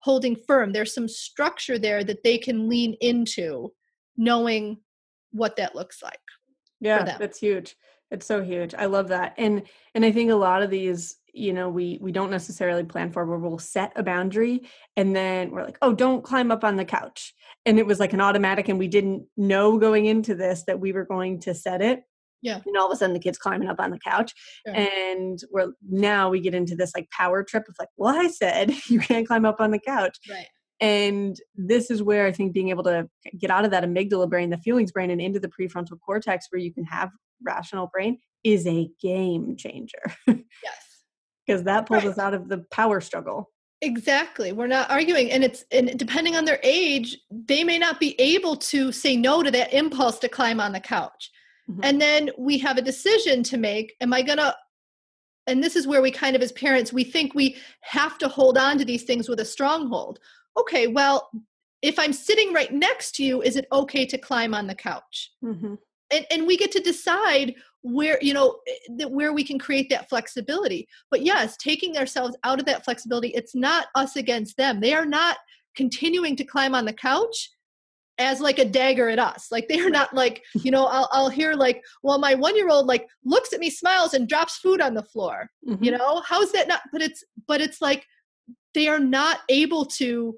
holding 0.00 0.36
firm. 0.46 0.72
There's 0.72 0.94
some 0.94 1.08
structure 1.08 1.78
there 1.78 2.04
that 2.04 2.22
they 2.22 2.38
can 2.38 2.68
lean 2.68 2.96
into, 3.00 3.72
knowing 4.16 4.78
what 5.32 5.56
that 5.56 5.74
looks 5.74 6.02
like. 6.02 6.20
Yeah 6.80 7.16
that's 7.18 7.38
huge 7.38 7.76
it's 8.10 8.26
so 8.26 8.42
huge 8.42 8.74
i 8.74 8.86
love 8.86 9.08
that 9.08 9.34
and 9.36 9.62
and 9.94 10.04
i 10.04 10.12
think 10.12 10.30
a 10.30 10.34
lot 10.34 10.62
of 10.62 10.70
these 10.70 11.16
you 11.34 11.52
know 11.52 11.68
we 11.68 11.98
we 12.00 12.10
don't 12.10 12.30
necessarily 12.30 12.82
plan 12.84 13.10
for 13.12 13.24
where 13.26 13.38
we'll 13.38 13.58
set 13.58 13.92
a 13.96 14.02
boundary 14.02 14.62
and 14.96 15.14
then 15.14 15.50
we're 15.50 15.62
like 15.64 15.78
oh 15.82 15.92
don't 15.92 16.24
climb 16.24 16.50
up 16.50 16.64
on 16.64 16.76
the 16.76 16.84
couch 16.84 17.34
and 17.66 17.78
it 17.78 17.86
was 17.86 18.00
like 18.00 18.12
an 18.12 18.20
automatic 18.20 18.68
and 18.68 18.78
we 18.78 18.88
didn't 18.88 19.24
know 19.36 19.78
going 19.78 20.06
into 20.06 20.34
this 20.34 20.64
that 20.66 20.80
we 20.80 20.92
were 20.92 21.04
going 21.04 21.38
to 21.38 21.54
set 21.54 21.82
it 21.82 22.02
Yeah. 22.42 22.60
and 22.64 22.76
all 22.76 22.86
of 22.86 22.92
a 22.92 22.96
sudden 22.96 23.12
the 23.14 23.20
kids 23.20 23.38
climbing 23.38 23.68
up 23.68 23.78
on 23.78 23.90
the 23.90 23.98
couch 23.98 24.32
Sure. 24.66 24.74
and 24.74 25.38
we're 25.52 25.72
now 25.88 26.30
we 26.30 26.40
get 26.40 26.54
into 26.54 26.74
this 26.74 26.92
like 26.96 27.10
power 27.10 27.44
trip 27.44 27.68
of 27.68 27.76
like 27.78 27.90
well 27.96 28.16
i 28.18 28.28
said 28.28 28.72
you 28.88 28.98
can't 28.98 29.26
climb 29.26 29.44
up 29.44 29.60
on 29.60 29.70
the 29.70 29.78
couch 29.78 30.16
Right. 30.30 30.46
And 30.80 31.36
this 31.56 31.90
is 31.90 32.02
where 32.02 32.26
I 32.26 32.32
think 32.32 32.52
being 32.52 32.68
able 32.70 32.84
to 32.84 33.08
get 33.38 33.50
out 33.50 33.64
of 33.64 33.70
that 33.72 33.84
amygdala 33.84 34.28
brain, 34.30 34.50
the 34.50 34.58
feelings 34.58 34.92
brain, 34.92 35.10
and 35.10 35.20
into 35.20 35.40
the 35.40 35.48
prefrontal 35.48 35.98
cortex 36.04 36.46
where 36.50 36.60
you 36.60 36.72
can 36.72 36.84
have 36.84 37.10
rational 37.42 37.88
brain 37.92 38.18
is 38.44 38.66
a 38.66 38.88
game 39.00 39.56
changer 39.56 40.02
Yes. 40.26 40.44
because 41.46 41.64
that 41.64 41.86
pulls 41.86 42.04
Right. 42.04 42.12
us 42.12 42.18
out 42.18 42.34
of 42.34 42.48
the 42.48 42.58
power 42.70 43.00
struggle. 43.00 43.50
Exactly. 43.80 44.50
We're 44.52 44.66
not 44.66 44.90
arguing. 44.90 45.30
And 45.30 45.44
it's 45.44 45.64
and 45.70 45.96
depending 45.98 46.34
on 46.36 46.44
their 46.44 46.58
age, 46.62 47.16
they 47.30 47.62
may 47.64 47.78
not 47.78 48.00
be 48.00 48.20
able 48.20 48.56
to 48.56 48.90
say 48.92 49.16
no 49.16 49.42
to 49.42 49.50
that 49.52 49.72
impulse 49.72 50.18
to 50.20 50.28
climb 50.28 50.60
on 50.60 50.72
the 50.72 50.80
couch. 50.80 51.30
Mhm. 51.70 51.80
And 51.84 52.00
then 52.00 52.30
we 52.38 52.58
have 52.58 52.76
a 52.76 52.82
decision 52.82 53.42
to 53.44 53.56
make. 53.56 53.94
Am 54.00 54.12
I 54.12 54.22
gonna 54.22 54.54
and 55.46 55.62
this 55.64 55.76
is 55.76 55.86
where 55.86 56.02
we 56.02 56.10
kind 56.10 56.36
of 56.36 56.42
as 56.42 56.52
parents, 56.52 56.92
we 56.92 57.04
think 57.04 57.34
we 57.34 57.56
have 57.82 58.18
to 58.18 58.28
hold 58.28 58.58
on 58.58 58.76
to 58.78 58.84
these 58.84 59.04
things 59.04 59.28
with 59.28 59.40
a 59.40 59.44
stronghold. 59.44 60.18
Okay, 60.56 60.86
well, 60.86 61.28
if 61.82 61.98
I'm 61.98 62.12
sitting 62.12 62.52
right 62.52 62.72
next 62.72 63.14
to 63.16 63.24
you, 63.24 63.42
is 63.42 63.56
it 63.56 63.66
okay 63.72 64.04
to 64.06 64.18
climb 64.18 64.54
on 64.54 64.66
the 64.66 64.74
couch? 64.74 65.30
Mm-hmm. 65.44 65.74
and, 66.12 66.26
and 66.30 66.46
we 66.46 66.56
get 66.56 66.72
to 66.72 66.80
decide 66.80 67.54
where 67.82 68.18
you 68.20 68.34
know 68.34 68.56
eh, 68.66 68.72
that 68.96 69.10
where 69.10 69.32
we 69.32 69.44
can 69.44 69.58
create 69.58 69.88
that 69.88 70.08
flexibility 70.08 70.88
but 71.12 71.22
yes 71.22 71.56
taking 71.58 71.96
ourselves 71.96 72.36
out 72.42 72.58
of 72.58 72.66
that 72.66 72.84
flexibility 72.84 73.28
it's 73.28 73.54
not 73.54 73.86
us 73.94 74.16
against 74.16 74.56
them 74.56 74.80
they 74.80 74.92
are 74.94 75.06
not 75.06 75.36
continuing 75.76 76.34
to 76.34 76.44
climb 76.44 76.74
on 76.74 76.84
the 76.84 76.92
couch 76.92 77.50
as 78.18 78.40
like 78.40 78.58
a 78.58 78.64
dagger 78.64 79.08
at 79.08 79.20
us 79.20 79.46
like 79.52 79.68
they 79.68 79.78
are 79.78 79.90
not 79.90 80.12
like 80.12 80.42
you 80.64 80.72
know 80.72 80.86
i'll, 80.86 81.08
I'll 81.12 81.28
hear 81.28 81.54
like 81.54 81.80
well 82.02 82.18
my 82.18 82.34
one 82.34 82.56
year 82.56 82.68
old 82.68 82.86
like 82.86 83.06
looks 83.24 83.52
at 83.52 83.60
me 83.60 83.70
smiles 83.70 84.12
and 84.12 84.28
drops 84.28 84.56
food 84.58 84.80
on 84.80 84.94
the 84.94 85.04
floor 85.04 85.48
Mm-hmm. 85.68 85.84
you 85.84 85.92
know 85.92 86.22
how's 86.26 86.50
that 86.52 86.66
not 86.66 86.80
but 86.92 87.00
it's 87.00 87.22
but 87.46 87.60
it's 87.60 87.80
like 87.80 88.04
they 88.74 88.88
are 88.88 88.98
not 89.00 89.40
able 89.48 89.84
to 89.84 90.34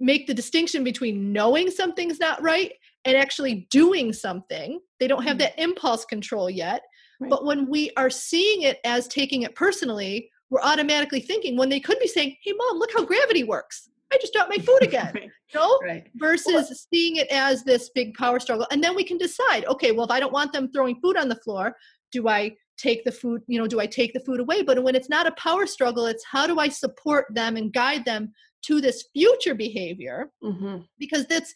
make 0.00 0.26
the 0.26 0.34
distinction 0.34 0.82
between 0.84 1.32
knowing 1.32 1.70
something's 1.70 2.18
not 2.20 2.42
right 2.42 2.72
and 3.04 3.16
actually 3.16 3.66
doing 3.70 4.12
something 4.12 4.80
they 5.00 5.06
don't 5.06 5.22
have 5.22 5.36
Mhm. 5.36 5.40
that 5.40 5.58
impulse 5.62 6.04
control 6.04 6.50
yet 6.50 6.82
Right. 7.20 7.30
but 7.30 7.44
when 7.44 7.68
we 7.68 7.90
are 7.96 8.10
seeing 8.10 8.62
it 8.62 8.80
as 8.84 9.06
taking 9.08 9.42
it 9.42 9.54
personally 9.54 10.30
we're 10.50 10.60
automatically 10.62 11.20
thinking 11.20 11.56
when 11.56 11.68
they 11.68 11.80
could 11.80 11.98
be 12.00 12.08
saying 12.08 12.36
hey 12.42 12.52
mom 12.52 12.78
look 12.78 12.92
how 12.92 13.04
gravity 13.04 13.44
works 13.44 13.88
i 14.12 14.18
just 14.20 14.32
dropped 14.32 14.50
my 14.50 14.62
food 14.64 14.82
again 14.82 15.12
right. 15.14 15.30
know 15.54 15.78
right. 15.84 16.08
versus 16.16 16.86
seeing 16.92 17.16
it 17.16 17.28
as 17.30 17.62
this 17.62 17.90
big 17.94 18.14
power 18.14 18.40
struggle 18.40 18.66
and 18.72 18.82
then 18.82 18.96
we 18.96 19.04
can 19.04 19.16
decide 19.16 19.64
okay 19.66 19.92
well 19.92 20.04
if 20.04 20.10
i 20.10 20.18
don't 20.18 20.32
want 20.32 20.52
them 20.52 20.70
throwing 20.72 20.96
food 21.00 21.16
on 21.16 21.28
the 21.28 21.36
floor 21.36 21.76
do 22.10 22.26
i 22.28 22.50
take 22.76 23.04
the 23.04 23.12
food 23.12 23.42
you 23.46 23.58
know 23.58 23.66
do 23.66 23.80
i 23.80 23.86
take 23.86 24.12
the 24.12 24.20
food 24.20 24.40
away? 24.40 24.62
But 24.62 24.82
when 24.82 24.94
it's 24.94 25.08
not 25.08 25.26
a 25.26 25.32
power 25.32 25.66
struggle 25.66 26.06
it's 26.06 26.24
how 26.24 26.46
do 26.46 26.58
i 26.58 26.68
support 26.68 27.26
them 27.30 27.56
and 27.56 27.72
guide 27.72 28.04
them 28.04 28.32
to 28.66 28.80
this 28.80 29.04
future 29.12 29.54
behavior? 29.54 30.30
Mm-hmm. 30.42 30.78
because 30.98 31.26
that's 31.26 31.52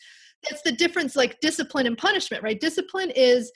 that's 0.48 0.62
the 0.62 0.72
difference 0.72 1.16
like 1.16 1.40
discipline 1.40 1.86
and 1.86 1.98
punishment 1.98 2.42
right? 2.42 2.60
Discipline 2.60 3.10
is 3.10 3.50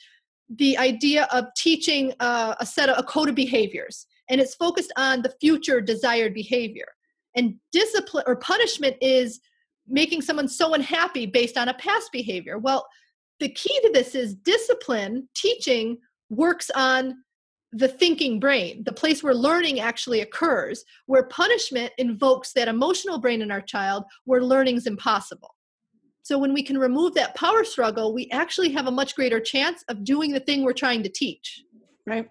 the 0.57 0.77
idea 0.77 1.29
of 1.33 1.47
teaching 1.57 2.13
uh, 2.21 2.55
a 2.61 2.67
set 2.67 2.89
of 2.89 2.99
a 2.99 3.03
code 3.03 3.29
of 3.29 3.35
behaviors 3.35 4.07
and 4.29 4.41
it's 4.41 4.55
focused 4.55 4.93
on 4.97 5.23
the 5.23 5.35
future 5.41 5.81
desired 5.81 6.35
behavior. 6.35 6.87
And 7.35 7.55
discipline 7.73 8.25
or 8.27 8.37
punishment 8.37 8.97
is 9.01 9.41
making 9.89 10.23
someone 10.23 10.49
so 10.49 10.75
unhappy 10.75 11.27
based 11.27 11.57
on 11.57 11.69
a 11.69 11.75
past 11.75 12.11
behavior. 12.13 12.59
Well 12.59 12.87
the 13.41 13.49
key 13.49 13.81
to 13.83 13.91
this 13.93 14.15
is 14.15 14.35
discipline 14.35 15.29
teaching 15.35 15.99
works 16.31 16.71
on 16.75 17.17
the 17.73 17.89
thinking 17.89 18.39
brain 18.39 18.83
the 18.85 18.93
place 18.93 19.23
where 19.23 19.35
learning 19.35 19.81
actually 19.81 20.21
occurs 20.21 20.85
where 21.07 21.25
punishment 21.25 21.91
invokes 21.99 22.53
that 22.53 22.69
emotional 22.69 23.19
brain 23.19 23.41
in 23.41 23.51
our 23.51 23.63
child 23.63 24.05
where 24.25 24.43
learning's 24.43 24.87
impossible 24.87 25.55
so 26.23 26.39
when 26.39 26.55
we 26.55 26.63
can 26.63 26.79
remove 26.79 27.15
that 27.15 27.35
power 27.35 27.65
struggle, 27.65 28.15
we 28.15 28.29
actually 28.31 28.71
have 28.71 28.87
a 28.87 28.93
much 28.93 29.17
greater 29.17 29.41
chance 29.41 29.85
of 29.89 30.05
doing 30.05 30.31
the 30.31 30.41
thing 30.41 30.63
we're 30.63 30.73
trying 30.73 31.03
to 31.03 31.09
teach. 31.09 31.65
right. 32.07 32.31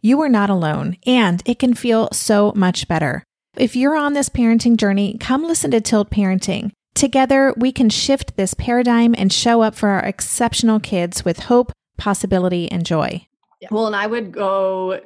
You 0.00 0.20
are 0.22 0.28
not 0.28 0.50
alone, 0.50 0.96
and 1.06 1.42
it 1.46 1.58
can 1.58 1.74
feel 1.74 2.08
so 2.12 2.52
much 2.54 2.86
better. 2.86 3.24
If 3.56 3.74
you're 3.74 3.96
on 3.96 4.12
this 4.12 4.28
parenting 4.28 4.76
journey, 4.76 5.16
come 5.18 5.44
listen 5.44 5.70
to 5.70 5.80
Tilt 5.80 6.10
Parenting. 6.10 6.72
Together, 6.94 7.52
we 7.56 7.72
can 7.72 7.90
shift 7.90 8.36
this 8.36 8.54
paradigm 8.54 9.14
and 9.16 9.32
show 9.32 9.62
up 9.62 9.74
for 9.74 9.88
our 9.88 10.04
exceptional 10.04 10.80
kids 10.80 11.24
with 11.24 11.40
hope, 11.40 11.72
possibility, 11.96 12.70
and 12.70 12.86
joy. 12.86 13.26
Well, 13.70 13.86
and 13.86 13.96
I 13.96 14.06
would 14.06 14.32
go 14.32 15.00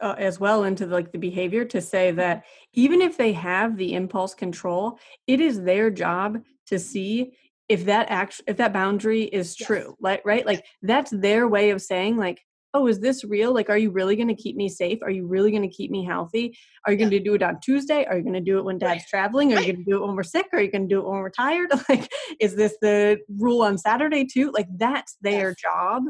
uh, 0.00 0.14
as 0.18 0.38
well 0.38 0.64
into 0.64 0.86
the, 0.86 0.94
like 0.94 1.12
the 1.12 1.18
behavior 1.18 1.64
to 1.66 1.80
say 1.80 2.12
that 2.12 2.44
even 2.74 3.00
if 3.00 3.16
they 3.16 3.32
have 3.32 3.76
the 3.76 3.94
impulse 3.94 4.34
control, 4.34 4.98
it 5.26 5.40
is 5.40 5.62
their 5.62 5.90
job 5.90 6.42
to 6.66 6.78
see 6.78 7.32
if 7.68 7.86
that 7.86 8.10
act 8.10 8.40
if 8.46 8.58
that 8.58 8.72
boundary 8.72 9.22
is 9.24 9.56
true. 9.56 9.88
Yes. 9.88 9.96
Like 10.00 10.22
right, 10.24 10.46
like 10.46 10.64
that's 10.82 11.10
their 11.10 11.48
way 11.48 11.70
of 11.70 11.82
saying 11.82 12.16
like, 12.16 12.44
oh, 12.74 12.86
is 12.86 13.00
this 13.00 13.24
real? 13.24 13.52
Like, 13.52 13.70
are 13.70 13.78
you 13.78 13.90
really 13.90 14.16
going 14.16 14.28
to 14.28 14.34
keep 14.34 14.56
me 14.56 14.68
safe? 14.68 14.98
Are 15.02 15.10
you 15.10 15.26
really 15.26 15.50
going 15.50 15.62
to 15.62 15.74
keep 15.74 15.90
me 15.90 16.04
healthy? 16.04 16.56
Are 16.84 16.92
you 16.92 16.98
going 16.98 17.10
to 17.10 17.18
do 17.18 17.34
it 17.34 17.42
on 17.42 17.58
Tuesday? 17.60 18.04
Are 18.04 18.16
you 18.16 18.22
going 18.22 18.34
to 18.34 18.40
do 18.40 18.58
it 18.58 18.64
when 18.64 18.78
dad's 18.78 19.00
right. 19.00 19.08
traveling? 19.08 19.52
Are 19.52 19.56
right. 19.56 19.66
you 19.66 19.72
going 19.72 19.84
to 19.84 19.90
do 19.90 19.96
it 19.96 20.06
when 20.06 20.16
we're 20.16 20.22
sick? 20.22 20.46
Are 20.52 20.60
you 20.60 20.70
going 20.70 20.88
to 20.88 20.94
do 20.94 21.00
it 21.00 21.08
when 21.08 21.18
we're 21.18 21.30
tired? 21.30 21.70
Like, 21.88 22.10
is 22.38 22.54
this 22.54 22.76
the 22.82 23.18
rule 23.38 23.62
on 23.62 23.78
Saturday 23.78 24.26
too? 24.26 24.50
Like, 24.52 24.66
that's 24.76 25.16
their 25.22 25.50
yes. 25.50 25.56
job. 25.62 26.02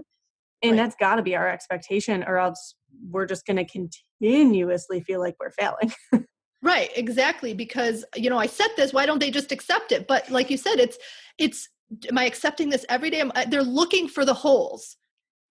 And 0.63 0.73
right. 0.73 0.77
that's 0.77 0.97
got 0.99 1.17
to 1.17 1.23
be 1.23 1.37
our 1.37 1.49
expectation, 1.49 2.25
or 2.25 2.39
else 2.39 2.75
we're 3.09 3.27
just 3.27 3.47
going 3.47 3.59
to 3.59 3.65
continuously 3.65 5.01
feel 5.03 5.21
like 5.21 5.37
we're 5.39 5.53
failing. 5.53 5.93
right, 6.63 6.91
exactly. 6.97 7.55
Because, 7.55 8.05
you 8.17 8.29
know, 8.29 8.39
I 8.39 8.47
said 8.47 8.69
this, 8.77 8.93
why 8.93 9.07
don't 9.07 9.21
they 9.21 9.31
just 9.31 9.53
accept 9.53 9.93
it? 9.93 10.09
But 10.09 10.29
like 10.31 10.51
you 10.51 10.57
said, 10.57 10.81
it's, 10.81 10.99
it's, 11.39 11.69
am 12.09 12.19
I 12.19 12.25
accepting 12.25 12.71
this 12.71 12.85
every 12.89 13.11
day? 13.11 13.21
Uh, 13.21 13.45
they're 13.49 13.63
looking 13.63 14.09
for 14.09 14.25
the 14.25 14.35
holes 14.35 14.97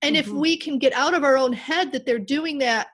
and 0.02 0.16
mm-hmm. 0.16 0.30
if 0.30 0.36
we 0.36 0.58
can 0.58 0.78
get 0.78 0.93
out 0.93 1.14
of 1.14 1.24
our 1.24 1.38
own 1.38 1.54
head 1.54 1.91
that 1.91 2.06
they're 2.06 2.20
doing 2.20 2.60
that 2.60 2.88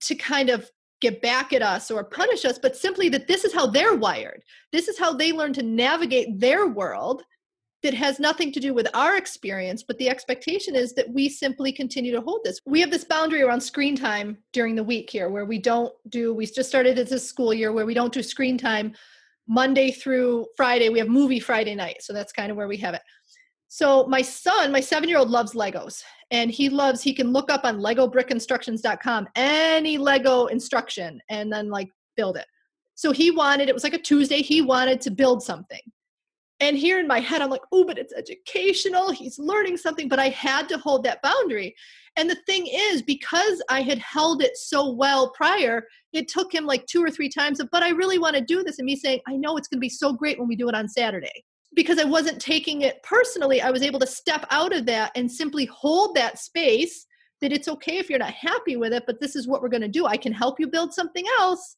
to 0.00 0.14
kind 0.14 0.50
of 0.50 0.70
get 1.00 1.20
back 1.20 1.52
at 1.52 1.62
us 1.62 1.90
or 1.90 2.04
punish 2.04 2.44
us, 2.44 2.58
but 2.58 2.76
simply 2.76 3.08
that 3.08 3.26
this 3.26 3.44
is 3.44 3.52
how 3.52 3.66
they're 3.66 3.96
wired, 3.96 4.42
this 4.70 4.88
is 4.88 4.98
how 4.98 5.12
they 5.12 5.32
learn 5.32 5.52
to 5.52 5.62
navigate 5.62 6.38
their 6.38 6.68
world 6.68 7.22
that 7.82 7.92
has 7.92 8.20
nothing 8.20 8.52
to 8.52 8.60
do 8.60 8.72
with 8.72 8.86
our 8.94 9.16
experience, 9.16 9.82
but 9.82 9.98
the 9.98 10.08
expectation 10.08 10.76
is 10.76 10.92
that 10.94 11.10
we 11.10 11.28
simply 11.28 11.72
continue 11.72 12.12
to 12.12 12.20
hold 12.20 12.40
this. 12.44 12.60
We 12.64 12.80
have 12.80 12.92
this 12.92 13.04
boundary 13.04 13.42
around 13.42 13.60
screen 13.60 13.96
time 13.96 14.38
during 14.52 14.76
the 14.76 14.84
week 14.84 15.10
here 15.10 15.28
where 15.28 15.44
we 15.44 15.58
don't 15.58 15.92
do, 16.08 16.32
we 16.32 16.46
just 16.46 16.68
started 16.68 16.96
this 16.96 17.28
school 17.28 17.52
year 17.52 17.72
where 17.72 17.86
we 17.86 17.94
don't 17.94 18.12
do 18.12 18.22
screen 18.22 18.56
time 18.56 18.94
Monday 19.48 19.90
through 19.90 20.46
Friday. 20.56 20.88
We 20.88 21.00
have 21.00 21.08
movie 21.08 21.40
Friday 21.40 21.74
night. 21.74 22.02
So 22.02 22.12
that's 22.12 22.32
kind 22.32 22.52
of 22.52 22.56
where 22.56 22.68
we 22.68 22.76
have 22.76 22.94
it. 22.94 23.02
So 23.74 24.04
my 24.06 24.20
son, 24.20 24.70
my 24.70 24.80
seven 24.80 25.08
year 25.08 25.16
old 25.16 25.30
loves 25.30 25.54
Legos 25.54 26.02
and 26.30 26.50
he 26.50 26.68
loves, 26.68 27.00
he 27.00 27.14
can 27.14 27.32
look 27.32 27.50
up 27.50 27.64
on 27.64 27.78
legobrickinstructions.com 27.78 29.28
any 29.34 29.96
Lego 29.96 30.44
instruction 30.48 31.18
and 31.30 31.50
then 31.50 31.70
like 31.70 31.88
build 32.14 32.36
it. 32.36 32.44
So 32.96 33.12
he 33.12 33.30
wanted, 33.30 33.70
it 33.70 33.74
was 33.74 33.82
like 33.82 33.94
a 33.94 33.98
Tuesday, 33.98 34.42
he 34.42 34.60
wanted 34.60 35.00
to 35.00 35.10
build 35.10 35.42
something. 35.42 35.80
And 36.60 36.76
here 36.76 37.00
in 37.00 37.06
my 37.06 37.18
head, 37.18 37.40
I'm 37.40 37.48
like, 37.48 37.62
oh, 37.72 37.86
but 37.86 37.96
it's 37.96 38.12
educational. 38.12 39.10
He's 39.10 39.38
learning 39.38 39.78
something, 39.78 40.06
but 40.06 40.18
I 40.18 40.28
had 40.28 40.68
to 40.68 40.76
hold 40.76 41.02
that 41.04 41.22
boundary. 41.22 41.74
And 42.16 42.28
the 42.28 42.36
thing 42.46 42.66
is, 42.70 43.00
because 43.00 43.62
I 43.70 43.80
had 43.80 44.00
held 44.00 44.42
it 44.42 44.58
so 44.58 44.92
well 44.92 45.30
prior, 45.30 45.86
it 46.12 46.28
took 46.28 46.54
him 46.54 46.66
like 46.66 46.84
two 46.84 47.02
or 47.02 47.10
three 47.10 47.30
times, 47.30 47.58
of, 47.58 47.70
but 47.72 47.82
I 47.82 47.88
really 47.88 48.18
want 48.18 48.36
to 48.36 48.42
do 48.42 48.62
this. 48.62 48.78
And 48.78 48.84
me 48.84 48.96
saying, 48.96 49.20
I 49.26 49.36
know 49.36 49.56
it's 49.56 49.66
going 49.66 49.78
to 49.78 49.80
be 49.80 49.88
so 49.88 50.12
great 50.12 50.38
when 50.38 50.46
we 50.46 50.56
do 50.56 50.68
it 50.68 50.74
on 50.74 50.90
Saturday 50.90 51.42
because 51.74 51.98
I 51.98 52.04
wasn't 52.04 52.40
taking 52.40 52.82
it 52.82 53.02
personally, 53.02 53.60
I 53.60 53.70
was 53.70 53.82
able 53.82 54.00
to 54.00 54.06
step 54.06 54.46
out 54.50 54.74
of 54.74 54.86
that 54.86 55.12
and 55.14 55.30
simply 55.30 55.64
hold 55.66 56.14
that 56.14 56.38
space 56.38 57.06
that 57.40 57.52
it's 57.52 57.68
okay 57.68 57.98
if 57.98 58.08
you're 58.08 58.18
not 58.18 58.32
happy 58.32 58.76
with 58.76 58.92
it, 58.92 59.04
but 59.06 59.20
this 59.20 59.34
is 59.34 59.48
what 59.48 59.62
we're 59.62 59.68
going 59.68 59.82
to 59.82 59.88
do. 59.88 60.06
I 60.06 60.16
can 60.16 60.32
help 60.32 60.60
you 60.60 60.68
build 60.68 60.94
something 60.94 61.24
else. 61.40 61.76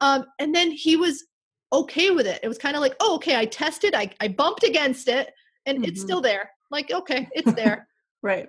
Um, 0.00 0.24
and 0.38 0.54
then 0.54 0.70
he 0.70 0.96
was 0.96 1.24
okay 1.72 2.10
with 2.10 2.26
it. 2.26 2.40
It 2.42 2.48
was 2.48 2.58
kind 2.58 2.76
of 2.76 2.82
like, 2.82 2.96
oh, 3.00 3.14
okay, 3.16 3.36
I 3.36 3.44
tested, 3.44 3.94
I, 3.94 4.10
I 4.20 4.28
bumped 4.28 4.64
against 4.64 5.08
it, 5.08 5.32
and 5.64 5.78
mm-hmm. 5.78 5.84
it's 5.84 6.00
still 6.00 6.20
there. 6.20 6.50
Like, 6.70 6.90
okay, 6.90 7.28
it's 7.32 7.52
there. 7.52 7.88
right. 8.22 8.48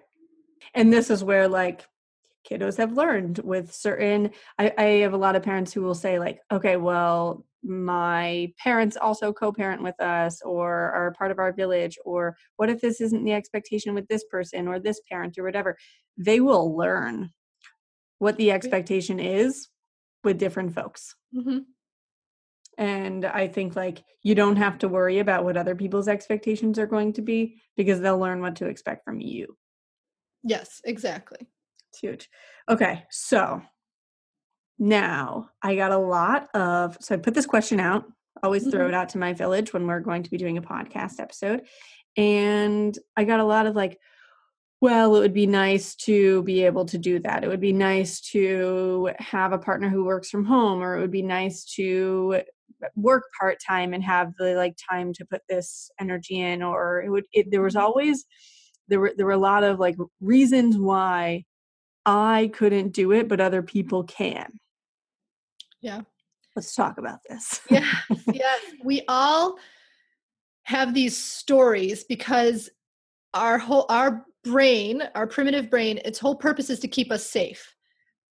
And 0.73 0.91
this 0.91 1.09
is 1.09 1.23
where 1.23 1.47
like 1.47 1.85
kiddos 2.49 2.77
have 2.77 2.93
learned 2.93 3.39
with 3.39 3.73
certain 3.73 4.31
I, 4.57 4.73
I 4.77 4.83
have 5.01 5.13
a 5.13 5.17
lot 5.17 5.35
of 5.35 5.43
parents 5.43 5.73
who 5.73 5.81
will 5.81 5.93
say 5.93 6.17
like 6.17 6.39
okay 6.51 6.77
well 6.77 7.45
my 7.63 8.51
parents 8.61 8.97
also 8.97 9.33
co-parent 9.33 9.83
with 9.83 9.99
us 9.99 10.41
or 10.43 10.71
are 10.91 11.13
part 11.17 11.31
of 11.31 11.39
our 11.39 11.51
village 11.51 11.97
or 12.05 12.35
what 12.55 12.69
if 12.69 12.81
this 12.81 13.01
isn't 13.01 13.23
the 13.23 13.33
expectation 13.33 13.93
with 13.93 14.07
this 14.07 14.23
person 14.31 14.67
or 14.67 14.79
this 14.79 15.01
parent 15.09 15.37
or 15.37 15.43
whatever. 15.43 15.77
They 16.17 16.39
will 16.39 16.75
learn 16.75 17.31
what 18.19 18.37
the 18.37 18.51
expectation 18.51 19.19
is 19.19 19.67
with 20.23 20.39
different 20.39 20.73
folks. 20.73 21.15
Mm-hmm. 21.35 21.59
and 22.77 23.25
i 23.25 23.47
think 23.47 23.75
like 23.75 24.03
you 24.23 24.35
don't 24.35 24.55
have 24.55 24.77
to 24.77 24.87
worry 24.87 25.19
about 25.19 25.43
what 25.43 25.57
other 25.57 25.75
people's 25.75 26.07
expectations 26.07 26.77
are 26.79 26.85
going 26.85 27.11
to 27.13 27.21
be 27.21 27.61
because 27.75 27.99
they'll 27.99 28.19
learn 28.19 28.41
what 28.41 28.55
to 28.55 28.67
expect 28.67 29.03
from 29.03 29.19
you. 29.19 29.57
Yes 30.43 30.81
exactly. 30.85 31.39
It's 31.89 31.99
huge. 31.99 32.29
Okay 32.69 33.03
so 33.09 33.61
now, 34.79 35.49
I 35.61 35.75
got 35.75 35.91
a 35.91 35.97
lot 35.97 36.49
of, 36.53 36.97
so 36.99 37.15
I 37.15 37.17
put 37.17 37.33
this 37.33 37.45
question 37.45 37.79
out, 37.79 38.05
always 38.43 38.63
mm-hmm. 38.63 38.71
throw 38.71 38.87
it 38.87 38.93
out 38.93 39.09
to 39.09 39.17
my 39.17 39.33
village 39.33 39.73
when 39.73 39.87
we're 39.87 39.99
going 39.99 40.23
to 40.23 40.29
be 40.29 40.37
doing 40.37 40.57
a 40.57 40.61
podcast 40.61 41.19
episode. 41.19 41.61
And 42.15 42.97
I 43.15 43.23
got 43.23 43.39
a 43.39 43.45
lot 43.45 43.65
of 43.65 43.75
like, 43.75 43.97
well, 44.79 45.15
it 45.15 45.19
would 45.19 45.33
be 45.33 45.47
nice 45.47 45.95
to 45.95 46.43
be 46.43 46.63
able 46.63 46.85
to 46.85 46.97
do 46.99 47.19
that. 47.19 47.43
It 47.43 47.47
would 47.47 47.59
be 47.59 47.73
nice 47.73 48.21
to 48.31 49.09
have 49.17 49.51
a 49.51 49.57
partner 49.57 49.89
who 49.89 50.05
works 50.05 50.29
from 50.29 50.45
home, 50.45 50.83
or 50.83 50.95
it 50.95 51.01
would 51.01 51.11
be 51.11 51.23
nice 51.23 51.65
to 51.75 52.41
work 52.95 53.23
part 53.39 53.57
time 53.65 53.95
and 53.95 54.03
have 54.03 54.33
the 54.37 54.53
like 54.53 54.77
time 54.87 55.13
to 55.13 55.25
put 55.25 55.41
this 55.49 55.89
energy 55.99 56.39
in. 56.39 56.61
Or 56.61 57.01
it 57.01 57.09
would. 57.09 57.25
It, 57.33 57.49
there 57.49 57.63
was 57.63 57.73
mm-hmm. 57.73 57.85
always 57.85 58.25
there 58.87 58.99
were 58.99 59.13
there 59.17 59.25
were 59.25 59.31
a 59.31 59.37
lot 59.37 59.63
of 59.63 59.79
like 59.79 59.95
reasons 60.21 60.77
why 60.77 61.45
I 62.05 62.51
couldn't 62.53 62.93
do 62.93 63.11
it, 63.13 63.27
but 63.27 63.41
other 63.41 63.63
people 63.63 64.03
can. 64.03 64.59
Yeah. 65.87 66.01
Let's 66.53 66.75
talk 66.75 66.97
about 66.97 67.19
this. 67.29 67.61
yeah. 67.69 67.87
yes. 68.33 68.61
We 68.83 69.03
all 69.07 69.55
have 70.63 70.93
these 70.93 71.15
stories 71.15 72.03
because 72.03 72.69
our 73.33 73.57
whole 73.57 73.85
our 73.87 74.25
brain, 74.43 75.01
our 75.15 75.27
primitive 75.27 75.69
brain, 75.69 76.01
its 76.03 76.19
whole 76.19 76.35
purpose 76.35 76.69
is 76.69 76.79
to 76.81 76.89
keep 76.89 77.09
us 77.09 77.25
safe. 77.25 77.73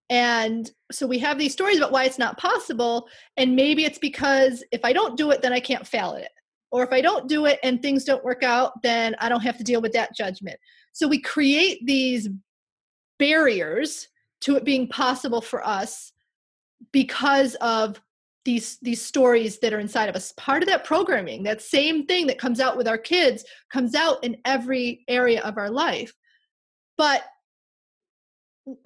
And 0.10 0.70
so 0.92 1.08
we 1.08 1.18
have 1.20 1.40
these 1.40 1.54
stories 1.54 1.78
about 1.78 1.94
why 1.94 2.04
it's 2.04 2.20
not 2.20 2.38
possible. 2.38 3.08
And 3.38 3.56
maybe 3.56 3.86
it's 3.86 4.00
because 4.00 4.66
if 4.74 4.84
I 4.84 4.92
don't 4.92 5.16
do 5.16 5.32
it, 5.32 5.42
then 5.42 5.54
I 5.54 5.62
can't 5.62 5.88
fail 5.88 6.16
at 6.16 6.24
it. 6.24 6.32
Or 6.72 6.84
if 6.84 6.92
I 6.92 7.00
don't 7.00 7.30
do 7.30 7.46
it 7.46 7.58
and 7.64 7.82
things 7.82 8.04
don't 8.04 8.24
work 8.24 8.44
out, 8.44 8.74
then 8.84 9.16
I 9.20 9.30
don't 9.30 9.42
have 9.42 9.58
to 9.60 9.64
deal 9.64 9.82
with 9.82 9.94
that 9.94 10.14
judgment. 10.14 10.60
So 10.92 11.08
we 11.08 11.22
create 11.22 11.86
these 11.86 12.28
barriers 13.18 14.10
to 14.42 14.58
it 14.58 14.66
being 14.66 14.90
possible 14.90 15.42
for 15.42 15.66
us 15.66 16.12
because 16.92 17.56
of 17.56 18.02
these 18.44 18.78
these 18.82 19.02
stories 19.02 19.60
that 19.60 19.74
are 19.74 19.80
inside 19.80 20.08
of 20.08 20.16
us. 20.16 20.32
Part 20.38 20.62
of 20.62 20.70
that 20.70 20.84
programming 20.86 21.44
that 21.44 21.62
same 21.62 22.06
thing 22.06 22.28
that 22.28 22.38
comes 22.38 22.60
out 22.60 22.78
with 22.78 22.88
our 22.88 22.98
kids 22.98 23.44
comes 23.72 23.96
out 23.96 24.24
in 24.24 24.38
every 24.46 25.04
area 25.08 25.42
of 25.42 25.58
our 25.58 25.70
life. 25.70 26.14
But 26.98 27.24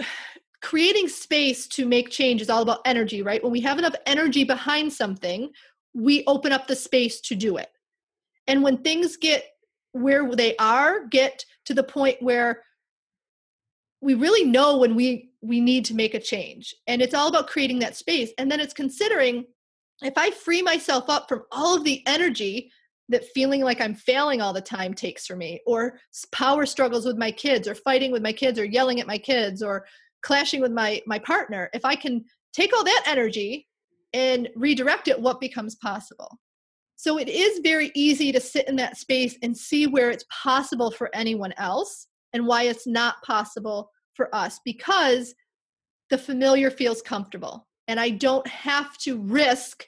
creating 0.62 1.08
space 1.08 1.68
to 1.70 1.86
make 1.86 2.10
change 2.10 2.42
is 2.42 2.50
all 2.50 2.62
about 2.62 2.82
energy 2.86 3.22
right? 3.22 3.42
When 3.42 3.52
we 3.52 3.62
have 3.62 3.78
enough 3.78 3.96
energy 4.06 4.44
behind 4.44 4.92
something 4.92 5.50
we 5.94 6.24
open 6.28 6.52
up 6.52 6.68
the 6.68 6.76
space 6.76 7.20
to 7.22 7.36
do 7.36 7.58
it. 7.58 7.70
And 8.48 8.64
when 8.64 8.78
things 8.78 9.18
get 9.18 9.46
where 9.92 10.30
they 10.36 10.56
are 10.58 11.08
get 11.08 11.44
to 11.66 11.74
the 11.74 11.84
point 11.84 12.22
where 12.22 12.64
we 14.02 14.14
really 14.14 14.50
know 14.50 14.78
when 14.78 14.96
we 14.96 15.29
we 15.42 15.60
need 15.62 15.86
to 15.86 15.96
make 15.96 16.14
a 16.14 16.20
change. 16.20 16.76
And 16.88 17.02
it's 17.02 17.14
all 17.14 17.28
about 17.28 17.48
creating 17.48 17.80
that 17.80 17.96
space. 17.96 18.32
And 18.38 18.52
then 18.52 18.60
it's 18.60 18.74
considering 18.74 19.46
if 20.02 20.14
i 20.16 20.32
free 20.32 20.62
myself 20.62 21.10
up 21.10 21.28
from 21.28 21.44
all 21.52 21.76
of 21.76 21.84
the 21.84 22.02
energy 22.08 22.72
that 23.10 23.26
feeling 23.34 23.62
like 23.62 23.82
i'm 23.82 23.94
failing 23.94 24.40
all 24.40 24.54
the 24.54 24.62
time 24.62 24.94
takes 24.94 25.28
for 25.28 25.36
me 25.36 25.60
or 25.68 26.00
power 26.32 26.66
struggles 26.66 27.06
with 27.06 27.18
my 27.18 27.30
kids 27.30 27.68
or 27.68 27.76
fighting 27.76 28.10
with 28.10 28.24
my 28.24 28.32
kids 28.32 28.58
or 28.58 28.64
yelling 28.64 29.02
at 29.02 29.08
my 29.08 29.18
kids 29.18 29.62
or 29.62 29.86
clashing 30.22 30.62
with 30.62 30.72
my 30.72 31.02
my 31.06 31.20
partner 31.20 31.70
if 31.74 31.84
i 31.84 31.96
can 31.96 32.24
take 32.54 32.74
all 32.74 32.86
that 32.86 33.04
energy 33.08 33.68
and 34.14 34.50
redirect 34.56 35.08
it 35.08 35.20
what 35.20 35.40
becomes 35.40 35.76
possible? 35.76 36.40
So 36.96 37.18
it 37.18 37.30
is 37.30 37.60
very 37.64 37.92
easy 37.96 38.32
to 38.32 38.42
sit 38.42 38.68
in 38.68 38.76
that 38.78 38.98
space 38.98 39.38
and 39.42 39.56
see 39.56 39.88
where 39.88 40.10
it's 40.10 40.26
possible 40.30 40.92
for 40.92 41.10
anyone 41.14 41.54
else 41.58 42.08
and 42.34 42.46
why 42.46 42.64
it's 42.64 42.86
not 42.86 43.22
possible 43.24 43.90
for 44.20 44.36
us 44.36 44.60
because 44.66 45.34
the 46.10 46.18
familiar 46.18 46.70
feels 46.70 47.02
comfortable 47.02 47.66
and 47.88 47.98
I 47.98 48.10
don't 48.10 48.46
have 48.48 48.98
to 48.98 49.18
risk 49.18 49.88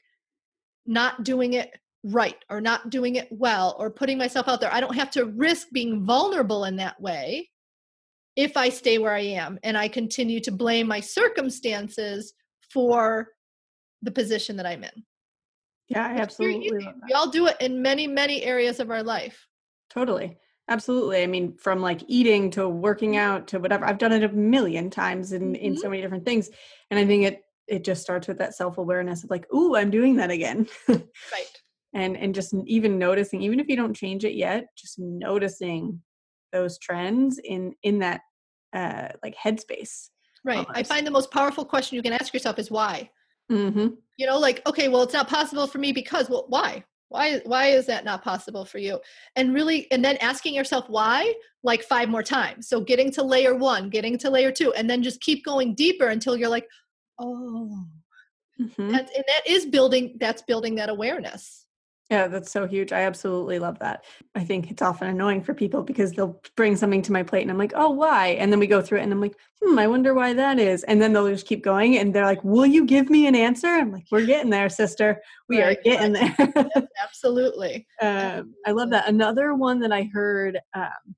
not 0.85 1.25
doing 1.25 1.51
it 1.53 1.69
right 2.05 2.37
or 2.49 2.61
not 2.61 2.89
doing 2.89 3.17
it 3.17 3.27
well 3.29 3.75
or 3.77 3.91
putting 3.91 4.17
myself 4.17 4.47
out 4.47 4.61
there. 4.61 4.73
I 4.73 4.79
don't 4.79 4.95
have 4.95 5.11
to 5.11 5.25
risk 5.25 5.67
being 5.73 6.05
vulnerable 6.05 6.63
in 6.63 6.77
that 6.77 6.99
way 7.01 7.49
if 8.37 8.55
I 8.55 8.69
stay 8.69 8.99
where 8.99 9.13
I 9.13 9.19
am 9.19 9.59
and 9.63 9.77
I 9.77 9.89
continue 9.89 10.39
to 10.39 10.51
blame 10.51 10.87
my 10.87 11.01
circumstances 11.01 12.33
for 12.71 13.27
the 14.01 14.11
position 14.11 14.55
that 14.55 14.65
I'm 14.65 14.85
in. 14.85 15.03
Yeah, 15.89 16.07
I 16.07 16.13
absolutely. 16.13 16.87
We 17.05 17.13
all 17.13 17.29
do 17.29 17.47
it 17.47 17.57
in 17.59 17.81
many, 17.81 18.07
many 18.07 18.43
areas 18.43 18.79
of 18.79 18.91
our 18.91 19.03
life. 19.03 19.45
Totally. 19.89 20.37
Absolutely. 20.71 21.21
I 21.21 21.27
mean, 21.27 21.57
from 21.57 21.81
like 21.81 22.01
eating 22.07 22.49
to 22.51 22.69
working 22.69 23.11
Mm-hmm. 23.11 23.19
out 23.19 23.47
to 23.49 23.59
whatever. 23.59 23.85
I've 23.85 23.97
done 23.97 24.13
it 24.13 24.23
a 24.23 24.29
million 24.29 24.89
times 24.89 25.33
in 25.33 25.55
in 25.55 25.73
Mhm. 25.73 25.79
so 25.79 25.89
many 25.89 26.01
different 26.01 26.23
things. 26.25 26.49
And 26.89 26.97
I 26.99 27.05
think 27.05 27.25
it 27.25 27.43
it 27.67 27.83
just 27.83 28.01
starts 28.01 28.27
with 28.27 28.37
that 28.39 28.55
self-awareness 28.55 29.23
of 29.23 29.29
like, 29.29 29.45
"Ooh, 29.53 29.75
I'm 29.75 29.91
doing 29.91 30.15
that 30.15 30.31
again." 30.31 30.67
Right. 30.87 31.61
and 31.93 32.15
and 32.15 32.33
just 32.33 32.53
even 32.65 32.97
noticing 32.97 33.41
even 33.41 33.59
if 33.59 33.67
you 33.67 33.75
don't 33.75 33.93
change 33.93 34.23
it 34.23 34.35
yet, 34.35 34.65
just 34.77 34.97
noticing 34.97 36.01
those 36.53 36.79
trends 36.79 37.37
in 37.43 37.75
in 37.83 37.99
that 37.99 38.21
uh 38.73 39.09
like 39.23 39.35
headspace. 39.35 40.09
Right. 40.45 40.65
I 40.69 40.83
find 40.83 41.05
the 41.05 41.11
most 41.11 41.31
powerful 41.31 41.65
question 41.65 41.97
you 41.97 42.01
can 42.01 42.13
ask 42.13 42.33
yourself 42.33 42.57
is 42.59 42.71
why? 42.71 43.11
Mhm. 43.51 43.97
You 44.17 44.25
know, 44.27 44.39
like, 44.39 44.65
okay, 44.67 44.87
well, 44.87 45.01
it's 45.03 45.13
not 45.13 45.27
possible 45.27 45.67
for 45.67 45.79
me 45.79 45.91
because, 45.91 46.29
well, 46.29 46.45
why? 46.47 46.85
Why 47.11 47.41
why 47.45 47.67
is 47.67 47.85
that 47.87 48.05
not 48.05 48.23
possible 48.23 48.63
for 48.63 48.77
you? 48.77 48.99
And 49.35 49.53
really 49.53 49.91
and 49.91 50.03
then 50.03 50.15
asking 50.17 50.53
yourself 50.55 50.85
why 50.87 51.33
like 51.61 51.83
five 51.83 52.07
more 52.09 52.23
times. 52.23 52.69
So 52.69 52.79
getting 52.79 53.11
to 53.11 53.21
layer 53.23 53.53
1, 53.53 53.89
getting 53.89 54.17
to 54.19 54.29
layer 54.29 54.51
2 54.51 54.71
and 54.73 54.89
then 54.89 55.03
just 55.03 55.19
keep 55.19 55.43
going 55.43 55.75
deeper 55.75 56.07
until 56.07 56.37
you're 56.37 56.49
like, 56.49 56.67
"Oh." 57.19 57.85
Mhm. 58.59 58.91
That, 58.91 59.09
and 59.15 59.25
that 59.27 59.41
is 59.47 59.65
building 59.65 60.17
that's 60.19 60.43
building 60.43 60.75
that 60.75 60.89
awareness. 60.89 61.65
Yeah, 62.11 62.27
that's 62.27 62.51
so 62.51 62.67
huge. 62.67 62.91
I 62.91 63.03
absolutely 63.03 63.57
love 63.57 63.79
that. 63.79 64.03
I 64.35 64.43
think 64.43 64.69
it's 64.69 64.81
often 64.81 65.07
annoying 65.07 65.41
for 65.41 65.53
people 65.53 65.81
because 65.81 66.11
they'll 66.11 66.41
bring 66.57 66.75
something 66.75 67.01
to 67.03 67.13
my 67.13 67.23
plate 67.23 67.43
and 67.43 67.49
I'm 67.49 67.57
like, 67.57 67.71
oh, 67.73 67.89
why? 67.89 68.31
And 68.31 68.51
then 68.51 68.59
we 68.59 68.67
go 68.67 68.81
through 68.81 68.99
it 68.99 69.03
and 69.03 69.13
I'm 69.13 69.21
like, 69.21 69.37
hmm, 69.63 69.79
I 69.79 69.87
wonder 69.87 70.13
why 70.13 70.33
that 70.33 70.59
is. 70.59 70.83
And 70.83 71.01
then 71.01 71.13
they'll 71.13 71.29
just 71.29 71.47
keep 71.47 71.63
going 71.63 71.97
and 71.97 72.13
they're 72.13 72.25
like, 72.25 72.43
will 72.43 72.65
you 72.65 72.85
give 72.85 73.09
me 73.09 73.27
an 73.27 73.35
answer? 73.35 73.67
I'm 73.67 73.93
like, 73.93 74.07
we're 74.11 74.25
getting 74.25 74.49
there, 74.49 74.67
sister. 74.67 75.21
We 75.47 75.61
Right, 75.61 75.77
are 75.77 75.81
getting 75.83 76.11
there. 76.11 76.35
Yes, 76.37 76.83
absolutely. 77.01 77.87
um, 78.01 78.55
I 78.67 78.71
love 78.71 78.89
that. 78.89 79.07
Another 79.07 79.55
one 79.55 79.79
that 79.79 79.93
I 79.93 80.09
heard 80.13 80.59
um, 80.73 81.15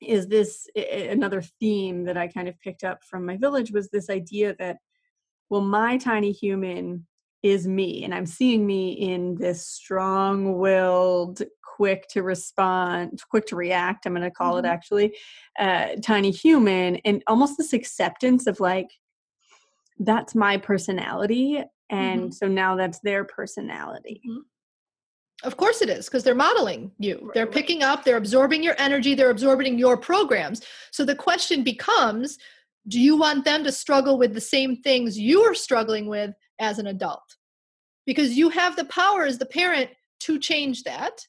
is 0.00 0.26
this 0.26 0.66
another 0.74 1.42
theme 1.42 2.04
that 2.04 2.16
I 2.16 2.28
kind 2.28 2.48
of 2.48 2.58
picked 2.62 2.82
up 2.82 3.04
from 3.04 3.26
my 3.26 3.36
village 3.36 3.72
was 3.72 3.90
this 3.90 4.08
idea 4.08 4.56
that, 4.58 4.78
well, 5.50 5.60
my 5.60 5.98
tiny 5.98 6.32
human 6.32 7.06
is 7.42 7.66
me, 7.66 8.04
and 8.04 8.14
I'm 8.14 8.26
seeing 8.26 8.66
me 8.66 8.92
in 8.92 9.34
this 9.36 9.66
strong 9.66 10.58
willed, 10.58 11.42
quick 11.62 12.06
to 12.08 12.22
respond, 12.22 13.22
quick 13.30 13.46
to 13.46 13.56
react, 13.56 14.04
I'm 14.04 14.12
going 14.12 14.22
to 14.22 14.30
call 14.30 14.58
it 14.58 14.64
Mhm. 14.64 14.68
actually, 14.68 15.16
uh, 15.58 15.96
tiny 16.02 16.30
human, 16.30 16.96
and 16.96 17.22
almost 17.26 17.56
this 17.56 17.72
acceptance 17.72 18.46
of 18.46 18.60
like, 18.60 18.88
that's 19.98 20.34
my 20.34 20.56
personality. 20.56 21.62
And 21.88 22.34
so 22.34 22.46
now 22.46 22.76
that's 22.76 23.00
their 23.00 23.24
personality. 23.24 24.22
Of 25.42 25.56
course 25.56 25.80
it 25.80 25.88
is, 25.88 26.06
because 26.06 26.22
they're 26.22 26.34
modeling 26.34 26.92
you. 26.98 27.30
They're 27.34 27.46
picking 27.46 27.82
up, 27.82 28.04
they're 28.04 28.18
absorbing 28.18 28.62
your 28.62 28.74
energy, 28.78 29.14
they're 29.14 29.30
absorbing 29.30 29.78
your 29.78 29.96
programs. 29.96 30.60
So 30.90 31.04
the 31.04 31.14
question 31.14 31.64
becomes 31.64 32.38
do 32.88 32.98
you 32.98 33.16
want 33.16 33.44
them 33.44 33.62
to 33.64 33.72
struggle 33.72 34.18
with 34.18 34.32
the 34.32 34.40
same 34.40 34.76
things 34.76 35.18
you 35.18 35.42
are 35.42 35.54
struggling 35.54 36.06
with 36.06 36.34
as 36.60 36.78
an 36.78 36.86
adult? 36.86 37.36
Because 38.06 38.36
you 38.36 38.50
have 38.50 38.76
the 38.76 38.84
power 38.86 39.24
as 39.24 39.38
the 39.38 39.46
parent 39.46 39.90
to 40.20 40.38
change 40.38 40.84
that. 40.84 41.26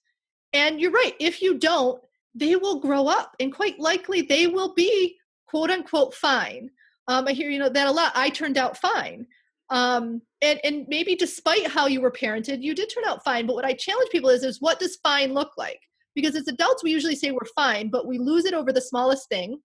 And 0.53 0.79
you're 0.79 0.91
right, 0.91 1.15
if 1.19 1.41
you 1.41 1.57
don't, 1.57 2.01
they 2.35 2.55
will 2.55 2.79
grow 2.79 3.07
up 3.07 3.35
and 3.39 3.53
quite 3.53 3.79
likely 3.79 4.21
they 4.21 4.47
will 4.47 4.73
be 4.73 5.17
quote 5.47 5.69
unquote 5.69 6.13
fine. 6.13 6.69
Um, 7.07 7.27
I 7.27 7.31
hear 7.33 7.49
you 7.49 7.59
know 7.59 7.69
that 7.69 7.87
a 7.87 7.91
lot. 7.91 8.13
I 8.15 8.29
turned 8.29 8.57
out 8.57 8.77
fine. 8.77 9.25
Um, 9.69 10.21
and 10.41 10.59
and 10.63 10.85
maybe 10.87 11.15
despite 11.15 11.67
how 11.67 11.87
you 11.87 12.01
were 12.01 12.11
parented, 12.11 12.61
you 12.61 12.75
did 12.75 12.91
turn 12.93 13.03
out 13.05 13.23
fine. 13.23 13.47
But 13.47 13.55
what 13.55 13.65
I 13.65 13.73
challenge 13.73 14.09
people 14.11 14.29
is 14.29 14.43
is 14.43 14.61
what 14.61 14.79
does 14.79 14.97
fine 14.97 15.33
look 15.33 15.51
like? 15.57 15.79
Because 16.15 16.35
as 16.35 16.47
adults, 16.47 16.83
we 16.83 16.91
usually 16.91 17.15
say 17.15 17.31
we're 17.31 17.39
fine, 17.55 17.89
but 17.89 18.07
we 18.07 18.17
lose 18.17 18.45
it 18.45 18.53
over 18.53 18.71
the 18.71 18.81
smallest 18.81 19.29
thing. 19.29 19.59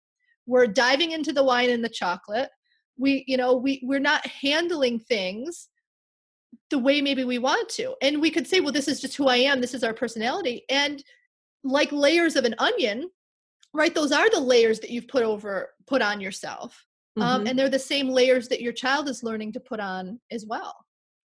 We're 0.46 0.68
diving 0.68 1.12
into 1.12 1.34
the 1.34 1.44
wine 1.44 1.72
and 1.72 1.84
the 1.84 1.90
chocolate. 1.90 2.50
We, 2.98 3.24
you 3.28 3.38
know, 3.38 3.56
we 3.56 3.82
we're 3.84 4.00
not 4.00 4.26
handling 4.26 5.00
things 5.00 5.68
the 6.70 6.80
way 6.80 7.02
maybe 7.02 7.24
we 7.24 7.38
want 7.38 7.70
to. 7.70 7.96
And 8.02 8.22
we 8.22 8.32
could 8.32 8.48
say, 8.48 8.60
well, 8.60 8.72
this 8.72 8.88
is 8.88 9.02
just 9.02 9.16
who 9.16 9.28
I 9.28 9.38
am. 9.38 9.62
This 9.62 9.74
is 9.74 9.84
our 9.84 9.94
personality. 9.94 10.64
And 10.70 11.04
like 11.64 11.92
layers 11.92 12.36
of 12.36 12.46
an 12.46 12.56
onion, 12.58 13.10
right? 13.74 13.94
Those 13.94 14.12
are 14.12 14.30
the 14.30 14.40
layers 14.40 14.80
that 14.80 14.90
you've 14.90 15.08
put 15.08 15.24
over, 15.24 15.72
put 15.86 16.02
on 16.02 16.22
yourself. 16.22 16.86
Um, 17.18 17.44
Mhm. 17.44 17.50
and 17.50 17.60
they're 17.60 17.70
the 17.70 17.80
same 17.80 18.10
layers 18.10 18.48
that 18.50 18.62
your 18.62 18.74
child 18.74 19.08
is 19.08 19.24
learning 19.24 19.54
to 19.54 19.60
put 19.60 19.80
on 19.80 20.20
as 20.32 20.46
well. 20.46 20.86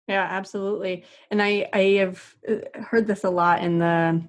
Yeah, 0.07 0.27
absolutely. 0.29 1.05
And 1.31 1.41
I 1.41 1.69
I 1.71 1.81
have 1.99 2.35
uh, 2.49 2.81
heard 2.81 3.07
this 3.07 3.23
a 3.23 3.29
lot 3.29 3.61
in 3.63 3.79
the 3.79 4.21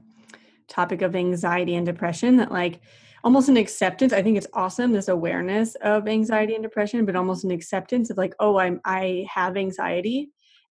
topic 0.68 1.02
of 1.02 1.16
anxiety 1.16 1.74
and 1.74 1.86
depression 1.86 2.36
that 2.36 2.52
like 2.52 2.80
almost 3.24 3.48
an 3.48 3.56
acceptance. 3.56 4.12
I 4.12 4.22
think 4.22 4.36
it's 4.36 4.46
awesome 4.54 4.92
this 4.92 5.08
awareness 5.08 5.74
of 5.76 6.08
anxiety 6.08 6.54
and 6.54 6.62
depression, 6.62 7.04
but 7.04 7.16
almost 7.16 7.44
an 7.44 7.50
acceptance 7.50 8.10
of 8.10 8.16
like, 8.16 8.34
oh, 8.40 8.58
I'm 8.58 8.80
I 8.84 9.26
have 9.32 9.56
anxiety 9.56 10.30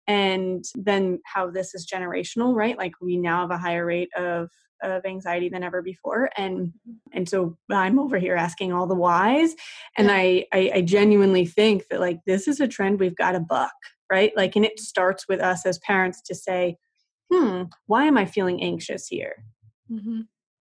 and 0.07 0.63
then 0.75 1.19
how 1.25 1.49
this 1.49 1.73
is 1.73 1.87
generational, 1.91 2.53
right? 2.55 2.77
Like 2.77 2.93
we 3.01 3.17
now 3.17 3.41
have 3.41 3.51
a 3.51 3.57
higher 3.57 3.85
rate 3.85 4.09
of 4.15 4.49
of 4.83 5.05
anxiety 5.05 5.47
than 5.47 5.63
ever 5.63 5.81
before 5.81 6.29
and 6.37 6.73
and 7.13 7.29
so 7.29 7.57
i'm 7.71 7.97
over 7.97 8.17
here 8.19 8.35
asking 8.35 8.73
all 8.73 8.85
the 8.85 8.93
whys 8.93 9.55
and. 9.97 10.11
I, 10.11 10.45
I 10.53 10.71
i 10.75 10.81
genuinely 10.81 11.45
think 11.45 11.87
that 11.89 12.01
like 12.01 12.19
this 12.27 12.45
is 12.47 12.59
a 12.59 12.67
trend 12.67 12.99
we've 12.99 13.15
got 13.15 13.31
to 13.31 13.39
buck 13.39 13.71
right 14.11 14.33
like 14.35 14.57
and 14.57 14.65
it 14.65 14.77
starts 14.79 15.29
with 15.29 15.39
us 15.39 15.65
as 15.65 15.79
parents 15.79 16.21
to 16.23 16.35
say 16.35 16.75
hmm 17.31 17.63
why 17.87 18.03
am 18.03 18.17
i 18.17 18.25
feeling 18.25 18.61
anxious 18.61 19.07
here 19.07 19.45
Mm-hmm. 19.91 20.21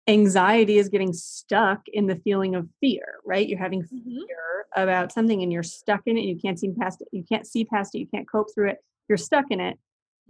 Anxiety 0.10 0.78
is 0.78 0.90
getting 0.90 1.14
stuck 1.14 1.82
in 1.94 2.08
the 2.08 2.16
feeling 2.18 2.56
of 2.56 2.68
fear 2.82 3.06
right 3.26 3.48
you're 3.48 3.60
having 3.60 3.82
Mm-hmm. 3.84 4.18
fear 4.28 4.66
about 4.76 5.12
something 5.12 5.42
and 5.42 5.52
you're 5.52 5.64
stuck 5.64 6.02
in 6.06 6.18
it 6.18 6.22
you 6.22 6.38
can't 6.38 6.60
see 6.60 6.72
past 6.80 7.02
it 7.02 7.08
you 7.12 7.24
can't 7.32 7.48
see 7.48 7.64
past 7.66 7.96
it 7.96 8.00
you 8.00 8.08
can't 8.14 8.30
cope 8.30 8.48
through 8.54 8.70
it 8.70 8.78
you're 9.08 9.18
stuck 9.18 9.46
in 9.52 9.60
it 9.60 9.78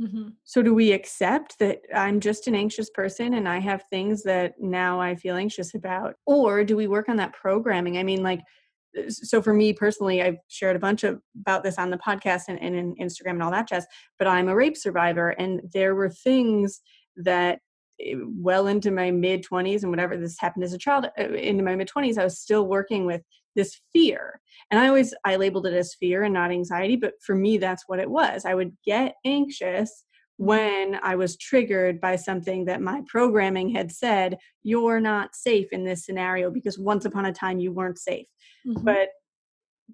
Mm-hmm. 0.01 0.29
so 0.45 0.61
do 0.61 0.73
we 0.73 0.93
accept 0.93 1.59
that 1.59 1.79
I'm 1.93 2.21
just 2.21 2.47
an 2.47 2.55
anxious 2.55 2.89
person 2.89 3.33
and 3.33 3.49
I 3.49 3.59
have 3.59 3.83
things 3.89 4.23
that 4.23 4.53
now 4.57 5.01
I 5.01 5.15
feel 5.15 5.35
anxious 5.35 5.75
about? 5.75 6.15
Or 6.25 6.63
do 6.63 6.77
we 6.77 6.87
work 6.87 7.09
on 7.09 7.17
that 7.17 7.33
programming? 7.33 7.97
I 7.97 8.03
mean, 8.03 8.23
like, 8.23 8.39
so 9.09 9.41
for 9.41 9.53
me 9.53 9.73
personally, 9.73 10.21
I've 10.21 10.37
shared 10.47 10.77
a 10.77 10.79
bunch 10.79 11.03
of 11.03 11.19
about 11.41 11.63
this 11.65 11.77
on 11.77 11.89
the 11.89 11.97
podcast 11.97 12.43
and, 12.47 12.57
and 12.61 12.77
in 12.77 12.95
Instagram 12.95 13.31
and 13.31 13.43
all 13.43 13.51
that 13.51 13.67
jazz, 13.67 13.85
but 14.17 14.25
I'm 14.25 14.47
a 14.47 14.55
rape 14.55 14.77
survivor 14.77 15.31
and 15.31 15.59
there 15.73 15.95
were 15.95 16.09
things 16.09 16.79
that 17.17 17.59
well 18.25 18.67
into 18.67 18.91
my 18.91 19.11
mid 19.11 19.43
20s 19.43 19.83
and 19.83 19.91
whatever 19.91 20.17
this 20.17 20.39
happened 20.39 20.63
as 20.63 20.73
a 20.73 20.77
child 20.77 21.07
uh, 21.19 21.23
into 21.33 21.63
my 21.63 21.75
mid 21.75 21.89
20s 21.89 22.17
i 22.17 22.23
was 22.23 22.39
still 22.39 22.67
working 22.67 23.05
with 23.05 23.21
this 23.55 23.79
fear. 23.91 24.39
And 24.71 24.79
i 24.79 24.87
always 24.87 25.13
i 25.25 25.35
labeled 25.35 25.67
it 25.67 25.73
as 25.73 25.95
fear 25.95 26.23
and 26.23 26.33
not 26.33 26.51
anxiety 26.51 26.95
but 26.95 27.13
for 27.21 27.35
me 27.35 27.57
that's 27.57 27.83
what 27.87 27.99
it 27.99 28.09
was. 28.09 28.45
I 28.45 28.55
would 28.55 28.75
get 28.85 29.15
anxious 29.25 30.05
when 30.37 30.97
i 31.03 31.15
was 31.15 31.35
triggered 31.37 31.99
by 31.99 32.15
something 32.15 32.65
that 32.65 32.81
my 32.81 33.01
programming 33.07 33.69
had 33.69 33.91
said 33.91 34.37
you're 34.63 35.01
not 35.01 35.35
safe 35.35 35.67
in 35.73 35.83
this 35.83 36.05
scenario 36.05 36.49
because 36.49 36.79
once 36.79 37.03
upon 37.03 37.25
a 37.25 37.33
time 37.33 37.59
you 37.59 37.71
weren't 37.71 37.99
safe. 37.99 38.27
Mm-hmm. 38.67 38.83
but 38.83 39.09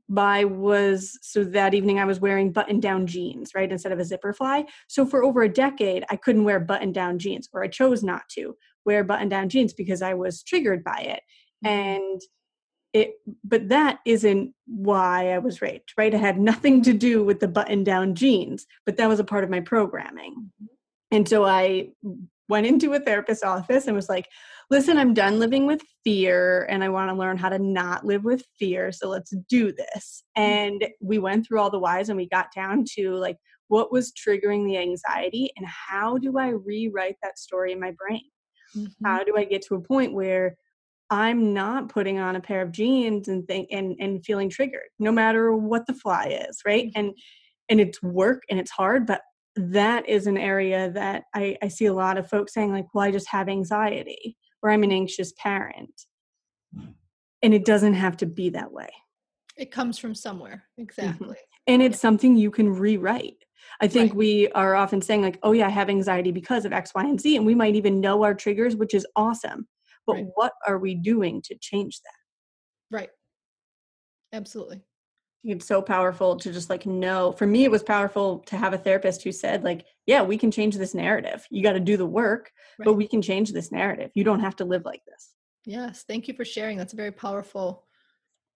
by 0.09 0.45
was 0.45 1.17
so 1.21 1.43
that 1.43 1.73
evening 1.73 1.99
I 1.99 2.05
was 2.05 2.19
wearing 2.19 2.51
button 2.51 2.79
down 2.79 3.07
jeans, 3.07 3.51
right, 3.55 3.71
instead 3.71 3.91
of 3.91 3.99
a 3.99 4.05
zipper 4.05 4.33
fly. 4.33 4.65
So 4.87 5.05
for 5.05 5.23
over 5.23 5.43
a 5.43 5.49
decade, 5.49 6.05
I 6.09 6.15
couldn't 6.15 6.43
wear 6.43 6.59
button 6.59 6.91
down 6.91 7.19
jeans, 7.19 7.49
or 7.53 7.63
I 7.63 7.67
chose 7.67 8.03
not 8.03 8.23
to 8.29 8.55
wear 8.85 9.03
button 9.03 9.29
down 9.29 9.49
jeans 9.49 9.73
because 9.73 10.01
I 10.01 10.13
was 10.13 10.43
triggered 10.43 10.83
by 10.83 10.99
it. 10.99 11.21
Mm-hmm. 11.65 11.67
And 11.67 12.21
it, 12.93 13.15
but 13.43 13.69
that 13.69 13.99
isn't 14.05 14.53
why 14.67 15.31
I 15.31 15.39
was 15.39 15.61
raped, 15.61 15.93
right? 15.97 16.13
It 16.13 16.19
had 16.19 16.39
nothing 16.39 16.81
to 16.83 16.93
do 16.93 17.23
with 17.23 17.41
the 17.41 17.47
button 17.47 17.83
down 17.83 18.15
jeans, 18.15 18.65
but 18.85 18.95
that 18.97 19.09
was 19.09 19.19
a 19.19 19.25
part 19.25 19.43
of 19.43 19.49
my 19.49 19.59
programming. 19.59 20.33
Mm-hmm. 20.33 20.65
And 21.11 21.27
so 21.27 21.45
I 21.45 21.89
went 22.47 22.67
into 22.67 22.93
a 22.93 22.99
therapist's 22.99 23.43
office 23.43 23.87
and 23.87 23.95
was 23.95 24.09
like, 24.09 24.27
listen, 24.69 24.97
I'm 24.97 25.13
done 25.13 25.39
living 25.39 25.65
with 25.65 25.81
fear 26.03 26.65
and 26.69 26.83
I 26.83 26.89
want 26.89 27.09
to 27.09 27.15
learn 27.15 27.37
how 27.37 27.49
to 27.49 27.59
not 27.59 28.05
live 28.05 28.23
with 28.23 28.43
fear. 28.57 28.91
So 28.91 29.09
let's 29.09 29.33
do 29.49 29.71
this. 29.71 30.23
And 30.35 30.87
we 31.01 31.19
went 31.19 31.45
through 31.45 31.59
all 31.59 31.69
the 31.69 31.79
whys 31.79 32.09
and 32.09 32.17
we 32.17 32.27
got 32.27 32.47
down 32.55 32.85
to 32.95 33.15
like, 33.15 33.37
what 33.67 33.91
was 33.91 34.13
triggering 34.13 34.65
the 34.65 34.77
anxiety 34.77 35.51
and 35.57 35.65
how 35.65 36.17
do 36.17 36.37
I 36.37 36.49
rewrite 36.49 37.17
that 37.23 37.39
story 37.39 37.71
in 37.71 37.79
my 37.79 37.91
brain? 37.97 38.21
Mm-hmm. 38.75 39.05
How 39.05 39.23
do 39.23 39.35
I 39.37 39.43
get 39.43 39.63
to 39.63 39.75
a 39.75 39.81
point 39.81 40.13
where 40.13 40.55
I'm 41.09 41.53
not 41.53 41.89
putting 41.89 42.19
on 42.19 42.35
a 42.35 42.41
pair 42.41 42.61
of 42.61 42.71
jeans 42.71 43.27
and 43.27 43.47
think 43.47 43.69
and, 43.71 43.95
and 43.99 44.25
feeling 44.25 44.49
triggered, 44.49 44.89
no 44.99 45.11
matter 45.11 45.55
what 45.55 45.85
the 45.85 45.93
fly 45.93 46.45
is, 46.47 46.61
right? 46.65 46.91
And 46.95 47.13
and 47.69 47.79
it's 47.79 48.01
work 48.01 48.43
and 48.49 48.59
it's 48.59 48.71
hard, 48.71 49.07
but 49.07 49.21
that 49.55 50.07
is 50.09 50.27
an 50.27 50.37
area 50.37 50.91
that 50.91 51.23
I, 51.33 51.57
I 51.61 51.67
see 51.69 51.85
a 51.85 51.93
lot 51.93 52.17
of 52.17 52.29
folks 52.29 52.53
saying, 52.53 52.71
like, 52.71 52.87
well, 52.93 53.05
I 53.05 53.11
just 53.11 53.29
have 53.29 53.47
anxiety 53.49 54.35
or 54.61 54.69
I'm 54.71 54.83
an 54.83 54.91
anxious 54.91 55.31
parent. 55.37 55.93
Mm. 56.75 56.93
and 57.43 57.53
it 57.53 57.63
doesn't 57.65 57.93
have 57.93 58.17
to 58.17 58.25
be 58.25 58.49
that 58.49 58.71
way 58.71 58.89
It 59.55 59.71
comes 59.71 59.97
from 59.97 60.13
somewhere. 60.15 60.63
Mm-hmm. 60.79 60.81
Exactly. 60.83 61.37
and 61.67 61.81
it's 61.81 61.99
something 61.99 62.35
you 62.35 62.51
can 62.51 62.69
rewrite 62.69 63.37
i 63.81 63.87
think 63.87 64.11
Right. 64.11 64.17
we 64.17 64.47
are 64.49 64.75
often 64.75 65.01
saying 65.01 65.21
like 65.21 65.39
oh 65.43 65.51
yeah 65.53 65.67
i 65.67 65.69
have 65.69 65.89
anxiety 65.89 66.31
because 66.31 66.65
of 66.65 66.73
x 66.73 66.91
y 66.93 67.03
and 67.03 67.19
z 67.21 67.37
and 67.37 67.45
we 67.45 67.55
might 67.55 67.75
even 67.75 68.01
know 68.01 68.23
our 68.23 68.33
triggers 68.33 68.75
which 68.75 68.93
is 68.93 69.05
awesome 69.15 69.67
but 70.07 70.13
Right. 70.15 70.25
what 70.35 70.53
are 70.67 70.77
we 70.79 70.95
doing 70.95 71.41
to 71.43 71.55
change 71.61 72.01
that 72.01 72.95
Right. 72.97 73.09
Absolutely. 74.33 74.81
It's 75.45 75.65
so 75.67 75.81
powerful 75.81 76.35
to 76.35 76.51
just 76.51 76.69
like 76.69 76.85
know 76.85 77.31
for 77.31 77.45
me 77.47 77.63
it 77.63 77.71
was 77.71 77.83
powerful 77.83 78.39
to 78.39 78.57
have 78.57 78.73
a 78.73 78.77
therapist 78.77 79.23
who 79.23 79.31
said 79.31 79.63
like 79.63 79.85
yeah 80.05 80.21
we 80.21 80.37
can 80.37 80.49
change 80.51 80.75
this 80.75 80.93
narrative 80.95 81.45
you 81.51 81.61
got 81.63 81.73
to 81.73 81.79
do 81.79 81.97
the 81.97 82.05
work 82.05 82.51
but 82.79 82.93
we 82.93 83.07
can 83.07 83.21
change 83.21 83.51
this 83.51 83.71
narrative 83.71 84.09
you 84.15 84.23
don't 84.23 84.39
have 84.41 84.55
to 84.55 84.65
live 84.65 84.83
like 84.85 85.03
this 85.05 85.31
Yes. 85.67 86.03
Thank 86.07 86.27
you 86.27 86.35
for 86.35 86.45
sharing. 86.45 86.77
That's 86.77 86.93
a 86.93 86.95
very 86.95 87.11
powerful 87.11 87.85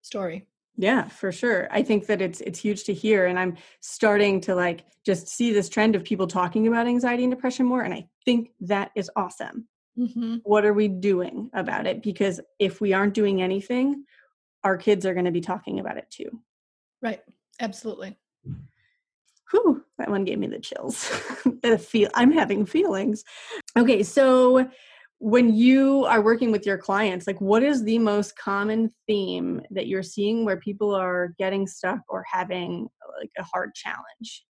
story. 0.02 0.48
yeah 0.78 1.04
for 1.08 1.32
sure 1.32 1.68
i 1.72 1.82
think 1.84 2.06
that 2.08 2.22
it's 2.22 2.40
it's 2.42 2.60
huge 2.60 2.84
to 2.86 2.94
hear 2.94 3.26
and 3.26 3.38
i'm 3.38 3.58
starting 3.82 4.40
to 4.40 4.56
like 4.56 4.86
just 5.06 5.28
see 5.28 5.52
this 5.52 5.68
trend 5.70 5.96
of 5.96 6.04
people 6.04 6.28
talking 6.28 6.68
about 6.68 6.88
anxiety 6.88 7.24
and 7.24 7.32
depression 7.34 7.66
more 7.66 7.82
and 7.82 7.94
i 7.94 8.08
think 8.26 8.50
that 8.62 8.92
is 8.96 9.10
awesome 9.16 9.68
Mm-hmm. 9.98 10.36
what 10.44 10.64
are 10.64 10.72
we 10.82 10.88
doing 10.88 11.50
about 11.54 11.86
it 11.86 12.02
because 12.02 12.40
if 12.60 12.80
we 12.80 12.94
aren't 12.94 13.14
doing 13.14 13.42
anything 13.42 14.06
our 14.64 14.78
kids 14.78 15.06
are 15.06 15.14
going 15.14 15.26
to 15.26 15.32
be 15.40 15.42
talking 15.42 15.80
about 15.82 15.98
it 15.98 16.10
too 16.10 16.30
Right. 17.02 17.22
Absolutely. 17.60 18.18
Whew, 19.52 19.84
that 19.98 20.10
one 20.10 20.26
gave 20.26 20.38
me 20.38 20.48
the 20.48 20.60
chills. 20.60 21.06
feel 21.80 22.10
I'm 22.14 22.32
having 22.32 22.66
feelings. 22.66 23.24
Okay, 23.78 24.04
so 24.04 24.70
when 25.18 25.54
you 25.54 26.06
are 26.06 26.22
working 26.22 26.52
with 26.52 26.66
your 26.66 26.78
clients, 26.78 27.28
like 27.28 27.42
what 27.42 27.64
is 27.64 27.84
the 27.84 28.00
most 28.00 28.38
common 28.38 28.94
theme 29.08 29.62
that 29.72 29.88
you're 29.88 30.04
seeing 30.04 30.46
where 30.46 30.58
people 30.58 30.96
are 30.96 31.34
getting 31.38 31.68
stuck 31.68 32.00
or 32.08 32.24
having 32.32 32.88
like 33.20 33.32
a 33.38 33.44
hard 33.44 33.74
challenge? 33.74 34.46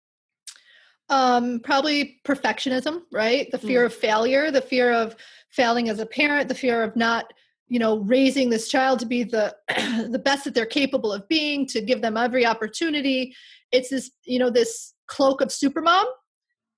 Um, 1.09 1.59
probably 1.63 2.19
perfectionism, 2.23 3.01
right? 3.11 3.49
The 3.51 3.57
fear 3.57 3.85
of 3.85 3.93
failure, 3.93 4.51
the 4.51 4.61
fear 4.61 4.93
of 4.93 5.15
failing 5.49 5.89
as 5.89 5.97
a 5.99 6.05
parent, 6.05 6.49
the 6.49 6.55
fear 6.55 6.83
of 6.83 6.95
not, 6.95 7.33
you 7.69 7.79
know, 7.79 7.99
raising 7.99 8.49
this 8.49 8.67
child 8.67 8.99
to 8.99 9.05
be 9.05 9.23
the 9.23 9.55
the 10.09 10.21
best 10.23 10.43
that 10.43 10.53
they're 10.53 10.65
capable 10.65 11.13
of 11.13 11.27
being, 11.27 11.65
to 11.67 11.81
give 11.81 12.01
them 12.01 12.17
every 12.17 12.45
opportunity. 12.45 13.33
It's 13.71 13.89
this, 13.89 14.11
you 14.25 14.39
know, 14.39 14.49
this 14.49 14.93
cloak 15.07 15.41
of 15.41 15.49
supermom 15.49 16.05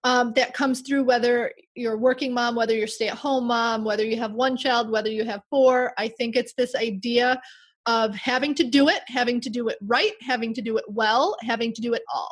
um, 0.04 0.34
that 0.36 0.54
comes 0.54 0.82
through 0.82 1.04
whether 1.04 1.52
you're 1.76 1.94
a 1.94 1.98
working 1.98 2.34
mom, 2.34 2.56
whether 2.56 2.76
you're 2.76 2.88
stay 2.88 3.08
at 3.08 3.18
home 3.18 3.46
mom, 3.48 3.84
whether 3.86 4.04
you 4.04 4.18
have 4.18 4.34
one 4.34 4.58
child, 4.58 4.92
whether 4.92 5.10
you 5.10 5.24
have 5.24 5.42
four. 5.50 5.94
I 5.98 6.10
think 6.10 6.36
it's 6.36 6.54
this 6.54 6.76
idea 6.76 7.42
of 7.86 8.14
having 8.16 8.54
to 8.56 8.64
do 8.64 8.90
it, 8.90 9.02
having 9.08 9.40
to 9.42 9.50
do 9.50 9.70
it 9.70 9.78
right, 9.82 10.14
having 10.22 10.54
to 10.54 10.62
do 10.62 10.78
it 10.78 10.86
well, 10.88 11.36
having 11.42 11.74
to 11.74 11.82
do 11.82 11.94
it 11.94 12.04
all. 12.14 12.32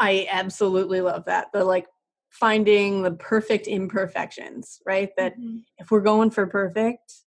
I 0.00 0.26
absolutely 0.30 1.00
love 1.00 1.24
that. 1.26 1.48
The 1.52 1.64
like 1.64 1.86
finding 2.30 3.02
the 3.02 3.12
perfect 3.12 3.68
imperfections, 3.68 4.80
right? 4.84 5.10
That 5.16 5.38
Mhm. 5.38 5.64
if 5.78 5.90
we're 5.92 6.00
going 6.00 6.30
for 6.30 6.46
perfect, 6.48 7.23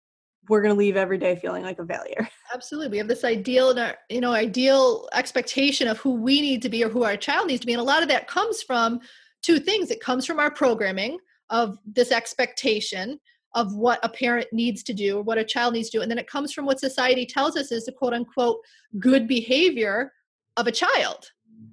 we're 0.48 0.62
going 0.62 0.74
to 0.74 0.78
leave 0.78 0.96
every 0.96 1.18
day 1.18 1.36
feeling 1.36 1.62
like 1.62 1.78
a 1.78 1.86
failure. 1.86 2.28
Absolutely. 2.54 2.88
We 2.88 2.98
have 2.98 3.08
this 3.08 3.24
ideal 3.24 3.70
and 3.70 3.78
our, 3.78 3.96
you 4.08 4.20
know, 4.20 4.32
ideal 4.32 5.08
expectation 5.12 5.88
of 5.88 5.98
who 5.98 6.14
we 6.14 6.40
need 6.40 6.62
to 6.62 6.68
be 6.68 6.84
or 6.84 6.88
who 6.88 7.04
our 7.04 7.16
child 7.16 7.48
needs 7.48 7.60
to 7.60 7.66
be. 7.66 7.72
And 7.72 7.80
a 7.80 7.84
lot 7.84 8.02
of 8.02 8.08
that 8.08 8.28
comes 8.28 8.62
from 8.62 9.00
two 9.42 9.58
things. 9.58 9.90
It 9.90 10.00
comes 10.00 10.26
from 10.26 10.38
our 10.38 10.50
programming 10.50 11.18
of 11.50 11.78
this 11.86 12.12
expectation 12.12 13.20
of 13.54 13.74
what 13.74 13.98
a 14.02 14.08
parent 14.08 14.46
needs 14.52 14.82
to 14.82 14.92
do 14.92 15.18
or 15.18 15.22
what 15.22 15.38
a 15.38 15.44
child 15.44 15.74
needs 15.74 15.88
to 15.90 15.98
do. 15.98 16.02
And 16.02 16.10
then 16.10 16.18
it 16.18 16.28
comes 16.28 16.52
from 16.52 16.66
what 16.66 16.78
society 16.78 17.24
tells 17.24 17.56
us 17.56 17.72
is 17.72 17.86
the 17.86 17.92
quote 17.92 18.12
unquote 18.12 18.58
good 18.98 19.26
behavior 19.26 20.12
of 20.56 20.66
a 20.66 20.72
child. 20.72 21.30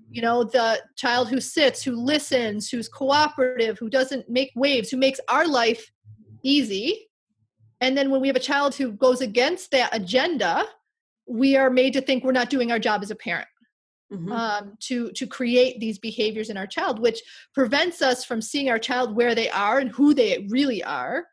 You 0.10 0.22
know, 0.22 0.44
the 0.44 0.80
child 0.96 1.30
who 1.30 1.42
sits, 1.42 1.84
who 1.84 1.96
listens, 1.96 2.70
who's 2.70 2.88
cooperative, 2.88 3.80
who 3.80 3.90
doesn't 3.90 4.30
make 4.30 4.52
waves, 4.56 4.90
who 4.90 4.98
makes 4.98 5.20
our 5.28 5.48
life 5.48 5.92
easy. 6.44 7.10
And 7.84 7.98
then 7.98 8.10
when 8.10 8.22
we 8.22 8.28
have 8.28 8.38
a 8.38 8.40
child 8.40 8.74
who 8.74 8.94
goes 8.94 9.20
against 9.20 9.72
that 9.72 9.94
agenda, 9.94 10.64
we 11.28 11.58
are 11.58 11.70
made 11.70 11.92
to 11.94 12.02
think 12.02 12.24
we're 12.24 12.32
not 12.32 12.50
doing 12.50 12.72
our 12.72 12.80
job 12.80 13.04
as 13.04 13.12
a 13.12 13.16
parent 13.16 13.48
Mhm. 14.12 14.32
um, 14.32 14.78
to 14.88 15.12
to 15.12 15.28
create 15.28 15.80
these 15.80 16.00
behaviors 16.00 16.50
in 16.50 16.56
our 16.56 16.68
child, 16.68 17.00
which 17.00 17.20
prevents 17.54 18.02
us 18.02 18.24
from 18.24 18.42
seeing 18.42 18.70
our 18.70 18.80
child 18.80 19.16
where 19.16 19.36
they 19.36 19.50
are 19.50 19.80
and 19.80 19.90
who 19.92 20.14
they 20.14 20.46
really 20.50 20.82
are, 20.84 21.28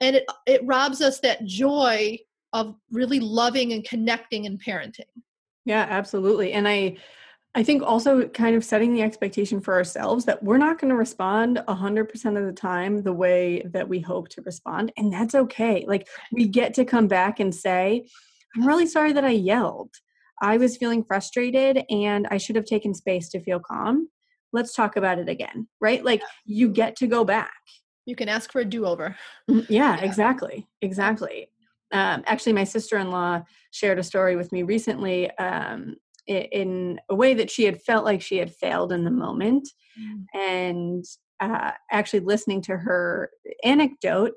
and 0.00 0.16
it 0.16 0.24
it 0.46 0.64
robs 0.64 1.00
us 1.00 1.20
that 1.20 1.44
joy 1.44 2.18
of 2.52 2.74
really 2.90 3.20
loving 3.20 3.72
and 3.72 3.84
connecting 3.84 4.46
and 4.46 4.60
parenting. 4.62 5.12
Yeah, 5.64 5.86
absolutely. 5.88 6.52
And 6.52 6.66
I 6.66 6.96
I 7.54 7.62
think 7.62 7.82
also 7.82 8.28
kind 8.28 8.56
of 8.56 8.64
setting 8.64 8.92
the 8.92 9.02
expectation 9.02 9.60
for 9.60 9.74
ourselves 9.74 10.24
that 10.24 10.42
we're 10.42 10.58
not 10.58 10.80
going 10.80 10.90
to 10.90 10.96
respond 10.96 11.62
100% 11.68 12.36
of 12.36 12.46
the 12.46 12.52
time 12.52 13.02
the 13.02 13.12
way 13.12 13.62
that 13.66 13.88
we 13.88 14.00
hope 14.00 14.28
to 14.30 14.42
respond 14.42 14.92
and 14.96 15.12
that's 15.12 15.34
okay. 15.34 15.84
Like 15.86 16.08
we 16.32 16.48
get 16.48 16.74
to 16.74 16.84
come 16.84 17.06
back 17.06 17.38
and 17.38 17.54
say, 17.54 18.06
I'm 18.56 18.66
really 18.66 18.86
sorry 18.86 19.12
that 19.12 19.24
I 19.24 19.30
yelled. 19.30 19.94
I 20.42 20.56
was 20.56 20.76
feeling 20.76 21.04
frustrated 21.04 21.84
and 21.90 22.26
I 22.30 22.38
should 22.38 22.56
have 22.56 22.64
taken 22.64 22.92
space 22.92 23.28
to 23.30 23.40
feel 23.40 23.60
calm. 23.60 24.08
Let's 24.52 24.74
talk 24.74 24.96
about 24.96 25.18
it 25.18 25.28
again, 25.28 25.68
right? 25.80 26.04
Like 26.04 26.22
you 26.44 26.68
get 26.68 26.96
to 26.96 27.06
go 27.06 27.24
back. 27.24 27.52
You 28.04 28.16
can 28.16 28.28
ask 28.28 28.52
for 28.52 28.60
a 28.60 28.64
do-over. 28.64 29.16
Mm, 29.50 29.66
Yeah, 29.68 30.00
exactly. 30.00 30.66
Exactly. 30.82 31.48
Um, 31.92 32.24
actually, 32.26 32.52
my 32.52 32.64
sister 32.64 32.98
in 32.98 33.10
law 33.10 33.42
shared 33.70 33.98
a 33.98 34.02
story 34.02 34.36
with 34.36 34.50
me 34.52 34.62
recently 34.64 35.30
um, 35.38 35.96
in 36.26 37.00
a 37.08 37.14
way 37.14 37.34
that 37.34 37.50
she 37.50 37.64
had 37.64 37.82
felt 37.82 38.04
like 38.04 38.22
she 38.22 38.38
had 38.38 38.54
failed 38.54 38.92
in 38.92 39.04
the 39.04 39.10
moment. 39.10 39.68
And 40.34 41.04
uh, 41.40 41.72
actually, 41.90 42.20
listening 42.20 42.62
to 42.62 42.76
her 42.76 43.30
anecdote, 43.62 44.32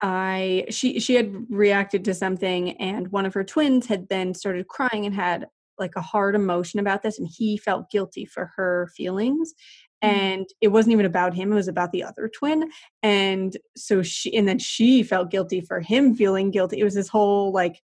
I 0.00 0.66
she 0.70 1.00
she 1.00 1.14
had 1.14 1.34
reacted 1.48 2.04
to 2.04 2.14
something, 2.14 2.72
and 2.72 3.10
one 3.10 3.26
of 3.26 3.34
her 3.34 3.44
twins 3.44 3.86
had 3.86 4.08
then 4.08 4.34
started 4.34 4.68
crying 4.68 5.06
and 5.06 5.14
had 5.14 5.46
like 5.78 5.92
a 5.96 6.02
hard 6.02 6.34
emotion 6.34 6.80
about 6.80 7.02
this, 7.02 7.18
and 7.18 7.28
he 7.28 7.56
felt 7.56 7.90
guilty 7.90 8.24
for 8.24 8.52
her 8.56 8.90
feelings. 8.96 9.54
And 10.00 10.46
it 10.60 10.68
wasn't 10.68 10.92
even 10.92 11.06
about 11.06 11.34
him; 11.34 11.50
it 11.50 11.56
was 11.56 11.68
about 11.68 11.90
the 11.92 12.04
other 12.04 12.28
twin. 12.28 12.70
And 13.02 13.56
so 13.76 14.02
she, 14.02 14.36
and 14.36 14.46
then 14.46 14.58
she 14.58 15.02
felt 15.02 15.30
guilty 15.30 15.60
for 15.60 15.80
him 15.80 16.14
feeling 16.14 16.50
guilty. 16.50 16.78
It 16.78 16.84
was 16.84 16.94
this 16.94 17.08
whole 17.08 17.52
like 17.52 17.80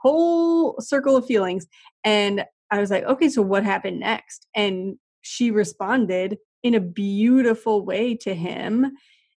whole 0.00 0.76
circle 0.80 1.16
of 1.16 1.26
feelings. 1.26 1.66
And 2.04 2.44
I 2.70 2.80
was 2.80 2.90
like, 2.90 3.04
okay, 3.04 3.28
so 3.28 3.42
what 3.42 3.64
happened 3.64 4.00
next? 4.00 4.46
And 4.54 4.96
she 5.22 5.50
responded 5.50 6.38
in 6.62 6.74
a 6.74 6.80
beautiful 6.80 7.84
way 7.84 8.14
to 8.16 8.34
him. 8.34 8.92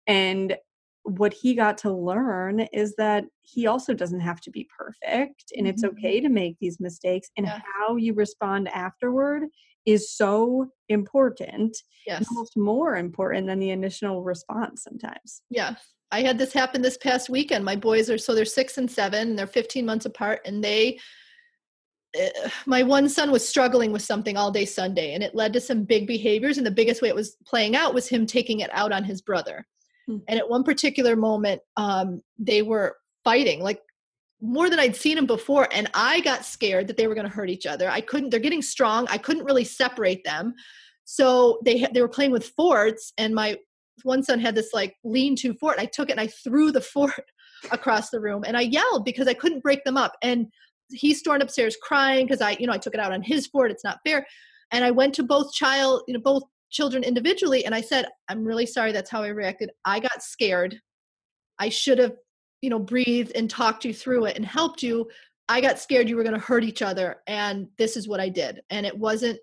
And 0.07 0.55
what 1.03 1.33
he 1.33 1.55
got 1.55 1.77
to 1.79 1.91
learn 1.93 2.61
is 2.73 2.95
that 2.97 3.25
he 3.41 3.65
also 3.67 3.93
doesn't 3.93 4.19
have 4.19 4.39
to 4.41 4.51
be 4.51 4.67
perfect 4.77 5.45
and 5.55 5.67
it's 5.67 5.83
Mhm. 5.83 5.89
okay 5.89 6.19
to 6.21 6.29
make 6.29 6.57
these 6.59 6.79
mistakes 6.79 7.29
and 7.37 7.47
Yeah. 7.47 7.61
how 7.73 7.95
you 7.95 8.13
respond 8.13 8.67
afterward 8.69 9.43
is 9.85 10.13
so 10.15 10.67
important 10.89 11.77
Yes. 12.05 12.27
almost 12.29 12.55
more 12.57 12.95
important 12.95 13.47
than 13.47 13.59
the 13.59 13.71
initial 13.71 14.21
response 14.23 14.83
sometimes 14.83 15.41
Yeah. 15.49 15.75
I 16.11 16.21
had 16.21 16.37
this 16.37 16.53
happen 16.53 16.81
this 16.81 16.97
past 16.97 17.29
weekend. 17.29 17.63
My 17.63 17.75
boys 17.75 18.09
are 18.09 18.17
so 18.17 18.33
they're 18.33 18.45
six 18.45 18.77
and 18.77 18.89
seven, 18.89 19.29
and 19.29 19.39
they're 19.39 19.47
15 19.47 19.85
months 19.85 20.05
apart, 20.05 20.41
and 20.45 20.63
they 20.63 20.99
eh, 22.15 22.29
my 22.65 22.83
one 22.83 23.07
son 23.09 23.31
was 23.31 23.47
struggling 23.47 23.91
with 23.91 24.01
something 24.01 24.35
all 24.35 24.51
day 24.51 24.65
Sunday, 24.65 25.13
and 25.13 25.23
it 25.23 25.35
led 25.35 25.53
to 25.53 25.61
some 25.61 25.83
big 25.83 26.07
behaviors. 26.07 26.57
And 26.57 26.65
the 26.65 26.71
biggest 26.71 27.01
way 27.01 27.09
it 27.09 27.15
was 27.15 27.37
playing 27.45 27.75
out 27.75 27.93
was 27.93 28.07
him 28.07 28.25
taking 28.25 28.61
it 28.61 28.69
out 28.73 28.91
on 28.91 29.03
his 29.03 29.21
brother. 29.21 29.67
Hmm. 30.07 30.17
And 30.27 30.39
at 30.39 30.49
one 30.49 30.63
particular 30.63 31.15
moment, 31.15 31.61
um, 31.77 32.21
they 32.37 32.61
were 32.63 32.97
fighting 33.23 33.61
like 33.61 33.81
more 34.41 34.69
than 34.69 34.79
I'd 34.79 34.95
seen 34.95 35.15
them 35.15 35.25
before, 35.25 35.67
and 35.71 35.89
I 35.93 36.21
got 36.21 36.45
scared 36.45 36.87
that 36.87 36.97
they 36.97 37.07
were 37.07 37.15
going 37.15 37.27
to 37.27 37.33
hurt 37.33 37.49
each 37.49 37.65
other. 37.65 37.89
I 37.89 38.01
couldn't. 38.01 38.29
They're 38.29 38.39
getting 38.39 38.61
strong. 38.61 39.07
I 39.09 39.17
couldn't 39.17 39.45
really 39.45 39.65
separate 39.65 40.23
them. 40.23 40.55
So 41.05 41.59
they, 41.65 41.87
they 41.91 42.01
were 42.01 42.07
playing 42.07 42.31
with 42.31 42.49
forts, 42.49 43.13
and 43.17 43.35
my 43.35 43.57
one 44.03 44.23
son 44.23 44.39
had 44.39 44.55
this 44.55 44.71
like 44.73 44.95
lean-to 45.03 45.53
fort. 45.55 45.79
I 45.79 45.85
took 45.85 46.09
it 46.09 46.13
and 46.13 46.21
I 46.21 46.27
threw 46.27 46.71
the 46.71 46.81
fort 46.93 47.13
across 47.71 48.09
the 48.09 48.19
room, 48.19 48.43
and 48.45 48.57
I 48.57 48.61
yelled 48.61 49.05
because 49.05 49.27
I 49.27 49.33
couldn't 49.33 49.63
break 49.63 49.83
them 49.83 49.97
up. 49.97 50.15
And 50.21 50.47
he 50.91 51.13
stormed 51.13 51.43
upstairs 51.43 51.77
crying 51.81 52.25
because 52.25 52.41
I, 52.41 52.51
you 52.59 52.67
know, 52.67 52.73
I 52.73 52.77
took 52.77 52.93
it 52.93 52.99
out 52.99 53.11
on 53.11 53.21
his 53.21 53.47
fort. 53.47 53.71
It's 53.71 53.83
not 53.83 53.99
fair. 54.05 54.25
And 54.71 54.83
I 54.83 54.91
went 54.91 55.13
to 55.15 55.23
both 55.23 55.53
child, 55.53 56.03
you 56.07 56.13
know, 56.13 56.19
both 56.19 56.43
children 56.69 57.03
individually, 57.03 57.65
and 57.65 57.73
I 57.73 57.81
said, 57.81 58.07
"I'm 58.27 58.43
really 58.43 58.65
sorry. 58.65 58.91
That's 58.91 59.09
how 59.09 59.23
I 59.23 59.29
reacted. 59.29 59.71
I 59.85 59.99
got 59.99 60.23
scared. 60.23 60.79
I 61.59 61.69
should 61.69 61.97
have, 61.97 62.15
you 62.61 62.69
know, 62.69 62.79
breathed 62.79 63.33
and 63.35 63.49
talked 63.49 63.85
you 63.85 63.93
through 63.93 64.25
it 64.25 64.37
and 64.37 64.45
helped 64.45 64.83
you. 64.83 65.09
I 65.47 65.61
got 65.61 65.79
scared 65.79 66.07
you 66.07 66.15
were 66.15 66.23
going 66.23 66.35
to 66.35 66.45
hurt 66.45 66.63
each 66.63 66.81
other, 66.81 67.17
and 67.27 67.67
this 67.77 67.97
is 67.97 68.07
what 68.07 68.19
I 68.19 68.29
did. 68.29 68.61
And 68.69 68.85
it 68.85 68.97
wasn't." 68.97 69.39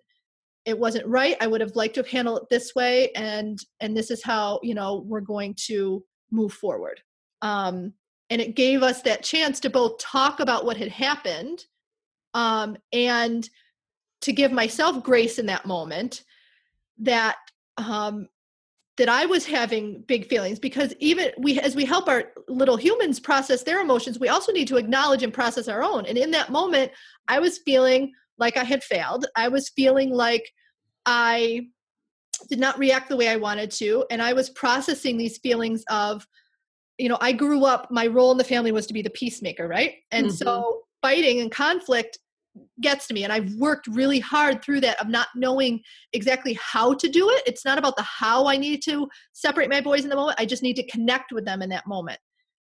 It 0.66 0.78
wasn't 0.78 1.06
right 1.06 1.36
i 1.40 1.46
would 1.46 1.60
have 1.60 1.74
liked 1.74 1.94
to 1.94 2.00
have 2.00 2.08
handled 2.08 2.38
it 2.42 2.48
this 2.50 2.74
way 2.74 3.10
and 3.12 3.60
and 3.80 3.96
this 3.96 4.10
is 4.10 4.22
how 4.22 4.60
you 4.62 4.74
know 4.74 5.04
we're 5.06 5.20
going 5.20 5.54
to 5.54 6.04
move 6.30 6.52
forward 6.52 7.00
um 7.42 7.92
and 8.30 8.40
it 8.40 8.56
gave 8.56 8.82
us 8.82 9.02
that 9.02 9.22
chance 9.22 9.60
to 9.60 9.70
both 9.70 9.98
talk 9.98 10.40
about 10.40 10.64
what 10.64 10.76
had 10.76 10.88
happened 10.88 11.64
um, 12.34 12.76
and 12.92 13.48
to 14.22 14.32
give 14.32 14.52
myself 14.52 15.02
grace 15.02 15.38
in 15.38 15.46
that 15.46 15.66
moment 15.66 16.24
that 16.98 17.36
um, 17.76 18.28
that 18.96 19.08
I 19.10 19.26
was 19.26 19.44
having 19.44 20.02
big 20.06 20.26
feelings 20.26 20.58
because 20.58 20.94
even 20.98 21.30
we 21.38 21.60
as 21.60 21.76
we 21.76 21.84
help 21.84 22.08
our 22.08 22.32
little 22.48 22.76
humans 22.76 23.20
process 23.20 23.62
their 23.62 23.80
emotions, 23.80 24.18
we 24.18 24.28
also 24.28 24.52
need 24.52 24.68
to 24.68 24.78
acknowledge 24.78 25.22
and 25.22 25.32
process 25.32 25.68
our 25.68 25.82
own. 25.82 26.06
And 26.06 26.16
in 26.16 26.30
that 26.32 26.50
moment, 26.50 26.92
I 27.28 27.38
was 27.38 27.58
feeling 27.58 28.12
like 28.38 28.56
I 28.56 28.64
had 28.64 28.82
failed. 28.82 29.26
I 29.36 29.48
was 29.48 29.70
feeling 29.70 30.10
like 30.10 30.50
I 31.04 31.66
did 32.48 32.58
not 32.58 32.78
react 32.78 33.08
the 33.08 33.16
way 33.16 33.28
I 33.28 33.36
wanted 33.36 33.70
to. 33.72 34.04
And 34.10 34.20
I 34.20 34.32
was 34.32 34.50
processing 34.50 35.16
these 35.16 35.38
feelings 35.38 35.84
of, 35.88 36.26
you 36.98 37.08
know, 37.08 37.18
I 37.20 37.32
grew 37.32 37.64
up, 37.64 37.90
my 37.90 38.06
role 38.06 38.32
in 38.32 38.38
the 38.38 38.44
family 38.44 38.72
was 38.72 38.86
to 38.88 38.94
be 38.94 39.02
the 39.02 39.10
peacemaker, 39.10 39.66
right? 39.66 39.94
And 40.10 40.26
mm-hmm. 40.26 40.36
so 40.36 40.82
fighting 41.02 41.40
and 41.40 41.50
conflict 41.50 42.18
gets 42.80 43.06
to 43.06 43.14
me 43.14 43.22
and 43.22 43.32
i've 43.32 43.52
worked 43.56 43.86
really 43.86 44.18
hard 44.18 44.62
through 44.62 44.80
that 44.80 44.98
of 45.00 45.08
not 45.08 45.28
knowing 45.34 45.80
exactly 46.14 46.58
how 46.60 46.94
to 46.94 47.08
do 47.08 47.28
it 47.28 47.42
it's 47.46 47.64
not 47.64 47.78
about 47.78 47.96
the 47.96 48.02
how 48.02 48.46
i 48.46 48.56
need 48.56 48.82
to 48.82 49.06
separate 49.34 49.68
my 49.68 49.80
boys 49.80 50.04
in 50.04 50.10
the 50.10 50.16
moment 50.16 50.40
i 50.40 50.46
just 50.46 50.62
need 50.62 50.76
to 50.76 50.86
connect 50.86 51.32
with 51.32 51.44
them 51.44 51.60
in 51.60 51.68
that 51.68 51.86
moment 51.86 52.18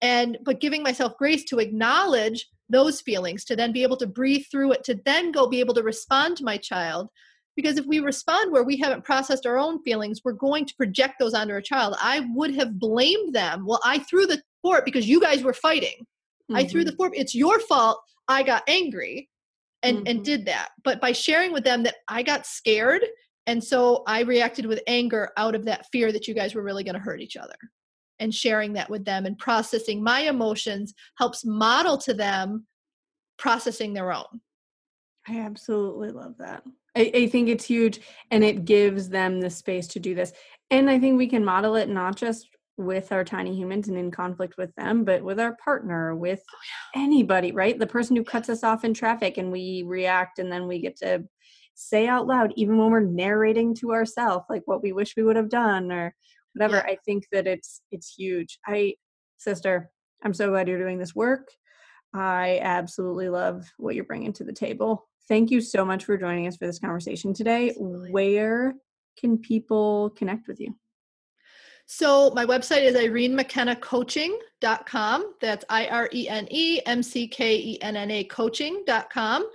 and 0.03 0.39
but 0.45 0.61
giving 0.61 0.83
myself 0.83 1.17
grace 1.17 1.45
to 1.45 1.59
acknowledge 1.59 2.49
those 2.69 3.01
feelings 3.01 3.45
to 3.45 3.57
then 3.57 3.73
be 3.73 3.83
able 3.83 3.97
to 3.97 4.07
breathe 4.07 4.45
through 4.51 4.73
it 4.73 4.85
to 4.85 5.01
then 5.05 5.33
go 5.33 5.49
be 5.49 5.61
able 5.61 5.75
to 5.75 5.83
respond 5.83 6.37
to 6.37 6.45
my 6.45 6.57
child. 6.57 7.09
Because 7.57 7.77
if 7.77 7.87
we 7.87 7.99
respond 8.01 8.53
where 8.53 8.63
we 8.63 8.77
haven't 8.77 9.05
processed 9.05 9.47
our 9.47 9.59
own 9.59 9.83
feelings 9.83 10.21
we're 10.25 10.33
going 10.33 10.65
to 10.67 10.75
project 10.77 11.15
those 11.19 11.35
onto 11.35 11.53
our 11.53 11.61
child. 11.61 11.97
I 12.01 12.27
would 12.35 12.55
have 12.55 12.79
blamed 12.79 13.35
them. 13.35 13.67
Well 13.67 13.81
i 13.85 13.99
threw 13.99 14.27
the 14.27 14.43
fort 14.63 14.85
because 14.85 15.09
you 15.09 15.21
guys 15.21 15.43
were 15.43 15.55
fighting. 15.55 15.97
Mm-hmm. 15.99 16.57
i 16.57 16.65
threw 16.65 16.85
the 16.85 16.91
mm-hmm. 16.91 16.97
fort. 16.97 17.13
It's 17.17 17.35
your 17.35 17.61
fault. 17.61 18.01
I 18.29 18.43
got 18.43 18.63
angry 18.69 19.29
and 19.83 19.99
mm-hmm. 19.99 20.07
and 20.09 20.25
did 20.25 20.47
that. 20.47 20.69
But 20.85 21.01
by 21.01 21.13
sharing 21.13 21.53
with 21.53 21.65
them 21.65 21.83
that 21.85 21.97
i 22.09 22.23
got 22.23 22.47
scared 22.47 23.05
and 23.49 23.65
so 23.65 24.05
i 24.07 24.21
reacted 24.21 24.67
with 24.67 24.81
anger 24.87 25.31
out 25.37 25.55
of 25.57 25.65
that 25.65 25.87
fear 25.91 26.13
that 26.13 26.29
you 26.29 26.35
guys 26.35 26.55
were 26.55 26.63
really 26.63 26.85
going 26.85 26.95
to 26.95 27.01
hurt 27.01 27.21
each 27.21 27.37
other 27.37 27.57
and 28.21 28.35
sharing 28.35 28.73
that 28.73 28.91
with 28.91 29.05
them 29.05 29.27
and 29.27 29.39
processing 29.39 30.03
my 30.03 30.21
emotions 30.21 30.95
helps 31.17 31.45
model 31.45 31.97
to 31.99 32.15
them 32.15 32.67
processing 33.39 33.93
their 33.93 34.13
own 34.13 34.41
i 35.29 35.39
absolutely 35.39 36.11
love 36.11 36.35
that 36.39 36.63
I, 36.97 37.11
I 37.15 37.27
think 37.29 37.49
it's 37.49 37.65
huge 37.65 38.01
and 38.31 38.43
it 38.43 38.65
gives 38.65 39.09
them 39.09 39.41
the 39.41 39.51
space 39.51 39.87
to 39.89 40.01
do 40.01 40.15
this 40.15 40.33
and 40.71 40.91
i 40.91 40.99
think 40.99 41.19
we 41.19 41.29
can 41.29 41.45
model 41.45 41.77
it 41.77 41.89
not 41.89 42.17
just 42.17 42.49
with 42.79 43.11
our 43.11 43.25
tiny 43.25 43.55
humans 43.55 43.89
and 43.89 43.99
in 43.99 44.11
conflict 44.11 44.57
with 44.57 44.75
them, 44.77 45.05
but 45.05 45.23
with 45.23 45.41
our 45.41 45.57
partner, 45.57 46.15
with 46.15 46.41
oh, 46.49 46.59
yeah. 46.95 47.03
anybody, 47.03 47.51
right? 47.51 47.79
The 47.79 47.87
person 47.87 48.15
who 48.15 48.23
cuts 48.23 48.49
us 48.49 48.63
off 48.63 48.85
in 48.85 48.95
traffic 48.95 49.37
and 49.37 49.51
we 49.51 49.83
react 49.85 50.39
and 50.39 50.51
then 50.51 50.69
we 50.69 50.79
get 50.79 50.97
to 50.99 51.25
say 51.75 52.07
out 52.07 52.27
loud, 52.27 52.53
even 52.57 52.79
when 52.79 52.91
we're 52.91 53.01
narrating 53.01 53.75
to 53.75 53.93
ourselves, 53.93 54.47
like 54.49 54.63
what 54.67 54.83
we 54.83 54.93
wish 54.93 55.17
we 55.17 55.25
would 55.25 55.37
have 55.37 55.49
done 55.49 55.91
or 55.91 56.15
whatever. 56.59 56.77
Yeah. 56.77 56.93
I 56.93 56.99
think 57.05 57.27
that 57.33 57.47
it's 57.47 57.83
it's 57.91 58.15
huge. 58.15 58.59
I 58.67 58.95
sister, 59.39 59.91
I'm 60.25 60.35
so 60.35 60.51
glad 60.51 60.69
you're 60.69 60.79
doing 60.79 60.99
this 60.99 61.15
work. 61.15 61.49
I 62.15 62.61
absolutely 62.63 63.29
love 63.29 63.67
what 63.77 63.95
you're 63.95 64.05
bringing 64.05 64.33
to 64.35 64.45
the 64.45 64.53
table. 64.53 65.09
Thank 65.29 65.51
you 65.51 65.61
so 65.61 65.85
much 65.85 66.05
for 66.05 66.17
joining 66.17 66.47
us 66.47 66.57
for 66.57 66.67
this 66.67 66.79
conversation 66.79 67.35
today. 67.35 67.71
Absolutely. 67.71 68.11
Where 68.11 68.75
can 69.19 69.39
people 69.39 70.11
connect 70.17 70.47
with 70.49 70.61
you? 70.61 70.75
So 71.87 72.31
my 72.35 72.45
website 72.45 72.83
is 72.83 72.95
irenemckennacoaching.com. 72.95 75.35
That's 75.41 75.65
I-R-E-N-E-M-C-K-E-N-N-A 75.69 78.25
coaching.com. 78.25 79.47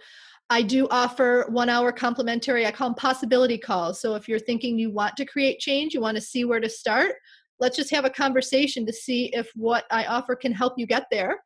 I 0.50 0.62
do 0.62 0.88
offer 0.92 1.46
one 1.50 1.70
hour 1.70 1.92
complimentary, 1.92 2.66
I 2.66 2.72
call 2.72 2.90
them 2.90 2.96
possibility 2.96 3.58
calls. 3.58 4.00
So 4.00 4.16
if 4.16 4.28
you're 4.28 4.40
thinking 4.40 4.78
you 4.78 4.92
want 4.92 5.16
to 5.18 5.26
create 5.26 5.60
change, 5.60 5.94
you 5.94 6.02
want 6.02 6.16
to 6.16 6.22
see 6.22 6.46
where 6.46 6.60
to 6.60 6.70
start, 6.70 7.16
let's 7.60 7.78
just 7.78 7.92
have 7.92 8.06
a 8.06 8.10
conversation 8.10 8.86
to 8.86 8.94
see 8.94 9.32
if 9.34 9.50
what 9.56 9.86
I 9.90 10.06
offer 10.06 10.36
can 10.36 10.52
help 10.52 10.74
you 10.78 10.86
get 10.86 11.06
there. 11.10 11.44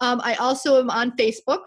Um, 0.00 0.20
I 0.24 0.34
also 0.34 0.80
am 0.80 0.90
on 0.90 1.16
Facebook, 1.16 1.60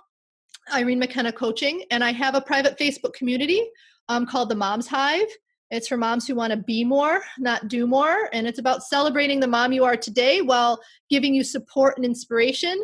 Irene 0.74 1.00
McKenna 1.00 1.32
Coaching, 1.32 1.84
and 1.92 2.04
I 2.04 2.12
have 2.12 2.36
a 2.36 2.42
private 2.42 2.78
Facebook 2.78 3.14
community 3.14 3.62
um, 4.10 4.26
called 4.26 4.50
the 4.50 4.56
Moms 4.56 4.88
Hive. 4.88 5.28
It's 5.72 5.88
for 5.88 5.98
moms 5.98 6.28
who 6.28 6.36
want 6.36 6.52
to 6.52 6.58
be 6.58 6.84
more, 6.84 7.24
not 7.40 7.68
do 7.68 7.88
more. 7.88 8.30
And 8.34 8.46
it's 8.46 8.60
about 8.60 8.84
celebrating 8.84 9.40
the 9.40 9.48
mom 9.48 9.74
you 9.74 9.84
are 9.84 9.98
today 9.98 10.42
while 10.42 10.80
giving 11.10 11.34
you 11.34 11.44
support 11.44 11.98
and 11.98 12.06
inspiration 12.06 12.80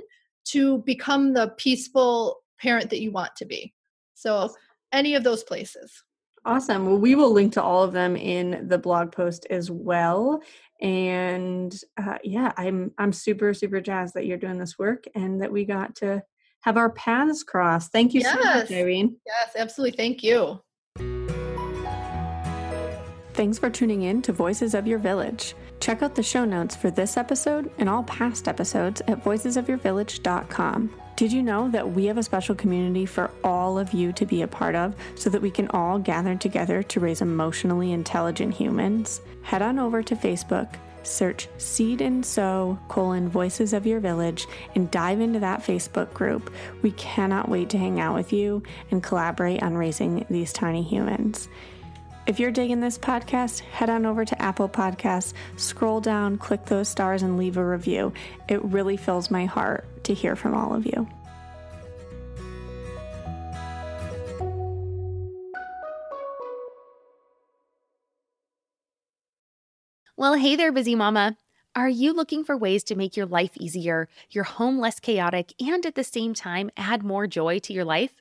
to 0.46 0.80
become 0.80 1.34
the 1.34 1.50
peaceful 1.58 2.42
parent 2.60 2.90
that 2.90 3.02
you 3.02 3.12
want 3.12 3.36
to 3.36 3.46
be. 3.46 3.74
So, 4.22 4.54
any 4.92 5.16
of 5.16 5.24
those 5.24 5.44
places. 5.44 6.04
Awesome. 6.46 6.86
Well, 6.86 6.98
we 6.98 7.16
will 7.16 7.32
link 7.32 7.54
to 7.54 7.64
all 7.64 7.84
of 7.84 7.94
them 7.94 8.16
in 8.16 8.68
the 8.68 8.78
blog 8.78 9.12
post 9.12 9.46
as 9.50 9.70
well. 9.70 10.42
And 10.82 11.76
uh, 11.98 12.18
yeah, 12.24 12.52
I'm 12.58 12.92
I'm 12.98 13.14
super 13.14 13.54
super 13.54 13.80
jazzed 13.80 14.16
that 14.16 14.26
you're 14.26 14.38
doing 14.38 14.58
this 14.58 14.80
work 14.80 15.06
and 15.14 15.42
that 15.42 15.52
we 15.52 15.66
got 15.66 15.96
to 15.98 16.24
have 16.62 16.78
our 16.78 16.92
paths 16.92 17.44
cross. 17.44 17.90
Thank 17.90 18.14
you 18.14 18.22
yes. 18.22 18.34
so 18.34 18.44
much, 18.44 18.72
Irene. 18.72 19.16
Yes, 19.26 19.52
absolutely. 19.56 19.98
Thank 19.98 20.24
you. 20.24 20.60
Thanks 23.34 23.58
for 23.58 23.70
tuning 23.70 24.04
in 24.04 24.22
to 24.24 24.34
Voices 24.34 24.74
of 24.74 24.88
Your 24.88 25.00
Village. 25.00 25.56
Check 25.82 26.04
out 26.04 26.14
the 26.14 26.22
show 26.22 26.46
notes 26.46 26.76
for 26.76 26.92
this 26.92 27.18
episode 27.18 27.72
and 27.80 27.90
all 27.90 28.04
past 28.04 28.48
episodes 28.48 29.02
at 29.08 29.24
voicesofyourvillage.com. 29.24 30.94
Did 31.16 31.34
you 31.34 31.42
know 31.42 31.70
that 31.72 31.92
we 31.92 32.06
have 32.06 32.20
a 32.20 32.24
special 32.24 32.54
community 32.54 33.08
for 33.08 33.32
all 33.44 33.80
of 33.80 33.92
you 33.92 34.14
to 34.14 34.26
be 34.26 34.44
a 34.44 34.48
part 34.48 34.76
of 34.76 34.96
so 35.16 35.32
that 35.32 35.42
we 35.42 35.50
can 35.50 35.68
all 35.70 35.98
gather 35.98 36.36
together 36.36 36.84
to 36.84 37.00
raise 37.00 37.22
emotionally 37.22 37.92
intelligent 37.92 38.54
humans? 38.54 39.22
Head 39.42 39.64
on 39.64 39.80
over 39.80 40.04
to 40.04 40.16
Facebook, 40.16 40.76
search 41.02 41.48
Seed 41.58 42.00
and 42.00 42.24
Sew 42.24 42.80
colon 42.88 43.28
Voices 43.28 43.74
of 43.74 43.88
Your 43.88 44.00
Village 44.00 44.46
and 44.76 44.92
dive 44.92 45.20
into 45.20 45.40
that 45.40 45.64
Facebook 45.64 46.14
group. 46.14 46.54
We 46.84 46.92
cannot 46.92 47.50
wait 47.50 47.70
to 47.70 47.80
hang 47.80 48.00
out 48.00 48.14
with 48.14 48.32
you 48.32 48.62
and 48.92 49.02
collaborate 49.02 49.64
on 49.64 49.76
raising 49.76 50.28
these 50.30 50.54
tiny 50.54 50.84
humans. 50.84 51.50
If 52.32 52.40
you're 52.40 52.50
digging 52.50 52.80
this 52.80 52.98
podcast, 52.98 53.60
head 53.60 53.90
on 53.90 54.06
over 54.06 54.24
to 54.24 54.42
Apple 54.42 54.70
Podcasts, 54.70 55.34
scroll 55.58 56.00
down, 56.00 56.38
click 56.38 56.64
those 56.64 56.88
stars, 56.88 57.24
and 57.24 57.38
leave 57.38 57.58
a 57.58 57.66
review. 57.66 58.14
It 58.48 58.64
really 58.64 58.96
fills 58.96 59.30
my 59.30 59.44
heart 59.44 59.86
to 60.06 60.14
hear 60.14 60.38
from 60.38 60.54
all 60.54 60.74
of 60.74 60.86
you. 60.86 61.10
Well, 70.16 70.36
hey 70.36 70.56
there, 70.56 70.72
busy 70.72 70.96
mama. 70.96 71.36
Are 71.76 71.90
you 71.90 72.14
looking 72.14 72.46
for 72.46 72.56
ways 72.56 72.86
to 72.86 72.96
make 72.96 73.18
your 73.18 73.26
life 73.26 73.58
easier, 73.58 74.08
your 74.30 74.46
home 74.46 74.80
less 74.80 75.02
chaotic, 75.02 75.54
and 75.60 75.86
at 75.86 75.96
the 75.96 76.06
same 76.06 76.34
time 76.34 76.72
add 76.78 77.04
more 77.04 77.28
joy 77.28 77.60
to 77.60 77.74
your 77.74 77.84
life? 77.84 78.21